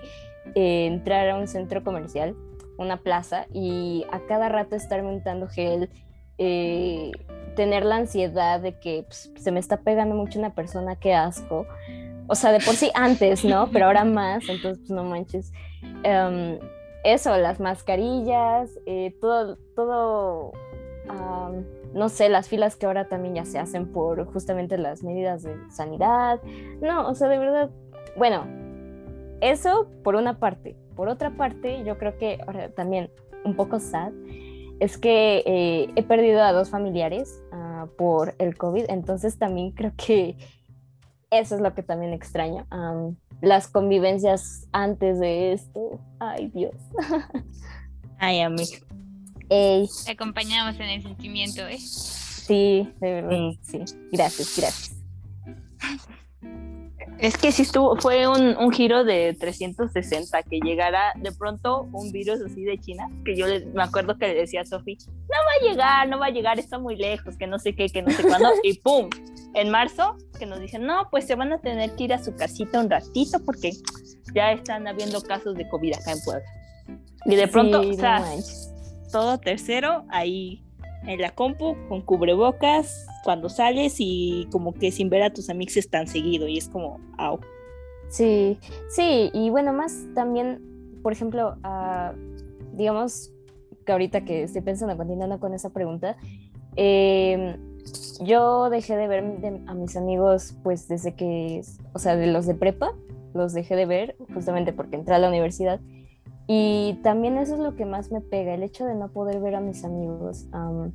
eh, 0.55 0.87
entrar 0.87 1.29
a 1.29 1.37
un 1.37 1.47
centro 1.47 1.83
comercial, 1.83 2.35
una 2.77 2.97
plaza 2.97 3.45
y 3.53 4.05
a 4.11 4.21
cada 4.21 4.49
rato 4.49 4.75
estarme 4.75 5.09
untando 5.13 5.47
gel. 5.47 5.89
eh, 6.39 7.11
tener 7.55 7.83
la 7.83 7.95
ansiedad 7.95 8.61
de 8.61 8.77
que 8.79 9.03
pues, 9.07 9.31
se 9.35 9.51
me 9.51 9.59
está 9.59 9.77
pegando 9.77 10.15
mucho 10.15 10.37
una 10.37 10.53
persona, 10.53 10.95
qué 10.95 11.15
asco. 11.15 11.65
O 12.27 12.35
sea, 12.35 12.51
de 12.51 12.59
por 12.59 12.75
sí 12.75 12.91
antes, 12.93 13.43
¿no? 13.43 13.69
Pero 13.71 13.87
ahora 13.87 14.05
más, 14.05 14.47
entonces 14.47 14.77
pues 14.79 14.91
no 14.91 15.03
manches. 15.03 15.51
Em, 16.03 16.59
eso, 17.03 17.37
las 17.37 17.59
mascarillas, 17.59 18.77
eh, 18.85 19.15
todo, 19.21 19.57
todo, 19.75 20.51
am, 21.09 21.65
no 21.93 22.09
sé, 22.09 22.29
las 22.29 22.49
filas 22.49 22.75
que 22.75 22.85
ahora 22.85 23.07
también 23.07 23.35
ya 23.35 23.45
se 23.45 23.59
hacen 23.59 23.91
por 23.91 24.25
justamente 24.31 24.77
las 24.77 25.03
medidas 25.03 25.43
de 25.43 25.55
sanidad. 25.69 26.41
No, 26.81 27.07
o 27.07 27.15
sea, 27.15 27.27
de 27.29 27.37
verdad, 27.37 27.69
bueno, 28.17 28.45
eso 29.41 29.89
por 30.03 30.15
una 30.15 30.39
parte. 30.39 30.75
Por 30.95 31.09
otra 31.09 31.31
parte, 31.31 31.83
yo 31.83 31.97
creo 31.97 32.17
que 32.17 32.39
ahora 32.45 32.69
también 32.69 33.11
un 33.45 33.55
poco 33.55 33.79
sad 33.79 34.11
es 34.79 34.97
que 34.97 35.43
eh, 35.45 35.91
he 35.95 36.03
perdido 36.03 36.43
a 36.43 36.51
dos 36.51 36.69
familiares 36.69 37.41
ah, 37.51 37.87
por 37.97 38.35
el 38.37 38.57
COVID, 38.57 38.85
entonces 38.89 39.37
también 39.37 39.71
creo 39.71 39.91
que 39.95 40.37
eso 41.31 41.55
es 41.55 41.61
lo 41.61 41.73
que 41.73 41.83
también 41.83 42.13
extraño. 42.13 42.65
Las 43.41 43.67
convivencias 43.67 44.67
antes 44.71 45.19
de 45.19 45.53
esto, 45.53 45.99
ay 46.19 46.47
Dios. 46.53 46.75
Ay, 48.19 48.41
amigo. 48.41 48.71
Ey, 49.49 49.87
Te 50.05 50.11
acompañamos 50.11 50.75
en 50.75 50.89
el 50.89 51.03
sentimiento, 51.03 51.61
¿eh? 51.67 51.77
sí, 51.79 52.91
de 52.99 53.11
verdad, 53.13 53.31
Mm. 53.37 53.57
sí. 53.61 53.79
Gracias, 54.11 54.53
gracias. 54.57 54.93
Es 57.19 57.35
que 57.37 57.51
sí 57.51 57.63
estuvo, 57.63 57.95
fue 57.95 58.27
un, 58.27 58.55
un 58.57 58.71
giro 58.71 59.03
de 59.03 59.35
360, 59.39 60.43
que 60.43 60.59
llegara 60.59 61.13
de 61.15 61.31
pronto 61.31 61.87
un 61.91 62.11
virus 62.11 62.39
así 62.45 62.63
de 62.63 62.77
China, 62.79 63.09
que 63.25 63.35
yo 63.35 63.47
le- 63.47 63.65
me 63.67 63.81
acuerdo 63.83 64.17
que 64.19 64.27
le 64.27 64.35
decía 64.35 64.61
a 64.61 64.65
Sofi, 64.65 64.97
no 65.09 65.15
va 65.29 65.67
a 65.67 65.71
llegar, 65.71 66.09
no 66.09 66.19
va 66.19 66.27
a 66.27 66.29
llegar, 66.29 66.59
está 66.59 66.77
muy 66.77 66.95
lejos, 66.95 67.35
que 67.37 67.47
no 67.47 67.57
sé 67.57 67.73
qué, 67.75 67.87
que 67.89 68.03
no 68.03 68.11
sé 68.11 68.21
cuándo, 68.23 68.49
y 68.63 68.75
¡pum! 68.79 69.09
En 69.55 69.71
marzo, 69.71 70.15
que 70.37 70.45
nos 70.45 70.59
dicen, 70.59 70.85
no, 70.85 71.07
pues 71.09 71.25
se 71.25 71.33
van 71.33 71.51
a 71.53 71.59
tener 71.59 71.95
que 71.95 72.03
ir 72.03 72.13
a 72.13 72.23
su 72.23 72.35
casita 72.35 72.79
un 72.79 72.89
ratito 72.89 73.39
porque 73.43 73.71
ya 74.35 74.51
están 74.51 74.87
habiendo 74.87 75.19
casos 75.23 75.55
de 75.55 75.67
COVID 75.69 75.95
acá 75.95 76.11
en 76.11 76.19
Puebla. 76.23 76.45
Y 77.25 77.35
de 77.35 77.47
pronto, 77.47 77.81
Sí, 77.81 77.87
o 77.89 77.91
no 77.93 77.97
sea, 77.97 78.19
manches. 78.19 78.71
todo 79.11 79.39
tercero 79.39 80.05
ahí 80.09 80.63
en 81.05 81.21
la 81.21 81.31
compu 81.31 81.75
con 81.87 82.01
cubrebocas 82.01 83.05
cuando 83.23 83.49
sales 83.49 83.95
y 83.99 84.47
como 84.51 84.73
que 84.73 84.91
sin 84.91 85.09
ver 85.09 85.23
a 85.23 85.33
tus 85.33 85.49
amigos 85.49 85.87
tan 85.89 86.07
seguido 86.07 86.47
y 86.47 86.57
es 86.57 86.67
como, 86.69 86.99
au. 87.17 87.39
Sí, 88.09 88.57
sí, 88.89 89.29
y 89.33 89.49
bueno, 89.49 89.73
más 89.73 90.05
también, 90.15 90.61
por 91.03 91.11
ejemplo, 91.13 91.55
ah, 91.63 92.13
digamos 92.73 93.31
que 93.85 93.91
ahorita 93.91 94.25
que 94.25 94.43
estoy 94.43 94.61
pensando, 94.61 94.95
continuando 94.97 95.39
con 95.39 95.53
esa 95.53 95.69
pregunta, 95.71 96.17
eh, 96.75 97.57
yo 98.21 98.69
dejé 98.69 98.95
de 98.97 99.07
ver 99.07 99.39
de- 99.39 99.61
a 99.67 99.73
mis 99.73 99.95
amigos 99.95 100.55
pues 100.63 100.87
desde 100.87 101.13
que, 101.15 101.61
o 101.93 101.99
sea, 101.99 102.15
de 102.15 102.27
los 102.27 102.45
de 102.45 102.55
prepa, 102.55 102.91
los 103.33 103.53
dejé 103.53 103.75
de 103.75 103.85
ver 103.85 104.15
justamente 104.33 104.73
porque 104.73 104.95
entré 104.95 105.15
a 105.15 105.19
la 105.19 105.29
universidad. 105.29 105.79
Y 106.47 106.99
también 107.03 107.37
eso 107.37 107.55
es 107.55 107.59
lo 107.59 107.75
que 107.75 107.85
más 107.85 108.11
me 108.11 108.21
pega, 108.21 108.53
el 108.53 108.63
hecho 108.63 108.85
de 108.85 108.95
no 108.95 109.09
poder 109.09 109.41
ver 109.41 109.55
a 109.55 109.59
mis 109.59 109.83
amigos. 109.83 110.47
am, 110.53 110.93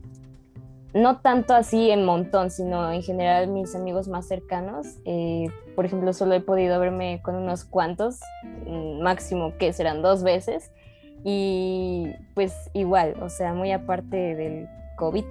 no 0.95 1.21
tanto 1.21 1.55
así 1.55 1.91
en 1.91 2.05
montón, 2.05 2.51
sino 2.51 2.93
en 2.93 3.03
general 3.03 3.49
mis 3.49 3.75
amigos 3.75 4.09
más 4.09 4.27
cercanos. 4.27 4.99
eh, 5.05 5.47
por 5.75 5.87
ejemplo, 5.87 6.13
solo 6.13 6.35
he 6.35 6.41
podido 6.41 6.79
verme 6.79 7.21
con 7.23 7.35
unos 7.35 7.65
cuantos, 7.65 8.21
mm, 8.67 9.01
máximo 9.01 9.55
que 9.59 9.73
serán 9.73 10.03
dos 10.03 10.23
veces. 10.23 10.71
Y 11.25 12.13
pues 12.35 12.71
igual, 12.75 13.17
o 13.23 13.29
sea, 13.29 13.55
muy 13.55 13.73
aparte 13.73 14.35
del 14.35 14.69
COVID, 14.97 15.25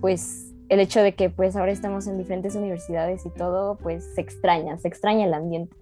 pues 0.00 0.52
el 0.68 0.80
hecho 0.80 1.02
de 1.02 1.14
que 1.14 1.30
pues 1.30 1.56
ahora 1.56 1.72
estamos 1.72 2.06
en 2.06 2.18
diferentes 2.18 2.54
universidades 2.54 3.26
y 3.26 3.30
todo, 3.30 3.76
pues 3.76 4.04
se 4.14 4.20
extraña, 4.20 4.78
se 4.78 4.88
extraña 4.88 5.26
el 5.26 5.34
ambiente. 5.34 5.76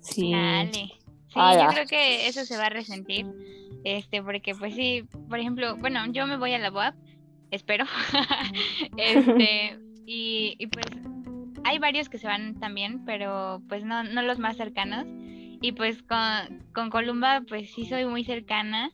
Sí. 0.00 0.32
Sí, 1.38 1.60
yo 1.60 1.68
creo 1.68 1.86
que 1.86 2.26
eso 2.28 2.44
se 2.44 2.56
va 2.56 2.66
a 2.66 2.70
resentir. 2.70 3.26
Este, 3.84 4.22
porque 4.22 4.54
pues 4.54 4.74
sí, 4.74 5.04
por 5.28 5.38
ejemplo, 5.38 5.76
bueno, 5.76 6.04
yo 6.10 6.26
me 6.26 6.36
voy 6.36 6.52
a 6.52 6.58
la 6.58 6.70
UAP, 6.70 6.94
espero. 7.50 7.84
este, 8.96 9.78
y, 10.06 10.56
y, 10.58 10.66
pues 10.66 10.86
hay 11.64 11.78
varios 11.78 12.08
que 12.08 12.18
se 12.18 12.26
van 12.26 12.58
también, 12.58 13.04
pero 13.04 13.62
pues 13.68 13.84
no, 13.84 14.02
no 14.02 14.22
los 14.22 14.38
más 14.38 14.56
cercanos. 14.56 15.06
Y 15.60 15.72
pues 15.72 16.02
con, 16.02 16.66
con 16.72 16.90
Columba, 16.90 17.42
pues 17.48 17.72
sí 17.72 17.86
soy 17.86 18.04
muy 18.04 18.24
cercana. 18.24 18.90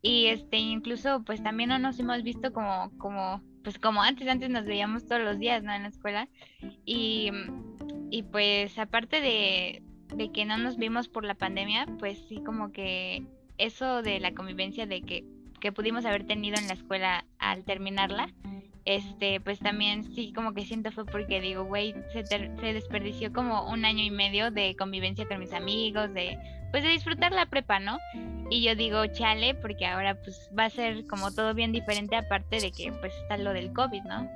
Y 0.00 0.26
este, 0.26 0.58
incluso 0.58 1.22
pues 1.24 1.42
también 1.42 1.70
no 1.70 1.78
nos 1.78 1.98
hemos 1.98 2.22
visto 2.22 2.52
como, 2.52 2.92
como, 2.98 3.42
pues 3.64 3.78
como 3.78 4.02
antes, 4.02 4.28
antes 4.28 4.48
nos 4.48 4.64
veíamos 4.64 5.06
todos 5.06 5.22
los 5.22 5.38
días, 5.38 5.62
¿no? 5.62 5.72
En 5.72 5.82
la 5.82 5.88
escuela. 5.88 6.28
Y, 6.84 7.30
y 8.10 8.22
pues 8.22 8.78
aparte 8.78 9.20
de, 9.20 9.82
de 10.14 10.30
que 10.30 10.44
no 10.44 10.58
nos 10.58 10.76
vimos 10.76 11.08
por 11.08 11.24
la 11.24 11.34
pandemia, 11.34 11.86
pues 11.98 12.18
sí 12.28 12.40
como 12.44 12.72
que 12.72 13.24
eso 13.58 14.02
de 14.02 14.20
la 14.20 14.34
convivencia 14.34 14.86
de 14.86 15.02
que, 15.02 15.24
que 15.60 15.72
pudimos 15.72 16.04
haber 16.04 16.26
tenido 16.26 16.56
en 16.58 16.68
la 16.68 16.74
escuela 16.74 17.24
al 17.38 17.64
terminarla, 17.64 18.32
este, 18.84 19.40
pues 19.40 19.58
también 19.58 20.04
sí 20.14 20.32
como 20.32 20.54
que 20.54 20.64
siento 20.64 20.90
fue 20.92 21.04
porque 21.04 21.40
digo, 21.40 21.64
güey, 21.64 21.94
se, 22.12 22.24
se 22.24 22.72
desperdició 22.72 23.32
como 23.32 23.70
un 23.70 23.84
año 23.84 24.02
y 24.02 24.10
medio 24.10 24.50
de 24.50 24.76
convivencia 24.76 25.26
con 25.28 25.40
mis 25.40 25.52
amigos, 25.52 26.12
de 26.14 26.38
pues 26.70 26.82
de 26.82 26.90
disfrutar 26.90 27.32
la 27.32 27.46
prepa, 27.46 27.78
¿no? 27.80 27.98
Y 28.50 28.62
yo 28.62 28.74
digo, 28.74 29.06
chale, 29.06 29.54
porque 29.54 29.86
ahora 29.86 30.14
pues 30.22 30.50
va 30.58 30.66
a 30.66 30.70
ser 30.70 31.06
como 31.06 31.30
todo 31.32 31.54
bien 31.54 31.72
diferente 31.72 32.16
aparte 32.16 32.60
de 32.60 32.70
que 32.70 32.92
pues 32.92 33.12
está 33.22 33.36
lo 33.36 33.52
del 33.52 33.72
COVID, 33.72 34.02
¿no? 34.04 34.30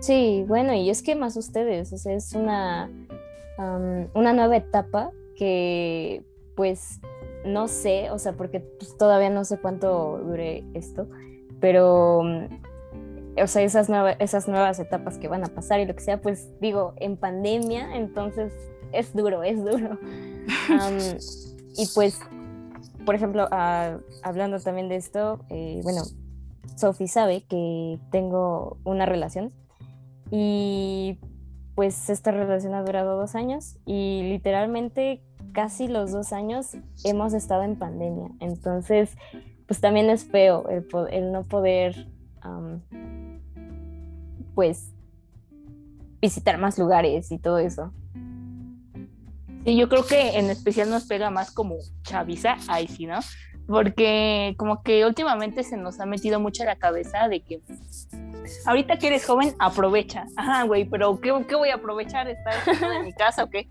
Sí, 0.00 0.44
bueno, 0.46 0.74
y 0.74 0.90
es 0.90 1.02
que 1.02 1.14
más 1.14 1.36
ustedes, 1.36 1.92
o 1.92 1.98
sea, 1.98 2.14
es 2.14 2.32
una, 2.32 2.88
una 3.58 4.32
nueva 4.32 4.56
etapa 4.56 5.10
que 5.36 6.24
pues 6.54 7.00
no 7.44 7.68
sé, 7.68 8.10
o 8.10 8.18
sea, 8.18 8.32
porque 8.32 8.60
pues, 8.60 8.96
todavía 8.96 9.30
no 9.30 9.44
sé 9.44 9.58
cuánto 9.58 10.18
dure 10.18 10.64
esto, 10.74 11.08
pero, 11.60 12.20
o 12.20 13.46
sea, 13.46 13.62
esas, 13.62 13.88
esas 14.18 14.48
nuevas 14.48 14.78
etapas 14.78 15.18
que 15.18 15.28
van 15.28 15.44
a 15.44 15.48
pasar 15.48 15.80
y 15.80 15.86
lo 15.86 15.94
que 15.94 16.02
sea, 16.02 16.20
pues 16.20 16.48
digo, 16.60 16.94
en 16.96 17.16
pandemia, 17.16 17.96
entonces 17.96 18.52
es 18.92 19.14
duro, 19.14 19.42
es 19.42 19.64
duro. 19.64 19.98
y 21.76 21.86
pues, 21.94 22.20
por 23.04 23.14
ejemplo, 23.14 23.48
ah, 23.50 23.98
hablando 24.22 24.58
también 24.60 24.88
de 24.88 24.96
esto, 24.96 25.40
eh, 25.48 25.80
bueno, 25.82 26.02
Sophie 26.76 27.08
sabe 27.08 27.42
que 27.42 27.98
tengo 28.10 28.78
una 28.84 29.06
relación 29.06 29.52
y 30.30 31.18
pues 31.78 32.10
esta 32.10 32.32
relación 32.32 32.74
ha 32.74 32.82
durado 32.82 33.16
dos 33.16 33.36
años 33.36 33.76
y 33.86 34.22
literalmente 34.24 35.22
casi 35.52 35.86
los 35.86 36.10
dos 36.10 36.32
años 36.32 36.76
hemos 37.04 37.34
estado 37.34 37.62
en 37.62 37.76
pandemia. 37.76 38.30
Entonces, 38.40 39.16
pues 39.64 39.80
también 39.80 40.10
es 40.10 40.24
feo 40.24 40.68
el, 40.68 41.30
no 41.30 41.44
poder, 41.44 42.08
pues, 44.56 44.92
visitar 46.20 46.58
más 46.58 46.80
lugares 46.80 47.30
y 47.30 47.38
todo 47.38 47.58
eso. 47.58 47.92
Sí, 49.64 49.76
yo 49.76 49.88
creo 49.88 50.04
que 50.04 50.36
en 50.36 50.50
especial 50.50 50.90
nos 50.90 51.04
pega 51.04 51.30
más 51.30 51.52
como 51.52 51.76
chaviza, 52.02 52.56
ahí 52.66 52.88
¿no? 53.06 53.20
Porque 53.68 54.54
como 54.56 54.82
que 54.82 55.04
últimamente 55.04 55.62
se 55.62 55.76
nos 55.76 56.00
ha 56.00 56.06
metido 56.06 56.40
mucho 56.40 56.62
a 56.62 56.66
la 56.66 56.76
cabeza 56.76 57.28
de 57.28 57.40
que 57.40 57.60
ahorita 58.64 58.96
que 58.96 59.08
eres 59.08 59.26
joven, 59.26 59.54
aprovecha. 59.58 60.24
Ajá, 60.36 60.62
güey, 60.64 60.86
pero 60.86 61.20
¿qué, 61.20 61.32
¿qué, 61.46 61.54
voy 61.54 61.68
a 61.68 61.74
aprovechar? 61.74 62.28
¿Estar 62.28 62.54
en 62.96 63.04
mi 63.04 63.12
casa 63.12 63.44
o 63.44 63.50
qué? 63.50 63.68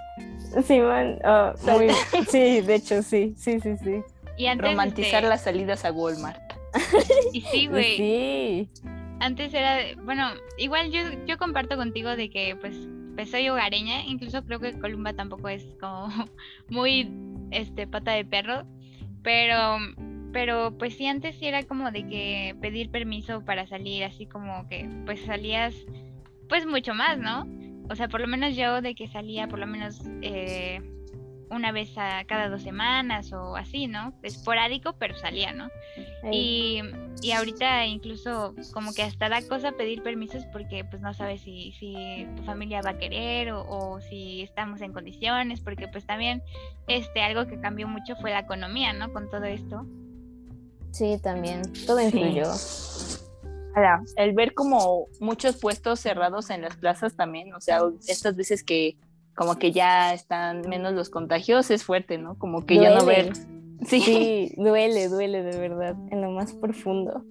Sí, 0.64 0.80
man. 0.80 1.18
Ah, 1.24 1.54
sí, 2.30 2.62
de 2.62 2.76
hecho, 2.76 3.02
sí, 3.02 3.34
sí, 3.36 3.60
sí, 3.60 3.76
sí. 3.84 4.04
Y 4.38 4.46
antes, 4.46 4.70
Romantizar 4.70 5.24
las 5.24 5.42
salidas 5.42 5.84
a 5.84 5.92
Walmart. 5.92 6.42
Y 7.34 7.42
sí, 7.42 7.66
güey. 7.66 7.98
Sí. 7.98 8.70
Antes 9.20 9.52
era, 9.52 9.80
bueno, 10.04 10.30
igual 10.60 10.92
yo, 10.92 11.00
yo 11.26 11.40
comparto 11.40 11.76
contigo 11.76 12.16
de 12.16 12.30
que 12.30 12.56
pues, 12.56 12.78
pues 13.16 13.32
soy 13.32 13.50
hogareña, 13.50 14.04
incluso 14.04 14.44
creo 14.46 14.60
que 14.60 14.78
Columba 14.78 15.14
tampoco 15.14 15.50
es 15.50 15.66
como 15.82 16.08
muy 16.70 17.12
este 17.50 17.88
pata 17.88 18.12
de 18.12 18.26
perro, 18.26 18.64
pero 19.24 19.78
pero 20.34 20.78
pues 20.78 20.96
sí 20.96 21.08
antes 21.08 21.38
sí 21.38 21.48
era 21.48 21.64
como 21.64 21.90
de 21.92 22.06
que 22.06 22.56
pedir 22.62 22.92
permiso 22.92 23.44
para 23.44 23.66
salir, 23.66 24.04
así 24.04 24.26
como 24.26 24.68
que 24.68 24.88
pues 25.06 25.22
salías 25.22 25.74
pues 26.50 26.66
mucho 26.66 26.94
más, 26.94 27.18
¿no? 27.18 27.46
o 27.90 27.96
sea, 27.96 28.08
por 28.08 28.22
lo 28.22 28.28
menos 28.28 28.56
yo 28.56 28.82
de 28.82 28.96
que 28.96 29.08
salía 29.08 29.48
por 29.48 29.60
lo 29.60 29.68
menos 29.68 30.02
eh, 30.22 30.82
una 31.50 31.72
vez 31.72 31.98
a 31.98 32.24
cada 32.26 32.50
dos 32.50 32.62
semanas 32.62 33.32
o 33.34 33.56
así, 33.56 33.88
¿no? 33.88 34.14
Esporádico, 34.24 34.94
pero 34.94 35.18
salía, 35.18 35.54
¿no? 35.54 35.70
Y, 36.32 36.82
y, 37.22 37.32
ahorita 37.32 37.86
incluso 37.86 38.54
como 38.74 38.94
que 38.94 39.04
hasta 39.04 39.30
da 39.30 39.42
cosa 39.48 39.72
pedir 39.72 40.04
permisos 40.04 40.46
porque 40.52 40.84
pues 40.84 41.02
no 41.02 41.14
sabes 41.14 41.42
si, 41.42 41.72
si 41.74 42.28
tu 42.36 42.44
familia 42.44 42.82
va 42.82 42.92
a 42.92 42.98
querer 42.98 43.52
o, 43.54 44.00
si 44.02 44.42
estamos 44.42 44.82
en 44.82 44.94
condiciones, 44.94 45.62
porque 45.62 45.88
pues 45.88 46.06
también 46.06 46.44
este 46.88 47.22
algo 47.22 47.48
que 47.48 47.60
cambió 47.60 47.88
mucho 47.88 48.16
fue 48.18 48.32
la 48.32 48.40
economía, 48.40 48.94
¿no? 48.94 49.14
Con 49.14 49.30
todo 49.30 49.46
esto. 49.46 49.86
Sí, 50.92 51.20
también, 51.22 51.62
todo 51.86 52.02
influyó 52.02 52.52
el 54.16 54.34
ver 54.34 54.54
como 54.54 55.08
muchos 55.20 55.58
puestos 55.58 56.00
cerrados 56.00 56.50
en 56.50 56.62
las 56.62 56.78
plazas 56.78 57.16
también, 57.16 57.54
o 57.54 57.62
sea, 57.62 57.82
estas 58.08 58.36
veces 58.36 58.64
que 58.64 58.98
como 59.38 59.60
que 59.60 59.72
ya 59.72 60.16
están 60.16 60.62
menos 60.68 60.94
los 60.94 61.12
contagios 61.12 61.70
es 61.70 61.84
fuerte, 61.84 62.18
¿no? 62.18 62.40
Como 62.40 62.66
que 62.66 62.76
ya 62.76 62.96
no 62.96 63.06
ver. 63.06 63.34
Sí. 63.86 64.02
sí, 64.02 64.52
duele, 64.58 65.08
duele 65.08 65.44
de 65.44 65.60
verdad, 65.60 65.96
en 66.10 66.22
lo 66.24 66.32
más 66.32 66.54
profundo. 66.54 67.24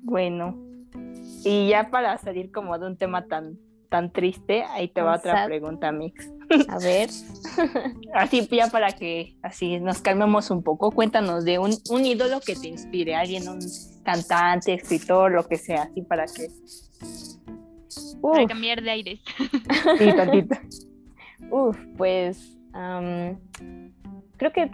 Bueno, 0.00 0.56
y 1.44 1.68
ya 1.68 1.90
para 1.90 2.16
salir 2.16 2.50
como 2.50 2.78
de 2.78 2.86
un 2.86 2.96
tema 2.96 3.26
tan 3.26 3.58
tan 3.90 4.10
triste, 4.10 4.62
ahí 4.70 4.88
te 4.88 5.02
va 5.02 5.16
otra 5.16 5.44
pregunta, 5.44 5.92
Mix. 5.92 6.32
A 6.68 6.78
ver. 6.78 7.10
así 8.14 8.48
ya 8.50 8.68
para 8.68 8.92
que 8.92 9.36
así 9.42 9.78
nos 9.78 10.00
calmemos 10.00 10.50
un 10.50 10.62
poco, 10.62 10.90
cuéntanos 10.90 11.44
de 11.44 11.58
un, 11.58 11.76
un 11.90 12.06
ídolo 12.06 12.40
que 12.40 12.54
te 12.54 12.68
inspire, 12.68 13.14
alguien, 13.14 13.46
un 13.48 13.58
cantante, 14.04 14.72
escritor, 14.72 15.32
lo 15.32 15.46
que 15.46 15.58
sea, 15.58 15.82
así 15.82 16.00
para 16.00 16.24
que... 16.24 16.48
Para 18.20 18.46
cambiar 18.46 18.82
de 18.82 18.90
aires. 18.90 19.20
sí, 19.98 20.12
tantito. 20.16 20.56
Uf, 21.50 21.78
pues 21.96 22.56
creo 24.36 24.52
que 24.52 24.70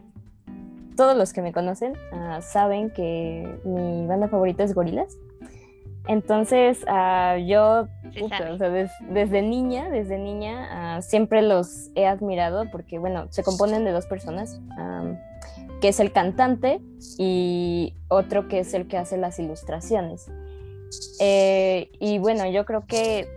todos 0.97 1.17
los 1.17 1.33
que 1.33 1.43
me 1.43 1.53
conocen 1.53 1.95
ah, 2.13 2.41
saben 2.43 2.91
que 2.91 3.61
mi 3.65 4.07
banda 4.07 4.29
favorita 4.29 4.65
es 4.65 4.75
Gorilas. 4.75 5.17
Entonces, 6.09 6.85
uh, 6.85 7.37
yo, 7.39 7.89
desde 9.11 9.43
niña, 9.43 9.91
desde 9.91 10.19
niña, 10.19 10.99
uh, 10.99 11.03
siempre 11.03 11.43
los 11.43 11.91
he 11.97 12.07
admirado 12.07 12.71
porque, 12.71 12.99
bueno, 12.99 13.27
se 13.31 13.43
componen 13.43 13.85
de 13.85 13.91
dos 13.91 14.07
personas, 14.07 14.61
um, 14.79 15.17
que 15.81 15.89
es 15.89 15.99
el 15.99 16.13
cantante 16.13 16.81
y 17.19 17.95
otro 18.09 18.47
que 18.47 18.61
es 18.61 18.73
el 18.73 18.87
que 18.87 18.99
hace 18.99 19.17
las 19.17 19.41
ilustraciones. 19.41 20.31
Eh, 21.21 21.91
y 21.99 22.19
bueno, 22.19 22.47
yo 22.51 22.65
creo 22.65 22.87
que 22.87 23.29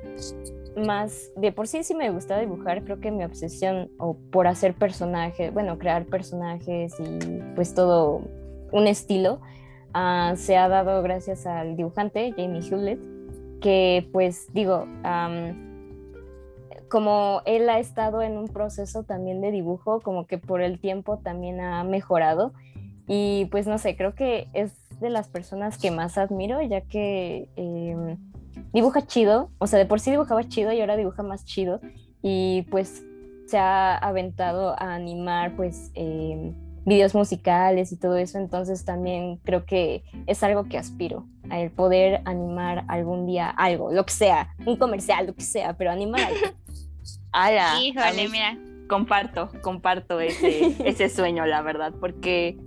más, 0.78 1.32
de 1.36 1.52
por 1.52 1.68
sí 1.68 1.84
sí 1.84 1.96
me 1.96 2.10
gusta 2.10 2.40
dibujar, 2.40 2.84
creo 2.84 3.00
que 3.00 3.12
mi 3.12 3.24
obsesión 3.24 3.90
o 3.98 4.16
por 4.32 4.48
hacer 4.48 4.74
personajes, 4.74 5.54
bueno, 5.54 5.78
crear 5.78 6.06
personajes 6.06 6.94
y 7.00 7.40
pues 7.56 7.74
todo 7.74 8.22
un 8.72 8.88
estilo, 8.88 9.40
Ah, 9.94 10.34
se 10.38 10.56
ha 10.56 10.70
dado 10.70 11.02
gracias 11.02 11.48
al 11.48 11.76
dibujante 11.76 12.34
Jamie 12.38 12.62
Hewlett, 12.62 13.00
que 13.60 14.08
pues 14.12 14.48
digo, 14.54 14.86
como 16.90 17.42
él 17.46 17.70
ha 17.70 17.80
estado 17.80 18.22
en 18.22 18.38
un 18.38 18.48
proceso 18.48 19.04
también 19.04 19.42
de 19.42 19.52
dibujo, 19.52 20.00
como 20.02 20.28
que 20.28 20.38
por 20.38 20.62
el 20.62 20.80
tiempo 20.80 21.18
también 21.18 21.60
ha 21.60 21.84
mejorado. 21.84 22.54
Y 23.08 23.46
pues 23.46 23.66
no 23.66 23.80
sé, 23.80 23.98
creo 23.98 24.14
que 24.14 24.48
es 24.54 24.74
de 25.00 25.10
las 25.10 25.28
personas 25.28 25.78
que 25.78 25.92
más 25.92 26.18
admiro, 26.18 26.62
ya 26.62 26.82
que 26.82 27.50
em, 27.56 28.18
dibuja 28.74 29.06
chido, 29.06 29.50
o 29.58 29.68
sea, 29.68 29.80
de 29.80 29.86
por 29.86 30.00
sí 30.00 30.12
dibujaba 30.12 30.48
chido 30.48 30.72
y 30.72 30.82
ahora 30.82 30.98
dibuja 30.98 31.24
más 31.24 31.46
chido 31.46 31.80
y 32.22 32.64
pues 32.70 33.04
se 33.48 33.58
ha 33.58 33.98
aventado 33.98 34.80
a 34.80 34.96
animar 34.96 35.56
pues... 35.56 35.92
Em, 35.96 36.54
videos 36.86 37.14
musicales 37.14 37.92
y 37.92 37.98
todo 37.98 38.18
eso, 38.18 38.38
entonces 38.38 38.84
también 38.84 39.38
creo 39.38 39.66
que 39.66 40.04
es 40.28 40.44
algo 40.44 40.68
que 40.68 40.78
aspiro, 40.78 41.26
a 41.50 41.60
el 41.60 41.72
poder 41.72 42.22
animar 42.26 42.84
algún 42.88 43.26
día 43.26 43.50
algo, 43.50 43.92
lo 43.92 44.06
que 44.06 44.14
sea, 44.14 44.56
un 44.66 44.76
comercial, 44.76 45.28
lo 45.28 45.36
que 45.36 45.44
sea, 45.44 45.74
pero 45.74 45.92
animar 45.92 46.22
algo. 46.22 46.58
Híjole, 47.80 48.28
mira. 48.28 48.58
Comparto, 48.88 49.52
comparto 49.62 50.20
ese, 50.20 50.76
ese 50.84 51.10
sueño, 51.10 51.46
la 51.46 51.62
verdad, 51.62 51.94
porque 52.00 52.58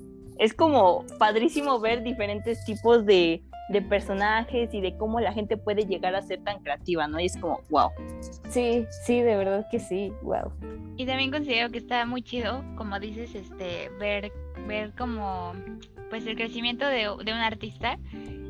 es 0.43 0.55
como 0.55 1.07
padrísimo 1.21 1.79
ver 1.79 2.03
diferentes 2.03 2.65
tipos 2.65 3.07
de, 3.07 3.43
de 3.69 3.81
personajes 3.81 4.75
y 4.75 4.81
de 4.81 4.97
cómo 4.97 5.21
la 5.21 5.33
gente 5.33 5.57
puede 5.57 5.87
llegar 5.87 6.17
a 6.17 6.23
ser 6.23 6.43
tan 6.43 6.59
creativa, 6.65 7.07
¿no? 7.07 7.21
Y 7.21 7.27
es 7.27 7.37
como, 7.37 7.61
wow. 7.71 7.91
Sí, 8.49 8.85
sí, 9.07 9.21
de 9.21 9.37
verdad 9.37 9.69
que 9.71 9.79
sí, 9.79 10.13
wow. 10.23 10.53
Y 10.97 11.07
también 11.07 11.31
considero 11.31 11.71
que 11.71 11.79
está 11.79 12.05
muy 12.07 12.23
chido, 12.23 12.65
como 12.75 12.99
dices, 12.99 13.37
este, 13.37 13.89
ver, 14.01 14.33
ver 14.67 14.93
como, 14.99 15.53
pues 16.11 16.27
el 16.27 16.35
crecimiento 16.35 16.89
de, 16.89 17.03
de 17.25 17.33
un 17.33 17.39
artista. 17.39 17.97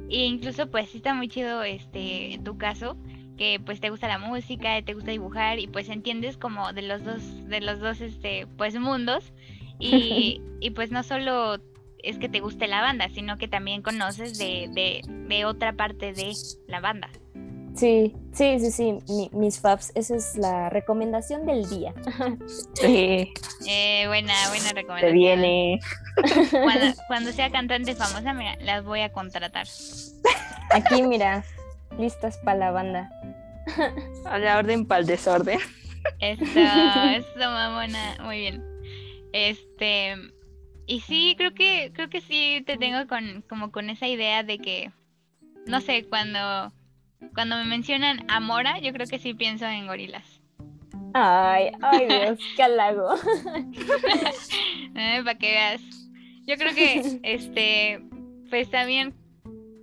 E 0.08 0.24
incluso, 0.24 0.70
pues 0.70 0.88
sí 0.88 0.96
está 0.96 1.12
muy 1.12 1.28
chido, 1.28 1.62
este, 1.62 2.32
en 2.32 2.42
tu 2.42 2.56
caso, 2.56 2.96
que 3.36 3.60
pues 3.62 3.80
te 3.80 3.90
gusta 3.90 4.08
la 4.08 4.18
música, 4.18 4.80
te 4.80 4.94
gusta 4.94 5.10
dibujar 5.10 5.58
y 5.58 5.66
pues 5.66 5.90
entiendes 5.90 6.38
como 6.38 6.72
de 6.72 6.82
los 6.82 7.04
dos, 7.04 7.48
de 7.48 7.60
los 7.60 7.80
dos, 7.80 8.00
este, 8.00 8.46
pues 8.56 8.78
mundos. 8.80 9.34
Y, 9.78 10.40
y 10.60 10.70
pues 10.70 10.90
no 10.90 11.02
solo 11.02 11.60
es 12.02 12.18
que 12.18 12.28
te 12.28 12.40
guste 12.40 12.66
la 12.66 12.80
banda, 12.80 13.08
sino 13.08 13.38
que 13.38 13.48
también 13.48 13.82
conoces 13.82 14.38
de, 14.38 14.68
de, 14.72 15.02
de 15.28 15.44
otra 15.44 15.72
parte 15.74 16.12
de 16.12 16.32
la 16.66 16.80
banda. 16.80 17.08
Sí, 17.74 18.14
sí, 18.32 18.58
sí, 18.58 18.70
sí, 18.70 19.30
mis 19.32 19.58
faps, 19.58 19.92
esa 19.94 20.16
es 20.16 20.36
la 20.36 20.68
recomendación 20.68 21.46
del 21.46 21.68
día. 21.68 21.94
Sí. 22.74 23.32
Eh, 23.66 24.04
buena, 24.08 24.34
buena 24.48 24.72
recomendación. 24.72 25.10
Se 25.10 25.12
viene. 25.12 25.80
Cuando, 26.50 26.86
cuando 27.06 27.32
sea 27.32 27.50
cantante 27.50 27.94
famosa, 27.94 28.34
mira, 28.34 28.56
las 28.60 28.84
voy 28.84 29.00
a 29.00 29.12
contratar. 29.12 29.66
Aquí, 30.70 31.02
mira, 31.02 31.44
listas 31.98 32.38
para 32.38 32.58
la 32.58 32.70
banda. 32.70 33.10
A 34.26 34.38
la 34.38 34.58
orden 34.58 34.86
para 34.86 35.00
el 35.00 35.06
desorden. 35.06 35.58
Esto, 36.18 36.44
esto, 36.44 37.38
mamona, 37.38 38.16
muy 38.22 38.38
bien. 38.38 38.64
Este, 39.32 40.16
y 40.86 41.00
sí, 41.00 41.34
creo 41.36 41.54
que, 41.54 41.92
creo 41.94 42.10
que 42.10 42.20
sí 42.20 42.62
te 42.66 42.76
tengo 42.76 43.06
con, 43.06 43.42
como 43.48 43.70
con 43.70 43.90
esa 43.90 44.06
idea 44.08 44.42
de 44.42 44.58
que, 44.58 44.90
no 45.66 45.80
sé, 45.80 46.04
cuando, 46.08 46.72
cuando 47.34 47.56
me 47.56 47.64
mencionan 47.64 48.24
Amora, 48.28 48.78
yo 48.80 48.92
creo 48.92 49.06
que 49.06 49.18
sí 49.18 49.34
pienso 49.34 49.66
en 49.66 49.86
gorilas. 49.86 50.40
Ay, 51.14 51.70
ay 51.82 52.06
Dios, 52.06 52.38
qué 52.56 52.62
halago. 52.62 53.14
eh, 54.94 55.20
para 55.24 55.38
que 55.38 55.50
veas. 55.50 55.82
Yo 56.46 56.56
creo 56.56 56.74
que, 56.74 57.20
este, 57.22 58.02
pues 58.50 58.70
también 58.70 59.14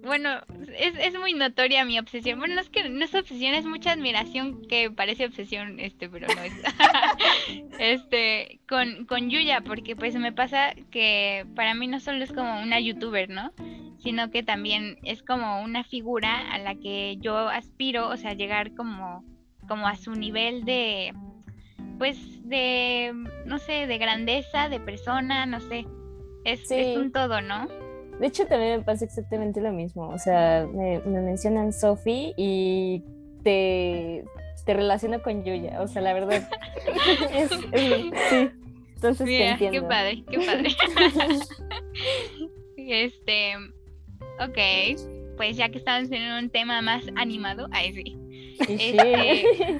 bueno, 0.03 0.41
es, 0.77 0.93
es, 0.97 1.19
muy 1.19 1.33
notoria 1.33 1.83
mi 1.85 1.99
obsesión. 1.99 2.39
Bueno, 2.39 2.55
no 2.55 2.62
es 2.62 2.69
que 2.69 2.88
no 2.88 3.03
es 3.03 3.13
obsesión, 3.13 3.53
es 3.53 3.65
mucha 3.65 3.91
admiración 3.91 4.62
que 4.67 4.89
parece 4.89 5.25
obsesión, 5.25 5.79
este, 5.79 6.09
pero 6.09 6.27
no 6.27 6.41
es. 6.41 6.53
este, 7.79 8.59
con, 8.67 9.05
con 9.05 9.29
Yuya, 9.29 9.62
porque 9.62 9.95
pues 9.95 10.15
me 10.15 10.31
pasa 10.31 10.73
que 10.91 11.45
para 11.55 11.73
mí 11.73 11.88
no 11.88 11.99
solo 11.99 12.23
es 12.23 12.31
como 12.31 12.62
una 12.62 12.79
youtuber, 12.79 13.29
¿no? 13.29 13.51
Sino 13.97 14.31
que 14.31 14.43
también 14.43 14.97
es 15.03 15.21
como 15.21 15.62
una 15.62 15.83
figura 15.83 16.51
a 16.51 16.57
la 16.59 16.75
que 16.75 17.17
yo 17.19 17.49
aspiro, 17.49 18.07
o 18.07 18.17
sea, 18.17 18.33
llegar 18.33 18.73
como, 18.75 19.25
como 19.67 19.88
a 19.88 19.95
su 19.95 20.12
nivel 20.12 20.63
de, 20.63 21.13
pues, 21.97 22.17
de, 22.47 23.13
no 23.45 23.59
sé, 23.59 23.88
de 23.88 23.97
grandeza, 23.97 24.69
de 24.69 24.79
persona, 24.79 25.45
no 25.45 25.59
sé. 25.59 25.85
Es, 26.45 26.71
es 26.71 26.95
un 26.95 27.12
todo, 27.12 27.41
¿no? 27.41 27.67
De 28.19 28.27
hecho, 28.27 28.45
también 28.45 28.79
me 28.79 28.84
pasa 28.84 29.05
exactamente 29.05 29.62
lo 29.62 29.71
mismo. 29.71 30.10
O 30.10 30.17
sea, 30.17 30.67
me, 30.71 30.99
mencionan 30.99 31.71
Sophie 31.71 32.34
y 32.36 33.03
te, 33.43 34.25
te 34.65 34.73
relaciono 34.73 35.21
con 35.21 35.43
Yuya. 35.43 35.82
O 35.82 35.88
sea, 35.88 36.01
la 36.01 36.13
verdad. 36.13 36.47
es, 37.34 37.49
sí. 37.49 38.12
Entonces 38.95 39.25
te 39.25 39.47
entiendo. 39.47 39.82
Qué 39.82 39.88
padre, 39.88 40.23
qué 40.29 40.39
padre. 40.39 40.69
este. 42.77 43.55
Ok. 44.41 45.38
Pues 45.38 45.55
ya 45.55 45.69
que 45.69 45.77
estamos 45.77 46.12
en 46.12 46.34
un 46.34 46.49
tema 46.49 46.82
más 46.82 47.05
animado, 47.15 47.69
ahí 47.71 47.93
sí. 47.93 48.17
Este, 48.67 49.79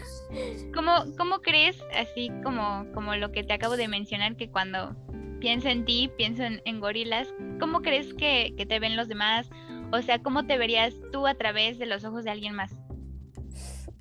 ¿cómo, 0.74 1.04
¿Cómo 1.18 1.40
crees, 1.42 1.84
así 1.94 2.32
como, 2.44 2.86
como 2.94 3.16
lo 3.16 3.32
que 3.32 3.44
te 3.44 3.54
acabo 3.54 3.76
de 3.76 3.90
mencionar, 3.90 4.38
que 4.38 4.50
cuando 4.50 4.96
pienso 5.40 5.70
en 5.70 5.86
ti, 5.86 6.12
pienso 6.18 6.44
en, 6.44 6.80
gorilas, 6.80 7.34
¿cómo 7.60 7.82
crees 7.82 8.14
que, 8.14 8.54
te 8.68 8.80
ven 8.80 8.96
los 8.96 9.08
demás? 9.08 9.50
O 9.92 10.02
sea, 10.02 10.20
¿cómo 10.20 10.46
te 10.46 10.58
verías 10.58 10.96
tú 11.12 11.28
a 11.28 11.36
través 11.36 11.80
de 11.80 11.86
los 11.86 12.04
ojos 12.04 12.24
de 12.24 12.32
alguien 12.32 12.54
más? 12.54 12.76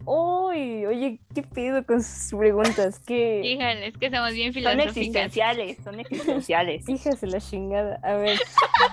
Uy, 0.05 0.87
oye, 0.87 1.20
¿qué 1.35 1.42
pido 1.42 1.85
con 1.85 2.03
sus 2.03 2.38
preguntas? 2.38 2.98
¿Qué... 3.01 3.42
Híjole, 3.44 3.88
es 3.88 3.96
que 3.98 4.11
somos 4.11 4.33
bien 4.33 4.55
filosóficas. 4.55 4.94
Son 4.94 5.03
existenciales, 5.03 5.79
son 5.85 6.01
existenciales. 6.01 6.88
Híjole, 6.88 7.33
la 7.33 7.40
chingada. 7.40 8.01
A 8.03 8.14
ver, 8.14 8.38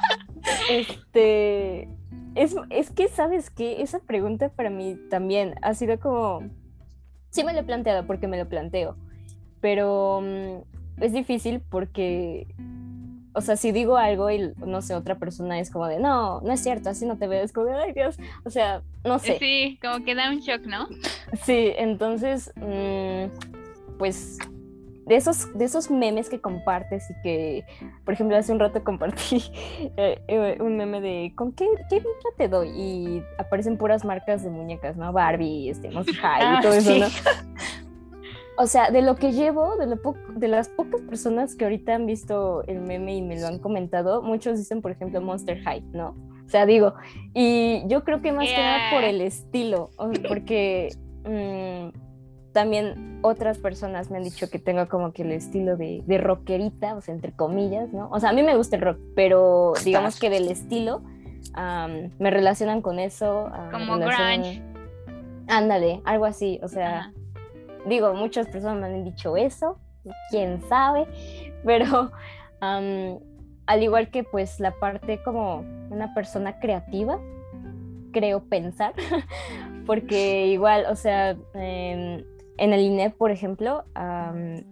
este... 0.69 1.88
Es, 2.36 2.53
es 2.69 2.91
que, 2.91 3.08
¿sabes 3.08 3.49
qué? 3.49 3.81
Esa 3.81 3.99
pregunta 3.99 4.49
para 4.49 4.69
mí 4.69 4.97
también 5.10 5.55
ha 5.62 5.73
sido 5.73 5.99
como... 5.99 6.49
Sí 7.29 7.45
me 7.45 7.53
lo 7.53 7.60
he 7.60 7.63
planteado 7.63 8.05
porque 8.05 8.27
me 8.27 8.38
lo 8.38 8.47
planteo, 8.47 8.97
pero 9.62 10.21
mm, 10.21 10.74
es 10.99 11.13
difícil 11.13 11.62
porque, 11.69 12.47
o 13.34 13.41
sea, 13.41 13.55
si 13.55 13.71
digo 13.71 13.97
algo 13.97 14.29
y 14.29 14.53
no 14.58 14.81
sé, 14.81 14.95
otra 14.95 15.15
persona 15.15 15.60
es 15.60 15.69
como 15.69 15.88
de, 15.88 15.99
no, 15.99 16.41
no 16.41 16.51
es 16.51 16.62
cierto, 16.62 16.89
así 16.89 17.05
no 17.05 17.17
te 17.17 17.27
veo, 17.27 17.43
es 17.43 17.53
como 17.53 17.67
de, 17.67 17.75
ay 17.75 17.93
Dios, 17.93 18.17
o 18.43 18.49
sea, 18.49 18.81
no 19.03 19.19
sé. 19.19 19.38
Sí, 19.39 19.79
como 19.81 20.03
que 20.05 20.15
da 20.15 20.29
un 20.29 20.39
shock, 20.39 20.62
¿no? 20.65 20.88
Sí, 21.43 21.73
entonces, 21.77 22.51
mm, 22.55 23.97
pues 23.97 24.38
de 25.05 25.15
esos, 25.15 25.55
de 25.58 25.65
esos 25.65 25.91
memes 25.91 26.29
que 26.29 26.41
compartes 26.41 27.10
y 27.12 27.21
que, 27.21 27.65
por 28.03 28.13
ejemplo, 28.13 28.36
hace 28.36 28.51
un 28.51 28.60
rato 28.60 28.84
compartí 28.84 29.43
eh, 29.97 30.21
eh, 30.27 30.58
un 30.60 30.77
meme 30.77 30.99
de 30.99 31.34
¿con 31.36 31.51
qué, 31.51 31.67
qué 31.89 32.01
te 32.38 32.47
doy? 32.47 32.69
Y 32.69 33.23
aparecen 33.38 33.77
puras 33.77 34.03
marcas 34.03 34.43
de 34.43 34.49
muñecas, 34.49 34.97
¿no? 34.97 35.13
Barbie, 35.13 35.69
este, 35.69 35.91
Monster 35.91 36.15
High 36.21 36.41
y 36.41 36.45
ah, 36.45 36.60
todo 36.62 36.73
eso, 36.73 36.97
¿no? 36.97 37.05
o 38.58 38.68
sea, 38.68 38.89
de 38.89 39.02
lo 39.02 39.15
que 39.15 39.32
llevo, 39.32 39.76
de, 39.78 39.88
lo 39.88 40.00
de 40.36 40.48
las 40.48 40.70
pocas 40.70 41.02
personas 41.02 41.56
que 41.56 41.65
ahorita 41.65 41.96
han 41.96 42.06
visto 42.06 42.63
el 42.68 42.82
meme 42.82 43.15
y 43.15 43.22
me 43.22 43.39
lo 43.39 43.48
han 43.48 43.60
comentado, 43.60 44.22
muchos 44.22 44.58
dicen, 44.58 44.82
por 44.82 44.91
ejemplo, 44.91 45.22
Monster 45.22 45.62
High, 45.62 45.84
¿no? 45.94 46.15
O 46.46 46.50
sea, 46.50 46.65
digo, 46.65 46.94
y 47.34 47.84
yo 47.88 48.04
creo 48.04 48.22
que 48.22 48.32
más 48.32 48.48
que 48.48 48.58
nada 48.58 48.91
por 48.91 49.04
el 49.04 49.20
estilo, 49.20 49.89
porque 50.28 50.96
mm, 51.26 51.98
también 52.54 53.20
otras 53.24 53.58
personas 53.58 54.12
me 54.12 54.18
han 54.18 54.24
dicho 54.24 54.50
que 54.50 54.60
tengo 54.60 54.88
como 54.88 55.12
que 55.12 55.24
el 55.24 55.32
estilo 55.32 55.76
de, 55.76 56.04
de 56.06 56.18
rockerita, 56.18 56.96
o 56.96 57.02
sea, 57.02 57.15
entre 57.15 57.32
comillas, 57.32 57.91
¿no? 57.91 58.10
O 58.12 58.20
sea, 58.20 58.30
a 58.30 58.34
mí 58.34 58.44
me 58.44 58.56
gusta 58.56 58.76
el 58.76 58.84
rock, 58.84 59.00
pero 59.15 59.74
digamos 59.84 60.20
que 60.20 60.30
del 60.30 60.48
estilo 60.48 61.02
me 62.20 62.32
relacionan 62.32 62.82
con 62.82 63.00
eso. 63.00 63.50
como 63.72 63.98
grunge. 63.98 64.62
Ándale, 65.48 66.02
algo 66.06 66.26
así, 66.26 66.60
o 66.63 66.68
sea 66.68 67.12
digo, 67.86 68.13
muchas 68.13 68.48
personas 68.48 68.80
me 68.80 68.88
han 68.88 69.04
dicho 69.04 69.38
eso, 69.38 69.78
quién 70.30 70.62
sabe, 70.67 71.08
pero 71.63 72.12
al 72.60 73.84
igual 73.84 74.10
que 74.10 74.24
pues 74.24 74.60
la 74.60 74.71
parte 74.71 75.21
como 75.24 75.63
una 75.89 76.13
persona 76.13 76.60
creativa, 76.60 77.19
creo 78.12 78.43
pensar, 78.43 78.93
porque 79.86 80.48
igual, 80.48 80.86
o 80.89 80.95
sea, 80.95 81.38
en, 81.54 82.26
el 82.58 82.80
INEP, 82.80 83.15
por 83.17 83.32
ejemplo, 83.32 83.84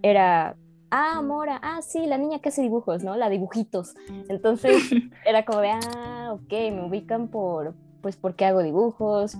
era 0.02 0.56
ah, 0.94 1.22
Mora, 1.22 1.58
ah, 1.62 1.82
sí, 1.82 2.06
la 2.06 2.18
niña 2.18 2.38
que 2.38 2.50
hace 2.50 2.62
dibujos, 2.62 3.02
¿no? 3.02 3.16
La 3.16 3.28
dibujitos. 3.28 3.96
Entonces 4.28 4.90
era 5.26 5.44
como 5.44 5.60
de, 5.60 5.70
ah, 5.70 6.30
ok, 6.32 6.50
me 6.50 6.86
ubican 6.86 7.28
por, 7.28 7.74
pues, 8.00 8.16
porque 8.16 8.44
hago 8.44 8.62
dibujos 8.62 9.36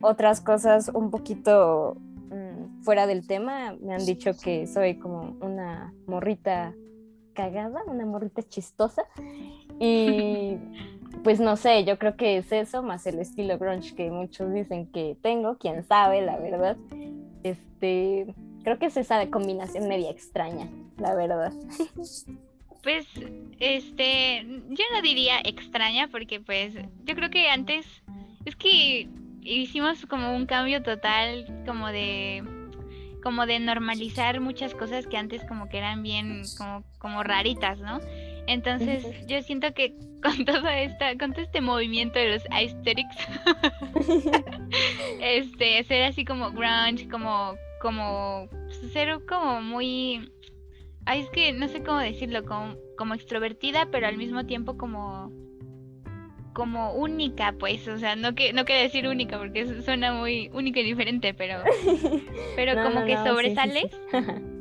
otras 0.00 0.40
cosas 0.40 0.90
un 0.92 1.10
poquito 1.10 1.96
mm, 2.30 2.82
fuera 2.82 3.06
del 3.06 3.26
tema. 3.26 3.76
Me 3.80 3.94
han 3.94 4.04
dicho 4.04 4.32
que 4.36 4.66
soy 4.66 4.96
como 4.96 5.36
una 5.40 5.92
morrita 6.06 6.74
cagada, 7.34 7.82
una 7.86 8.06
morrita 8.06 8.42
chistosa. 8.42 9.04
Y 9.78 10.56
pues 11.24 11.40
no 11.40 11.56
sé, 11.56 11.84
yo 11.84 11.98
creo 11.98 12.16
que 12.16 12.38
es 12.38 12.50
eso, 12.52 12.82
más 12.82 13.06
el 13.06 13.18
estilo 13.18 13.58
grunge 13.58 13.94
que 13.94 14.10
muchos 14.10 14.52
dicen 14.52 14.86
que 14.86 15.16
tengo, 15.20 15.58
quién 15.58 15.84
sabe, 15.84 16.22
la 16.22 16.38
verdad. 16.38 16.76
Este, 17.42 18.34
creo 18.62 18.78
que 18.78 18.86
es 18.86 18.96
esa 18.96 19.28
combinación 19.30 19.88
media 19.88 20.10
extraña, 20.10 20.68
la 20.98 21.14
verdad. 21.14 21.52
Pues, 22.82 23.06
este, 23.60 24.44
yo 24.44 24.84
no 24.92 25.00
diría 25.00 25.40
extraña 25.42 26.08
porque 26.08 26.38
pues 26.38 26.74
yo 27.04 27.14
creo 27.14 27.30
que 27.30 27.48
antes, 27.48 27.86
es 28.44 28.56
que 28.56 29.08
hicimos 29.44 30.06
como 30.06 30.34
un 30.34 30.46
cambio 30.46 30.82
total, 30.82 31.46
como 31.66 31.88
de 31.88 32.42
como 33.22 33.46
de 33.46 33.58
normalizar 33.58 34.40
muchas 34.40 34.74
cosas 34.74 35.06
que 35.06 35.16
antes 35.16 35.42
como 35.44 35.70
que 35.70 35.78
eran 35.78 36.02
bien 36.02 36.42
como, 36.58 36.84
como 36.98 37.22
raritas, 37.22 37.78
¿no? 37.80 38.00
Entonces 38.46 39.06
yo 39.26 39.40
siento 39.42 39.72
que 39.72 39.94
con 40.22 40.44
todo 40.44 40.68
esta, 40.68 41.16
con 41.16 41.32
todo 41.32 41.42
este 41.42 41.60
movimiento 41.60 42.18
de 42.18 42.32
los 42.32 42.42
aesthetics, 42.50 43.16
este, 45.20 45.82
ser 45.84 46.02
así 46.04 46.24
como 46.24 46.50
grunge, 46.52 47.08
como, 47.08 47.54
como, 47.80 48.48
ser 48.92 49.24
como 49.26 49.62
muy, 49.62 50.30
ay, 51.06 51.20
es 51.20 51.30
que 51.30 51.52
no 51.54 51.68
sé 51.68 51.82
cómo 51.82 51.98
decirlo, 51.98 52.44
como 52.44 52.76
como 52.96 53.14
extrovertida, 53.14 53.88
pero 53.90 54.06
al 54.06 54.16
mismo 54.16 54.46
tiempo 54.46 54.76
como 54.76 55.30
como 56.54 56.92
única, 56.94 57.52
pues, 57.58 57.86
o 57.88 57.98
sea, 57.98 58.16
no 58.16 58.34
que 58.34 58.52
no 58.54 58.64
quiere 58.64 58.82
decir 58.84 59.06
única 59.08 59.38
porque 59.38 59.60
eso 59.60 59.82
suena 59.82 60.12
muy 60.14 60.48
única 60.54 60.80
y 60.80 60.84
diferente, 60.84 61.34
pero 61.34 61.58
pero 62.56 62.74
No, 62.76 62.84
como 62.84 63.00
no, 63.00 63.06
que 63.06 63.14
no, 63.14 63.22
sí, 63.22 63.24
sí, 63.24 63.30
sobresales. 63.30 63.84
sí. 64.10 64.16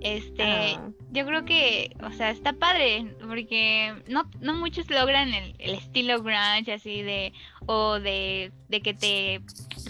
Este, 0.00 0.42
Ah. 0.42 0.90
yo 1.12 1.24
creo 1.24 1.46
que, 1.46 1.96
o 2.02 2.10
sea, 2.12 2.28
está 2.28 2.52
padre, 2.52 3.06
porque 3.26 3.94
no, 4.06 4.28
no 4.40 4.52
muchos 4.52 4.90
logran 4.90 5.32
el, 5.32 5.54
el 5.58 5.72
estilo 5.74 6.22
grunge 6.22 6.74
así 6.74 7.00
de, 7.00 7.32
o 7.64 7.98
de, 8.00 8.52
de 8.68 8.80
que 8.82 8.92
te 8.92 9.40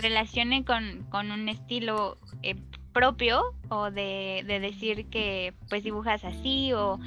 relacione 0.01 0.65
con, 0.65 1.03
con 1.11 1.33
un 1.33 1.49
estilo 1.49 2.19
eh, 2.45 2.55
propio, 2.93 3.43
o 3.71 3.91
de, 3.91 4.45
de 4.47 4.61
decir 4.61 5.07
que 5.07 5.53
pues 5.69 5.83
dibujas 5.83 6.25
así, 6.25 6.73
o 6.75 6.99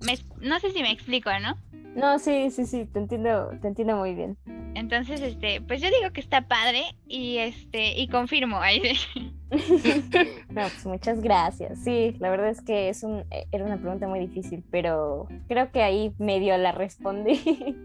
me- 0.00 0.18
no 0.40 0.58
sé 0.58 0.72
si 0.72 0.82
me 0.82 0.90
explico, 0.90 1.30
¿no? 1.40 1.56
No, 1.98 2.20
sí, 2.20 2.52
sí, 2.52 2.64
sí, 2.64 2.84
te 2.84 3.00
entiendo, 3.00 3.50
te 3.60 3.66
entiendo 3.66 3.96
muy 3.96 4.14
bien. 4.14 4.38
Entonces, 4.76 5.20
este, 5.20 5.60
pues 5.60 5.80
yo 5.80 5.88
digo 5.88 6.12
que 6.12 6.20
está 6.20 6.46
padre 6.46 6.84
y 7.08 7.38
este, 7.38 7.98
y 7.98 8.06
confirmo. 8.06 8.60
No, 10.48 10.62
pues 10.62 10.86
muchas 10.86 11.20
gracias. 11.20 11.80
Sí, 11.82 12.14
la 12.20 12.30
verdad 12.30 12.50
es 12.50 12.60
que 12.60 12.88
es 12.88 13.02
un, 13.02 13.24
eh, 13.32 13.46
era 13.50 13.64
una 13.64 13.78
pregunta 13.78 14.06
muy 14.06 14.20
difícil, 14.20 14.62
pero 14.70 15.26
creo 15.48 15.72
que 15.72 15.82
ahí 15.82 16.14
medio 16.18 16.56
la 16.56 16.70
respondí. 16.70 17.42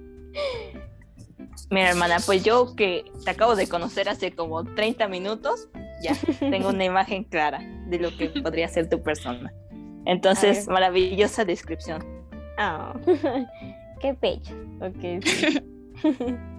Mira, 1.72 1.90
hermana, 1.90 2.18
pues 2.24 2.44
yo 2.44 2.76
que 2.76 3.06
te 3.26 3.32
acabo 3.32 3.56
de 3.56 3.68
conocer 3.68 4.10
hace 4.10 4.32
como 4.32 4.64
30 4.64 5.08
minutos, 5.08 5.70
ya 6.04 6.14
tengo 6.40 6.70
una 6.70 6.86
imagen 6.86 7.24
clara 7.24 7.62
de 7.88 7.98
lo 7.98 8.16
que 8.16 8.30
podría 8.30 8.68
ser 8.68 8.90
tu 8.90 9.02
persona. 9.02 9.52
Entonces, 10.06 10.68
maravillosa 10.68 11.46
descripción. 11.46 12.06
Ah, 12.58 12.94
qué 14.00 14.14
pecho. 14.14 14.54
Ok, 14.82 15.24
sí. 15.24 15.60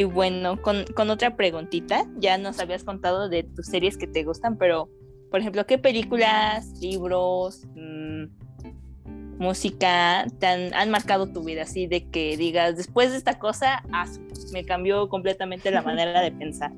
Y 0.00 0.04
bueno, 0.04 0.62
con, 0.62 0.86
con 0.96 1.10
otra 1.10 1.36
preguntita, 1.36 2.06
ya 2.16 2.38
nos 2.38 2.58
habías 2.58 2.84
contado 2.84 3.28
de 3.28 3.42
tus 3.42 3.66
series 3.66 3.98
que 3.98 4.06
te 4.06 4.24
gustan, 4.24 4.56
pero, 4.56 4.88
por 5.30 5.40
ejemplo, 5.40 5.66
¿qué 5.66 5.76
películas, 5.76 6.72
libros, 6.80 7.66
mm, 7.74 8.24
música 9.38 10.24
te 10.38 10.46
han, 10.46 10.90
marcado 10.90 11.26
tu 11.26 11.44
vida? 11.44 11.64
Así 11.64 11.86
de 11.86 12.08
que 12.08 12.38
digas, 12.38 12.78
después 12.78 13.10
de 13.10 13.18
esta 13.18 13.38
cosa, 13.38 13.82
ah, 13.92 14.06
me 14.54 14.64
cambió 14.64 15.10
completamente 15.10 15.70
la 15.70 15.82
manera 15.82 16.22
de 16.22 16.32
pensar. 16.38 16.72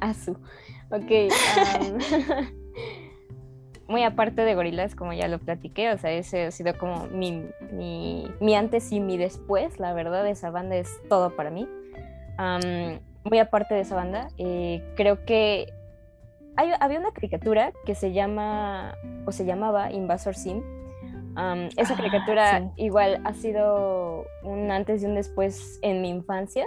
Azu. 0.00 0.38
Ok. 0.90 1.30
muy 3.88 4.02
aparte 4.02 4.42
de 4.44 4.54
gorilas, 4.54 4.94
como 4.94 5.12
ya 5.12 5.28
lo 5.28 5.38
platiqué, 5.38 5.90
o 5.92 5.98
sea, 5.98 6.10
ese 6.12 6.46
ha 6.46 6.50
sido 6.50 6.76
como 6.76 7.06
mi, 7.06 7.44
mi, 7.72 8.26
mi 8.40 8.54
antes 8.54 8.90
y 8.92 9.00
mi 9.00 9.16
después, 9.16 9.78
la 9.78 9.92
verdad, 9.92 10.26
esa 10.26 10.50
banda 10.50 10.76
es 10.76 10.88
todo 11.08 11.30
para 11.36 11.50
mí. 11.50 11.68
Muy 13.24 13.38
aparte 13.38 13.74
de 13.74 13.80
esa 13.80 13.96
banda, 13.96 14.28
eh, 14.38 14.82
creo 14.96 15.24
que 15.24 15.72
hay- 16.56 16.72
había 16.80 17.00
una 17.00 17.10
caricatura 17.10 17.72
que 17.84 17.94
se 17.94 18.12
llama, 18.12 18.94
o 19.26 19.32
se 19.32 19.44
llamaba 19.44 19.90
Invasor 19.92 20.34
Sim. 20.34 20.62
Esa 21.76 21.92
Ah, 21.92 21.96
caricatura 21.96 22.60
sí. 22.60 22.82
igual 22.84 23.20
ha 23.24 23.34
sido 23.34 24.24
un 24.42 24.70
antes 24.70 25.02
y 25.02 25.06
un 25.06 25.14
después 25.16 25.78
en 25.82 26.00
mi 26.00 26.08
infancia, 26.08 26.66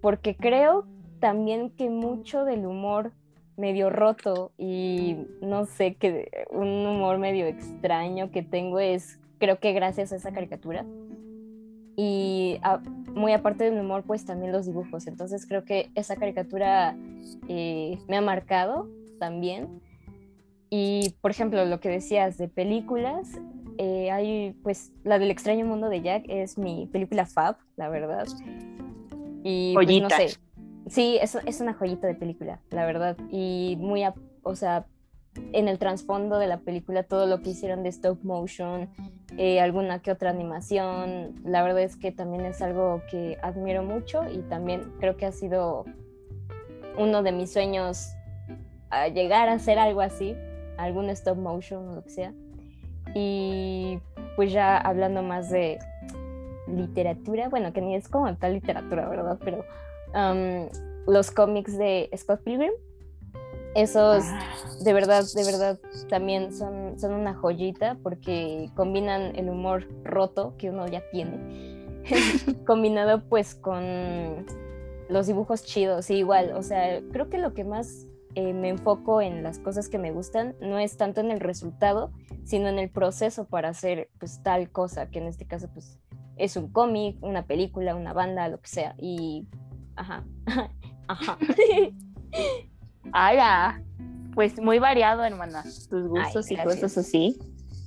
porque 0.00 0.36
creo 0.36 0.86
también 1.18 1.70
que 1.70 1.90
mucho 1.90 2.44
del 2.44 2.66
humor 2.66 3.12
medio 3.56 3.90
roto 3.90 4.52
y 4.58 5.16
no 5.40 5.66
sé, 5.66 5.94
que 5.94 6.30
un 6.50 6.68
humor 6.86 7.18
medio 7.18 7.46
extraño 7.46 8.30
que 8.30 8.42
tengo 8.42 8.78
es, 8.80 9.18
creo 9.38 9.58
que 9.58 9.72
gracias 9.72 10.12
a 10.12 10.16
esa 10.16 10.32
caricatura. 10.32 10.84
Y 11.96 12.58
a- 12.62 12.78
muy 13.14 13.32
aparte 13.32 13.64
del 13.64 13.80
humor, 13.80 14.04
pues 14.06 14.26
también 14.26 14.52
los 14.52 14.66
dibujos. 14.66 15.06
Entonces 15.06 15.46
creo 15.46 15.64
que 15.64 15.88
esa 15.94 16.16
caricatura 16.16 16.94
eh, 17.48 17.98
me 18.08 18.16
ha 18.18 18.20
marcado 18.20 18.88
también. 19.18 19.80
Y 20.68 21.14
por 21.22 21.30
ejemplo, 21.30 21.64
lo 21.64 21.80
que 21.80 21.88
decías 21.88 22.36
de 22.36 22.48
películas, 22.48 23.40
eh, 23.78 24.10
hay 24.10 24.54
pues 24.62 24.92
la 25.04 25.18
del 25.18 25.30
extraño 25.30 25.64
mundo 25.64 25.88
de 25.88 26.02
Jack 26.02 26.24
es 26.28 26.58
mi 26.58 26.86
película 26.92 27.24
fab, 27.24 27.56
la 27.76 27.88
verdad. 27.88 28.26
Y 29.42 29.72
pues, 29.74 29.86
no 30.02 30.10
sé, 30.10 30.36
sí, 30.86 31.18
es, 31.20 31.36
es 31.46 31.60
una 31.60 31.74
joyita 31.74 32.06
de 32.06 32.14
película, 32.14 32.60
la 32.70 32.86
verdad. 32.86 33.16
Y 33.30 33.76
muy, 33.80 34.04
o 34.42 34.54
sea, 34.54 34.86
en 35.52 35.68
el 35.68 35.78
trasfondo 35.78 36.38
de 36.38 36.46
la 36.46 36.58
película, 36.58 37.02
todo 37.02 37.26
lo 37.26 37.42
que 37.42 37.50
hicieron 37.50 37.82
de 37.82 37.90
stop 37.90 38.22
motion, 38.22 38.88
eh, 39.36 39.60
alguna 39.60 40.00
que 40.00 40.10
otra 40.10 40.30
animación, 40.30 41.34
la 41.44 41.62
verdad 41.62 41.82
es 41.82 41.96
que 41.96 42.12
también 42.12 42.44
es 42.46 42.62
algo 42.62 43.02
que 43.10 43.38
admiro 43.42 43.82
mucho 43.82 44.22
y 44.30 44.38
también 44.42 44.92
creo 44.98 45.16
que 45.16 45.26
ha 45.26 45.32
sido 45.32 45.84
uno 46.98 47.22
de 47.22 47.32
mis 47.32 47.52
sueños 47.52 48.14
a 48.90 49.08
llegar 49.08 49.48
a 49.48 49.54
hacer 49.54 49.78
algo 49.78 50.00
así, 50.00 50.34
algún 50.78 51.10
stop 51.10 51.36
motion 51.36 51.88
o 51.88 51.94
lo 51.96 52.02
que 52.04 52.10
sea. 52.10 52.32
Y 53.14 53.98
pues 54.36 54.52
ya 54.52 54.76
hablando 54.76 55.22
más 55.22 55.50
de 55.50 55.78
literatura, 56.68 57.48
bueno, 57.48 57.72
que 57.72 57.80
ni 57.80 57.94
es 57.94 58.08
como 58.08 58.34
tal 58.36 58.54
literatura, 58.54 59.08
¿verdad? 59.08 59.38
Pero 59.44 59.64
um, 60.16 60.68
los 61.06 61.30
cómics 61.30 61.76
de 61.76 62.10
Scott 62.16 62.42
Pilgrim, 62.42 62.72
esos 63.74 64.24
de 64.82 64.92
verdad, 64.94 65.24
de 65.34 65.44
verdad 65.44 65.78
también 66.08 66.52
son, 66.52 66.98
son 66.98 67.12
una 67.12 67.34
joyita 67.34 67.98
porque 68.02 68.70
combinan 68.74 69.36
el 69.36 69.50
humor 69.50 69.86
roto 70.02 70.54
que 70.56 70.70
uno 70.70 70.86
ya 70.86 71.02
tiene, 71.10 72.02
combinado 72.66 73.28
pues 73.28 73.54
con 73.54 74.46
los 75.08 75.26
dibujos 75.26 75.62
chidos, 75.62 76.10
igual, 76.10 76.52
o 76.54 76.62
sea, 76.62 77.00
creo 77.12 77.28
que 77.28 77.38
lo 77.38 77.54
que 77.54 77.64
más 77.64 78.06
eh, 78.34 78.52
me 78.52 78.70
enfoco 78.70 79.20
en 79.20 79.42
las 79.42 79.58
cosas 79.58 79.88
que 79.88 79.98
me 79.98 80.10
gustan 80.10 80.56
no 80.60 80.78
es 80.78 80.96
tanto 80.96 81.20
en 81.20 81.30
el 81.30 81.40
resultado, 81.40 82.12
sino 82.44 82.68
en 82.68 82.78
el 82.78 82.90
proceso 82.90 83.46
para 83.46 83.68
hacer 83.68 84.10
pues 84.18 84.42
tal 84.42 84.70
cosa, 84.70 85.10
que 85.10 85.18
en 85.20 85.26
este 85.26 85.46
caso 85.46 85.68
pues 85.72 85.98
es 86.36 86.56
un 86.56 86.70
cómic, 86.70 87.16
una 87.22 87.46
película, 87.46 87.94
una 87.94 88.12
banda, 88.12 88.48
lo 88.48 88.60
que 88.60 88.68
sea, 88.68 88.94
y 88.98 89.46
ajá, 89.96 90.24
ajá. 91.08 91.38
¡Hala! 93.12 93.82
Pues 94.34 94.60
muy 94.60 94.78
variado, 94.78 95.24
hermana, 95.24 95.62
tus 95.62 96.08
gustos 96.08 96.50
y 96.50 96.56
cosas 96.56 96.98
así. 96.98 97.38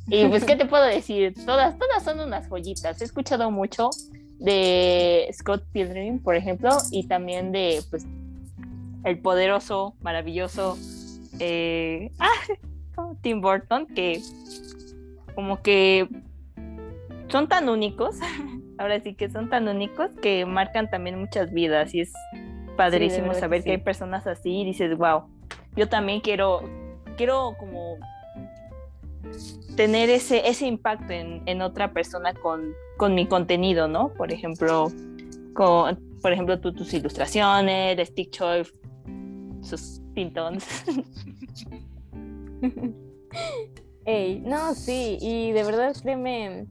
Y 0.08 0.28
pues, 0.28 0.44
¿qué 0.44 0.56
te 0.56 0.66
puedo 0.66 0.84
decir? 0.84 1.36
Todas, 1.46 1.78
todas 1.78 2.04
son 2.04 2.20
unas 2.20 2.48
joyitas. 2.50 3.00
He 3.00 3.04
escuchado 3.04 3.52
mucho 3.52 3.92
de 4.40 5.30
Scott 5.34 5.64
Pilgrim, 5.72 6.20
por 6.20 6.36
ejemplo, 6.36 6.72
y 6.90 7.06
también 7.08 7.52
de, 7.52 7.84
pues, 7.92 8.08
el 9.04 9.20
poderoso, 9.20 9.94
maravilloso 10.02 10.78
eh, 11.40 12.12
ah, 12.20 12.32
Tim 13.22 13.42
Burton, 13.42 13.86
que 13.88 14.22
como 15.36 15.62
que 15.62 16.08
son 17.30 17.48
tan 17.48 17.70
únicos, 17.70 18.16
ahora 18.80 19.00
sí 19.02 19.14
que 19.14 19.30
son 19.30 19.50
tan 19.50 19.68
únicos 19.68 20.10
que 20.22 20.46
marcan 20.46 20.90
también 20.90 21.20
muchas 21.20 21.52
vidas 21.52 21.94
y 21.94 22.00
es 22.02 22.14
padrísimo 22.78 23.34
saber 23.34 23.60
que, 23.60 23.66
sí. 23.66 23.72
hay 23.72 23.78
personas 23.78 24.26
así 24.26 24.62
y 24.62 24.66
dices, 24.66 24.98
wow, 24.98 25.24
yo 25.76 25.90
también 25.90 26.22
quiero, 26.22 26.62
quiero 27.18 27.56
como 27.60 27.98
tener 29.76 30.10
ese, 30.10 30.48
ese 30.48 30.66
impacto 30.66 31.12
en, 31.12 31.44
en 31.46 31.62
otra 31.62 31.92
persona 31.92 32.34
con, 32.34 32.74
con 32.98 33.14
mi 33.16 33.28
contenido, 33.28 33.90
¿no? 33.90 34.14
Por 34.14 34.32
ejemplo, 34.32 34.88
con, 35.54 36.00
por 36.22 36.32
ejemplo, 36.32 36.62
tú, 36.62 36.74
tus 36.74 36.94
ilustraciones, 36.94 37.98
de 37.98 38.06
Stick 38.06 38.32
Choy, 38.32 38.66
sus 39.62 40.02
pintons. 40.14 40.66
Ey, 44.06 44.40
no, 44.40 44.74
sí, 44.74 45.18
y 45.20 45.52
de 45.52 45.64
verdad, 45.64 45.94
créeme, 46.02 46.66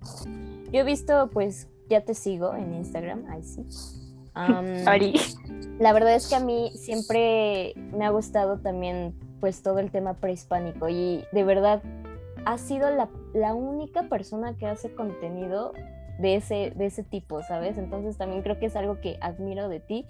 yo 0.73 0.81
he 0.81 0.85
visto, 0.85 1.29
pues, 1.31 1.69
ya 1.89 2.03
te 2.03 2.15
sigo 2.15 2.55
en 2.55 2.75
Instagram, 2.75 3.27
ahí 3.31 3.43
sí. 3.43 3.65
Ari. 4.35 5.15
la 5.81 5.93
verdad 5.93 6.15
es 6.15 6.29
que 6.29 6.37
a 6.37 6.41
mí 6.41 6.71
siempre 6.77 7.75
me 7.93 8.05
ha 8.05 8.11
gustado 8.11 8.59
también, 8.59 9.15
pues, 9.41 9.63
todo 9.63 9.81
el 9.81 9.91
tema 9.91 10.15
prehispánico 10.15 10.89
y 10.89 11.25
de 11.33 11.45
verdad 11.45 11.83
has 12.45 12.61
sido 12.61 12.91
la, 12.91 13.09
la 13.35 13.55
única 13.55 14.09
persona 14.09 14.57
que 14.57 14.67
hace 14.67 14.95
contenido 14.95 15.73
de 16.19 16.37
ese, 16.37 16.73
de 16.75 16.87
ese 16.87 17.03
tipo, 17.05 17.43
¿sabes? 17.43 17.79
Entonces 17.79 18.17
también 18.17 18.43
creo 18.43 18.59
que 18.59 18.67
es 18.67 18.77
algo 18.77 19.01
que 19.01 19.19
admiro 19.21 19.69
de 19.69 19.81
ti. 19.81 20.07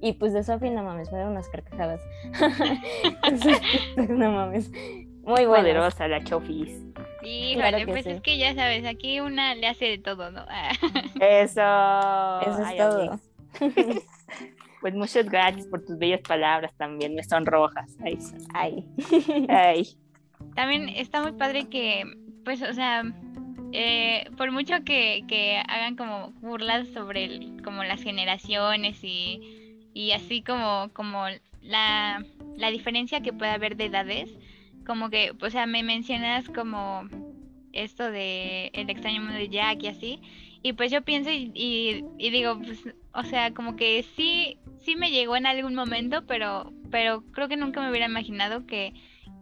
Y 0.00 0.12
pues 0.12 0.32
de 0.32 0.44
Sofi, 0.44 0.70
no 0.70 0.84
mames, 0.84 1.10
me 1.10 1.18
dan 1.18 1.28
unas 1.28 1.48
carcajadas. 1.48 2.00
no 4.08 4.30
mames. 4.30 4.70
Muy 5.28 5.44
buenas. 5.44 5.66
Poderosa 5.66 6.08
la 6.08 6.24
Chofis. 6.24 6.70
Híjole, 7.22 7.68
Claro 7.68 7.86
pues 7.86 8.04
sí. 8.04 8.10
es 8.12 8.20
que 8.22 8.38
ya 8.38 8.54
sabes, 8.54 8.86
aquí 8.86 9.20
una 9.20 9.54
le 9.54 9.66
hace 9.66 9.84
de 9.84 9.98
todo, 9.98 10.30
¿no? 10.30 10.42
Ah. 10.48 10.70
Eso. 11.20 12.50
Eso 12.50 12.62
es 12.62 12.66
Ay, 12.66 12.78
todo. 12.78 13.20
Pues 14.80 14.94
muchas 14.94 15.28
gracias 15.28 15.66
por 15.66 15.84
tus 15.84 15.98
bellas 15.98 16.20
palabras 16.20 16.72
también, 16.76 17.16
me 17.16 17.24
sonrojas. 17.24 17.96
Ay, 18.00 18.16
Ay. 18.54 18.84
ay. 19.48 19.88
También 20.54 20.88
está 20.88 21.20
muy 21.20 21.32
padre 21.32 21.68
que, 21.68 22.04
pues, 22.44 22.62
o 22.62 22.72
sea, 22.72 23.02
eh, 23.72 24.30
por 24.36 24.52
mucho 24.52 24.84
que, 24.84 25.24
que, 25.26 25.60
hagan 25.66 25.96
como 25.96 26.30
burlas 26.40 26.86
sobre 26.90 27.24
el, 27.24 27.60
como 27.64 27.82
las 27.82 28.04
generaciones 28.04 29.02
y, 29.02 29.80
y 29.94 30.12
así 30.12 30.44
como, 30.44 30.90
como 30.92 31.24
la, 31.60 32.24
la 32.56 32.70
diferencia 32.70 33.20
que 33.20 33.32
puede 33.32 33.50
haber 33.50 33.76
de 33.76 33.86
edades, 33.86 34.30
como 34.88 35.10
que, 35.10 35.32
o 35.40 35.50
sea, 35.50 35.66
me 35.66 35.84
mencionas 35.84 36.48
como 36.48 37.04
esto 37.72 38.10
de 38.10 38.70
El 38.72 38.90
extraño 38.90 39.20
mundo 39.20 39.36
de 39.36 39.50
Jack 39.50 39.84
y 39.84 39.86
así, 39.86 40.20
y 40.62 40.72
pues 40.72 40.90
yo 40.90 41.02
pienso 41.02 41.30
y, 41.30 42.04
digo, 42.18 42.58
pues, 42.58 42.82
o 43.12 43.22
sea, 43.22 43.52
como 43.52 43.76
que 43.76 44.04
sí, 44.16 44.58
sí 44.78 44.96
me 44.96 45.10
llegó 45.10 45.36
en 45.36 45.46
algún 45.46 45.74
momento, 45.74 46.26
pero, 46.26 46.72
pero 46.90 47.22
creo 47.32 47.48
que 47.48 47.56
nunca 47.56 47.80
me 47.80 47.90
hubiera 47.90 48.06
imaginado 48.06 48.66
que, 48.66 48.92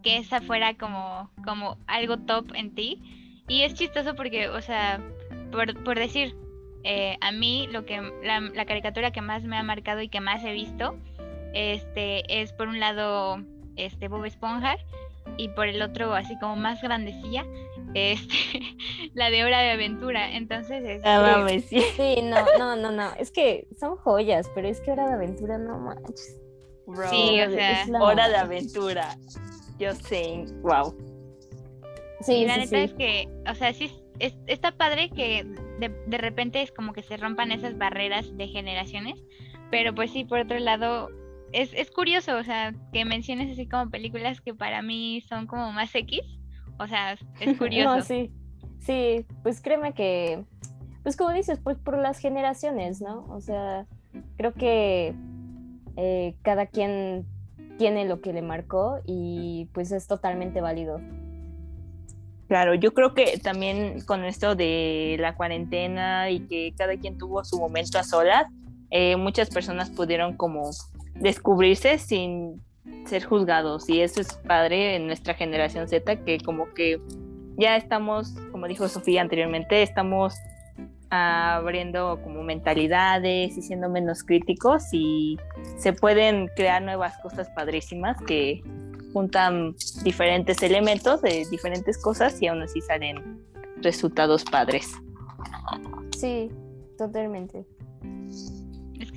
que 0.03 0.17
esa 0.17 0.41
fuera 0.41 0.75
como, 0.75 1.31
como 1.43 1.77
algo 1.87 2.17
top 2.17 2.51
en 2.53 2.75
ti. 2.75 3.01
Y 3.47 3.61
es 3.61 3.73
chistoso 3.73 4.15
porque, 4.15 4.49
o 4.49 4.61
sea, 4.61 5.01
por, 5.51 5.83
por 5.83 5.97
decir, 5.97 6.35
eh, 6.83 7.17
a 7.21 7.31
mí 7.31 7.67
lo 7.71 7.85
que 7.85 7.99
la, 8.23 8.41
la, 8.41 8.65
caricatura 8.65 9.11
que 9.11 9.21
más 9.21 9.43
me 9.45 9.57
ha 9.57 9.63
marcado 9.63 10.01
y 10.01 10.09
que 10.09 10.21
más 10.21 10.43
he 10.43 10.51
visto, 10.51 10.99
este, 11.53 12.41
es 12.41 12.53
por 12.53 12.67
un 12.67 12.79
lado, 12.79 13.43
este, 13.75 14.07
Bob 14.07 14.25
Esponja 14.25 14.77
y 15.37 15.49
por 15.49 15.67
el 15.67 15.81
otro 15.81 16.13
así 16.13 16.37
como 16.39 16.55
más 16.55 16.81
grandecilla, 16.81 17.45
este, 17.93 18.61
la 19.13 19.29
de 19.29 19.43
Hora 19.43 19.59
de 19.59 19.71
Aventura. 19.71 20.35
Entonces, 20.35 20.83
este... 20.83 21.07
ah, 21.07 21.45
sí. 21.49 21.81
sí. 21.95 22.15
no, 22.23 22.45
no, 22.57 22.75
no, 22.75 22.91
no, 22.91 23.13
es 23.17 23.31
que 23.31 23.67
son 23.79 23.97
joyas, 23.97 24.49
pero 24.55 24.67
es 24.67 24.81
que 24.81 24.91
Hora 24.91 25.07
de 25.07 25.13
Aventura 25.13 25.57
no 25.57 25.79
manches. 25.79 26.39
sí, 27.09 27.41
o 27.41 27.51
sea, 27.51 27.85
Hora 27.99 28.29
de 28.29 28.37
Aventura. 28.37 29.17
Yo 29.79 29.93
sé, 29.93 30.45
wow. 30.61 30.95
Sí, 32.21 32.45
la 32.45 32.57
neta 32.57 32.79
es 32.79 32.93
que, 32.93 33.29
o 33.47 33.53
sea, 33.53 33.73
sí 33.73 33.91
está 34.19 34.71
padre 34.71 35.09
que 35.09 35.45
de, 35.79 35.89
de 36.07 36.17
repente 36.17 36.61
es 36.61 36.71
como 36.71 36.93
que 36.93 37.03
se 37.03 37.17
rompan 37.17 37.51
esas 37.51 37.77
barreras 37.77 38.35
de 38.35 38.47
generaciones, 38.47 39.23
pero 39.69 39.93
pues 39.93 40.11
sí, 40.11 40.25
por 40.25 40.39
otro 40.39 40.57
lado, 40.59 41.09
es, 41.51 41.73
es 41.73 41.91
curioso, 41.91 42.37
o 42.37 42.43
sea, 42.43 42.73
que 42.91 43.05
menciones 43.05 43.51
así 43.51 43.67
como 43.67 43.89
películas 43.89 44.41
que 44.41 44.53
para 44.53 44.81
mí 44.81 45.23
son 45.27 45.47
como 45.47 45.71
más 45.71 45.93
X. 45.93 46.21
O 46.79 46.87
sea, 46.87 47.17
es 47.39 47.57
curioso. 47.57 47.95
no, 47.95 48.01
sí, 48.01 48.31
sí, 48.79 49.25
pues 49.43 49.61
créeme 49.61 49.93
que, 49.93 50.43
pues 51.03 51.15
como 51.15 51.31
dices, 51.31 51.59
pues 51.63 51.77
por 51.77 51.97
las 51.97 52.19
generaciones, 52.19 53.01
¿no? 53.01 53.25
O 53.29 53.41
sea, 53.41 53.85
creo 54.37 54.53
que 54.53 55.15
eh, 55.95 56.35
cada 56.41 56.67
quien 56.67 57.25
tiene 57.77 58.05
lo 58.05 58.21
que 58.21 58.33
le 58.33 58.41
marcó 58.41 58.99
y 59.05 59.69
pues 59.73 59.91
es 59.91 60.07
totalmente 60.07 60.61
válido. 60.61 60.99
Claro, 62.47 62.73
yo 62.75 62.93
creo 62.93 63.13
que 63.13 63.37
también 63.39 64.01
con 64.01 64.23
esto 64.23 64.55
de 64.55 65.17
la 65.19 65.35
cuarentena 65.35 66.29
y 66.29 66.41
que 66.41 66.73
cada 66.77 66.95
quien 66.97 67.17
tuvo 67.17 67.43
su 67.43 67.59
momento 67.59 67.99
a 67.99 68.03
solas, 68.03 68.45
eh, 68.89 69.17
muchas 69.17 69.49
personas 69.49 69.89
pudieron 69.89 70.37
como 70.37 70.71
descubrirse 71.19 71.97
sin 71.97 72.61
ser 73.05 73.23
juzgados 73.25 73.89
y 73.89 74.01
eso 74.01 74.21
es 74.21 74.33
padre 74.33 74.95
en 74.95 75.07
nuestra 75.07 75.33
generación 75.33 75.87
Z 75.87 76.23
que 76.23 76.39
como 76.39 76.73
que 76.73 77.01
ya 77.57 77.75
estamos, 77.75 78.35
como 78.51 78.67
dijo 78.67 78.87
Sofía 78.87 79.21
anteriormente, 79.21 79.81
estamos 79.81 80.35
abriendo 81.09 82.19
como 82.21 82.43
mentalidades 82.43 83.57
y 83.57 83.61
siendo 83.61 83.89
menos 83.89 84.23
críticos 84.23 84.83
y 84.91 85.37
se 85.77 85.93
pueden 85.93 86.49
crear 86.55 86.81
nuevas 86.83 87.17
cosas 87.19 87.49
padrísimas 87.55 88.21
que 88.23 88.61
juntan 89.13 89.73
diferentes 90.03 90.61
elementos 90.61 91.21
de 91.21 91.47
diferentes 91.49 91.97
cosas 91.97 92.39
y 92.41 92.47
aún 92.47 92.61
así 92.61 92.81
salen 92.81 93.41
resultados 93.81 94.43
padres. 94.43 94.91
Sí, 96.15 96.51
totalmente 96.97 97.65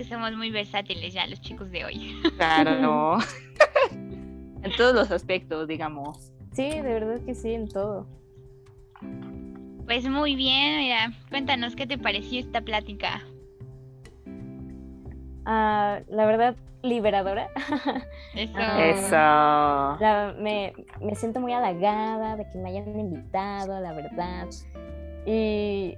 somos 0.05 0.33
muy 0.37 0.51
versátiles 0.51 1.13
ya 1.13 1.27
los 1.27 1.41
chicos 1.41 1.71
de 1.71 1.85
hoy. 1.85 2.21
Claro, 2.37 3.19
en 4.63 4.73
todos 4.77 4.95
los 4.95 5.11
aspectos, 5.11 5.69
digamos. 5.69 6.33
Sí, 6.53 6.69
de 6.69 6.83
verdad 6.83 7.21
que 7.25 7.35
sí, 7.35 7.55
en 7.55 7.69
todo. 7.69 8.07
Pues 9.85 10.09
muy 10.09 10.37
bien, 10.37 10.79
mira, 10.79 11.13
cuéntanos 11.29 11.75
qué 11.75 11.87
te 11.87 11.99
pareció 11.99 12.41
esta 12.41 12.61
plática. 12.61 13.23
Ah, 15.45 16.01
la 16.09 16.27
verdad, 16.27 16.57
liberadora. 16.83 17.49
Eso. 18.35 18.59
Eso. 18.79 20.37
me, 20.41 20.75
me 21.01 21.15
siento 21.15 21.41
muy 21.41 21.53
halagada 21.53 22.37
de 22.37 22.49
que 22.51 22.59
me 22.59 22.71
hayan 22.71 22.99
invitado, 22.99 23.81
la 23.81 23.93
verdad. 23.93 24.47
Y 25.27 25.97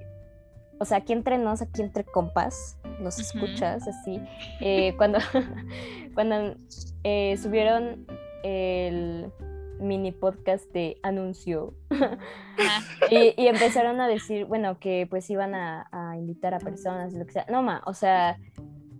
o 0.82 0.84
sea, 0.84 0.98
aquí 0.98 1.12
entre 1.12 1.38
nos, 1.38 1.62
aquí 1.62 1.80
entre 1.80 2.02
compas, 2.02 2.76
los 3.00 3.20
escuchas 3.20 3.86
así. 3.86 4.20
Eh, 4.60 4.94
cuando 4.96 5.20
cuando 6.14 6.56
eh, 7.04 7.36
subieron 7.36 8.04
el 8.42 9.30
mini 9.78 10.10
podcast 10.10 10.64
de 10.72 10.98
anuncio 11.04 11.74
y, 13.10 13.46
empezaron 13.46 14.00
a 14.00 14.08
decir, 14.08 14.44
bueno, 14.46 14.80
que 14.80 15.06
pues 15.08 15.30
iban 15.30 15.54
a, 15.54 15.86
invitar 16.16 16.52
a 16.52 16.58
personas, 16.58 17.12
lo 17.12 17.24
que 17.26 17.32
sea. 17.32 17.46
No, 17.48 17.62
ma, 17.62 17.82
o 17.86 17.94
sea, 17.94 18.36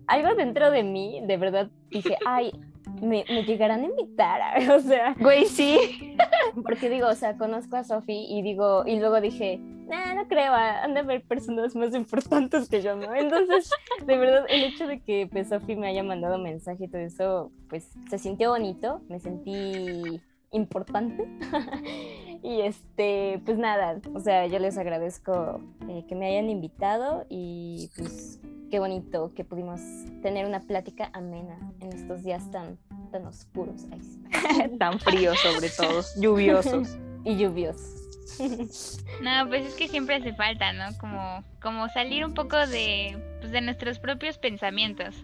algo 0.07 0.37
dentro 0.37 0.71
de 0.71 0.85
mí, 0.85 1.21
de 1.27 1.37
verdad, 1.37 1.69
dije, 1.91 2.17
ay, 2.25 2.53
me, 3.01 3.25
me, 3.29 3.45
llegarán 3.45 3.83
a 3.83 3.87
invitar, 3.87 4.71
o 4.71 4.81
sea. 4.81 5.15
Güey, 5.19 5.47
sí. 5.47 6.17
Porque 6.63 6.89
digo, 6.89 7.09
o 7.09 7.15
sea, 7.15 7.37
conozco 7.37 7.77
a 7.77 7.85
Sofi 7.85 8.27
y 8.29 8.43
digo, 8.43 8.85
y 8.87 8.99
luego 8.99 9.21
dije, 9.21 9.59
nah, 9.87 10.15
no 10.15 10.27
creo, 10.29 10.53
han 10.53 10.95
de 10.95 11.01
haber 11.01 11.23
personas 11.23 11.75
más 11.77 11.95
importantes 11.95 12.69
que 12.69 12.83
yo, 12.83 12.97
¿no? 12.97 13.15
Entonces, 13.15 13.71
de 14.05 14.17
verdad, 14.17 14.45
el 14.49 14.65
hecho 14.65 14.87
de 14.87 15.01
que 15.01 15.29
pues, 15.31 15.49
Sofi 15.49 15.77
me 15.77 15.89
haya 15.89 16.03
mandado 16.03 16.39
mensaje 16.39 16.85
y 16.85 16.89
todo 16.89 17.03
eso, 17.03 17.53
pues 17.69 17.89
se 18.09 18.19
sintió 18.19 18.51
bonito, 18.51 19.01
me 19.09 19.19
sentí 19.19 20.21
importante. 20.53 21.25
y 22.43 22.63
este, 22.63 23.41
pues 23.45 23.59
nada, 23.59 24.01
o 24.15 24.21
sea, 24.21 24.47
yo 24.47 24.59
les 24.59 24.77
agradezco 24.77 25.61
eh, 25.89 26.05
que 26.09 26.15
me 26.15 26.27
hayan 26.27 26.51
invitado 26.51 27.25
y 27.29 27.91
pues 27.97 28.41
qué 28.71 28.79
bonito 28.79 29.33
que 29.35 29.45
pudimos 29.45 29.81
tener 30.23 30.47
una 30.47 30.61
plática 30.61 31.11
amena 31.13 31.59
en 31.81 31.93
estos 31.93 32.25
días 32.25 32.51
tan, 32.51 32.79
tan 33.11 33.27
oscuros, 33.27 33.87
tan 34.79 34.99
fríos 34.99 35.39
sobre 35.39 35.69
todo, 35.71 36.03
lluviosos. 36.19 36.99
y 37.25 37.37
lluviosos. 37.37 37.99
No, 39.23 39.47
pues 39.49 39.67
es 39.67 39.75
que 39.75 39.89
siempre 39.89 40.17
hace 40.17 40.33
falta, 40.33 40.73
¿no? 40.73 40.97
Como, 40.99 41.45
como 41.61 41.89
salir 41.91 42.25
un 42.25 42.35
poco 42.35 42.57
de, 42.67 43.17
pues 43.41 43.53
de 43.53 43.61
nuestros 43.61 43.99
propios 43.99 44.39
pensamientos. 44.39 45.15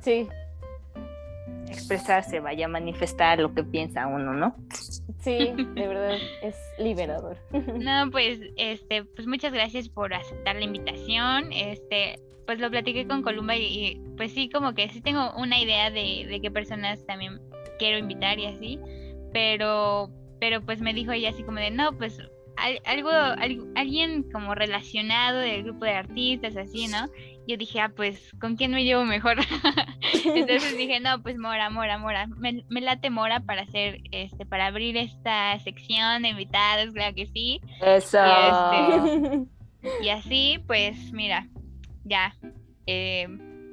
Sí. 0.00 0.28
Expresarse, 1.68 2.40
vaya 2.40 2.66
a 2.66 2.68
manifestar 2.68 3.38
lo 3.38 3.54
que 3.54 3.64
piensa 3.64 4.06
uno, 4.06 4.32
¿no? 4.34 4.56
Sí, 5.20 5.52
de 5.74 5.88
verdad 5.88 6.16
es 6.42 6.56
liberador. 6.78 7.38
No, 7.78 8.10
pues, 8.10 8.40
este, 8.56 9.04
pues 9.04 9.26
muchas 9.26 9.52
gracias 9.52 9.88
por 9.88 10.14
aceptar 10.14 10.56
la 10.56 10.64
invitación. 10.64 11.52
Este, 11.52 12.20
pues 12.46 12.58
lo 12.60 12.70
platiqué 12.70 13.06
con 13.06 13.22
Columba 13.22 13.56
y, 13.56 14.00
pues 14.16 14.32
sí, 14.32 14.48
como 14.48 14.74
que 14.74 14.88
sí 14.88 15.00
tengo 15.00 15.32
una 15.36 15.60
idea 15.60 15.90
de, 15.90 16.26
de 16.28 16.40
qué 16.40 16.50
personas 16.50 17.04
también 17.06 17.40
quiero 17.78 17.98
invitar 17.98 18.38
y 18.38 18.46
así, 18.46 18.80
pero, 19.32 20.10
pero 20.40 20.60
pues 20.62 20.80
me 20.80 20.92
dijo 20.94 21.12
ella 21.12 21.30
así 21.30 21.42
como 21.42 21.58
de, 21.58 21.70
no, 21.70 21.92
pues 21.96 22.20
algo, 22.84 23.10
alguien 23.76 24.24
como 24.32 24.54
relacionado 24.54 25.38
del 25.38 25.62
grupo 25.62 25.84
de 25.84 25.92
artistas, 25.92 26.56
así, 26.56 26.88
¿no? 26.88 27.06
Yo 27.48 27.56
dije, 27.56 27.80
ah, 27.80 27.90
pues, 27.96 28.30
¿con 28.38 28.56
quién 28.56 28.72
me 28.72 28.84
llevo 28.84 29.06
mejor? 29.06 29.38
Entonces 30.34 30.76
dije, 30.76 31.00
no, 31.00 31.22
pues 31.22 31.38
Mora, 31.38 31.70
Mora, 31.70 31.96
Mora. 31.96 32.26
Me, 32.26 32.62
late 32.68 33.08
Mora 33.08 33.40
para 33.40 33.62
hacer, 33.62 34.02
este, 34.12 34.44
para 34.44 34.66
abrir 34.66 34.98
esta 34.98 35.58
sección 35.60 36.20
de 36.20 36.28
invitados, 36.28 36.92
claro 36.92 37.14
que 37.14 37.26
sí. 37.26 37.62
Eso. 37.80 38.18
Y, 38.22 38.92
este, 38.92 40.04
y 40.04 40.08
así, 40.10 40.62
pues, 40.66 41.10
mira, 41.14 41.48
ya. 42.04 42.36
Eh, 42.86 43.26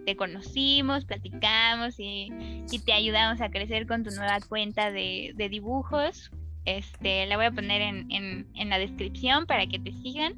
te 0.05 0.15
conocimos, 0.15 1.03
platicamos 1.03 1.99
y, 1.99 2.29
y, 2.71 2.79
te 2.79 2.93
ayudamos 2.93 3.41
a 3.41 3.49
crecer 3.49 3.87
con 3.87 4.05
tu 4.05 4.11
nueva 4.11 4.39
cuenta 4.47 4.89
de, 4.89 5.33
de 5.35 5.49
dibujos. 5.49 6.31
Este, 6.63 7.25
la 7.25 7.35
voy 7.35 7.47
a 7.47 7.51
poner 7.51 7.81
en, 7.81 8.09
en, 8.09 8.47
en 8.55 8.69
la 8.69 8.79
descripción 8.79 9.47
para 9.47 9.67
que 9.67 9.79
te 9.79 9.91
sigan. 9.91 10.35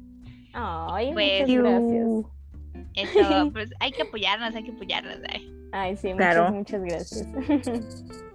Ay, 0.54 1.12
pues, 1.12 1.48
muchas 1.48 1.62
gracias. 1.62 2.37
Eso, 2.94 3.50
pues 3.52 3.70
hay 3.80 3.92
que 3.92 4.02
apoyarnos, 4.02 4.54
hay 4.54 4.64
que 4.64 4.72
apoyarnos. 4.72 5.16
Ay, 5.72 5.96
sí, 5.96 6.14
muchas, 6.14 6.52
muchas 6.52 6.82
gracias. 6.82 7.26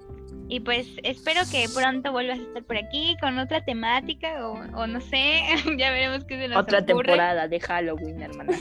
Y 0.49 0.60
pues 0.60 0.88
espero 1.04 1.41
que 1.49 1.68
pronto 1.74 2.12
vuelvas 2.12 2.38
a 2.38 2.41
estar 2.41 2.64
por 2.64 2.78
aquí 2.78 3.16
con 3.22 3.39
otra 3.39 3.64
temática 3.64 4.47
o, 4.47 4.54
o 4.78 4.88
no 4.88 5.01
sé, 5.01 5.41
ya 5.78 5.89
veremos 5.89 6.26
qué 6.26 6.38
se 6.38 6.47
nos 6.47 6.60
Otra 6.60 6.86
temporada 6.86 7.47
de 7.47 7.60
Halloween, 7.60 8.22
hermana. 8.22 8.51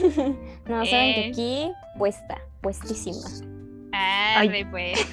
no, 0.66 0.86
saben 0.86 1.14
que 1.14 1.28
aquí 1.30 1.72
puesta, 1.99 2.40
puestísima. 2.61 3.28
Ay, 3.93 4.64
pues. 4.70 5.07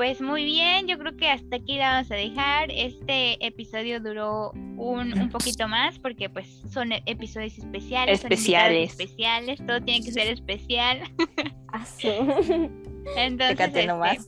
Pues 0.00 0.22
muy 0.22 0.46
bien, 0.46 0.88
yo 0.88 0.98
creo 0.98 1.14
que 1.14 1.28
hasta 1.28 1.56
aquí 1.56 1.76
la 1.76 1.90
vamos 1.90 2.10
a 2.10 2.14
dejar. 2.14 2.70
Este 2.70 3.36
episodio 3.46 4.00
duró 4.00 4.50
un, 4.78 5.12
un 5.12 5.28
poquito 5.28 5.68
más 5.68 5.98
porque 5.98 6.30
pues 6.30 6.46
son 6.72 6.92
e- 6.92 7.02
episodios 7.04 7.58
especiales. 7.58 8.22
son 8.22 8.32
invitados 8.32 8.70
Especiales. 8.70 8.90
especiales, 8.92 9.66
todo 9.66 9.82
tiene 9.82 10.02
que 10.02 10.10
ser 10.12 10.28
especial. 10.28 11.00
Ah, 11.72 11.84
sí. 11.84 12.08
Entonces, 13.14 13.60
este, 13.60 13.86
nomás. 13.86 14.26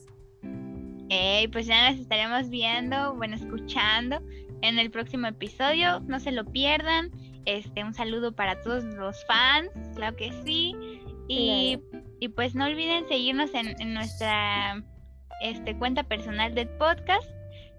eh, 1.09 1.49
pues 1.51 1.65
ya 1.65 1.89
nos 1.89 1.99
estaremos 1.99 2.49
viendo, 2.49 3.15
bueno, 3.15 3.35
escuchando 3.35 4.21
en 4.61 4.77
el 4.77 4.91
próximo 4.91 5.25
episodio. 5.25 6.01
No 6.01 6.19
se 6.19 6.31
lo 6.31 6.45
pierdan. 6.45 7.09
Este, 7.45 7.83
un 7.83 7.95
saludo 7.95 8.33
para 8.35 8.61
todos 8.61 8.83
los 8.83 9.25
fans, 9.25 9.71
claro 9.95 10.15
que 10.15 10.31
sí. 10.45 10.75
Y, 11.27 11.79
y 12.19 12.27
pues 12.27 12.53
no 12.53 12.65
olviden 12.65 13.07
seguirnos 13.07 13.53
en, 13.55 13.75
en 13.81 13.95
nuestra 13.95 14.81
este, 15.41 15.77
cuenta 15.77 16.03
personal 16.03 16.53
del 16.55 16.69
podcast. 16.69 17.27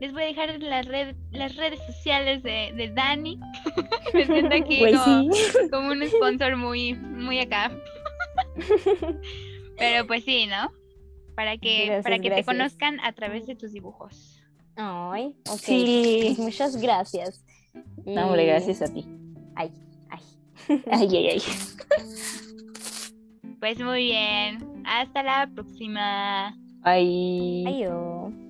Les 0.01 0.13
voy 0.13 0.25
a 0.25 0.27
dejar 0.27 0.61
las, 0.61 0.87
red- 0.87 1.15
las 1.31 1.55
redes 1.57 1.81
sociales 1.87 2.43
de, 2.43 2.73
de 2.77 2.91
Dani. 2.95 3.39
Me 4.15 4.27
siento 4.27 4.55
aquí 4.57 4.79
Pues 4.81 4.99
como, 4.99 5.33
sí. 5.33 5.41
como 5.71 5.89
un 5.93 6.07
sponsor 6.09 6.57
muy, 6.57 6.95
muy 6.95 7.39
acá. 7.39 7.71
Pero 9.79 10.07
pues 10.07 10.25
sí, 10.25 10.47
¿no? 10.47 10.71
Para 11.37 11.57
que, 11.57 11.87
Gracias, 11.87 12.05
para 12.05 12.19
que 12.19 12.29
gracias. 12.29 12.47
te 12.47 12.53
conozcan 12.53 13.01
a 13.01 13.13
través 13.13 13.47
de 13.47 13.57
tus 13.57 13.73
dibujos. 13.73 14.41
Ay, 14.77 15.35
ok. 15.49 15.59
Sí. 15.59 16.23
Pues 16.27 16.39
muchas 16.39 16.77
gracias. 16.77 17.45
No, 18.05 18.27
hombre, 18.27 18.47
gracias 18.47 18.83
a 18.83 18.93
ti. 18.93 19.05
Ay, 19.57 19.73
ay. 20.11 20.21
Ay, 20.91 21.09
ay, 21.17 21.29
ay. 21.31 21.43
Pues 23.61 23.79
muy 23.81 24.05
bien. 24.05 24.83
Hasta 24.85 25.23
la 25.23 25.49
próxima. 25.53 26.57
Ay. 26.85 27.65
Adiós. 27.67 28.44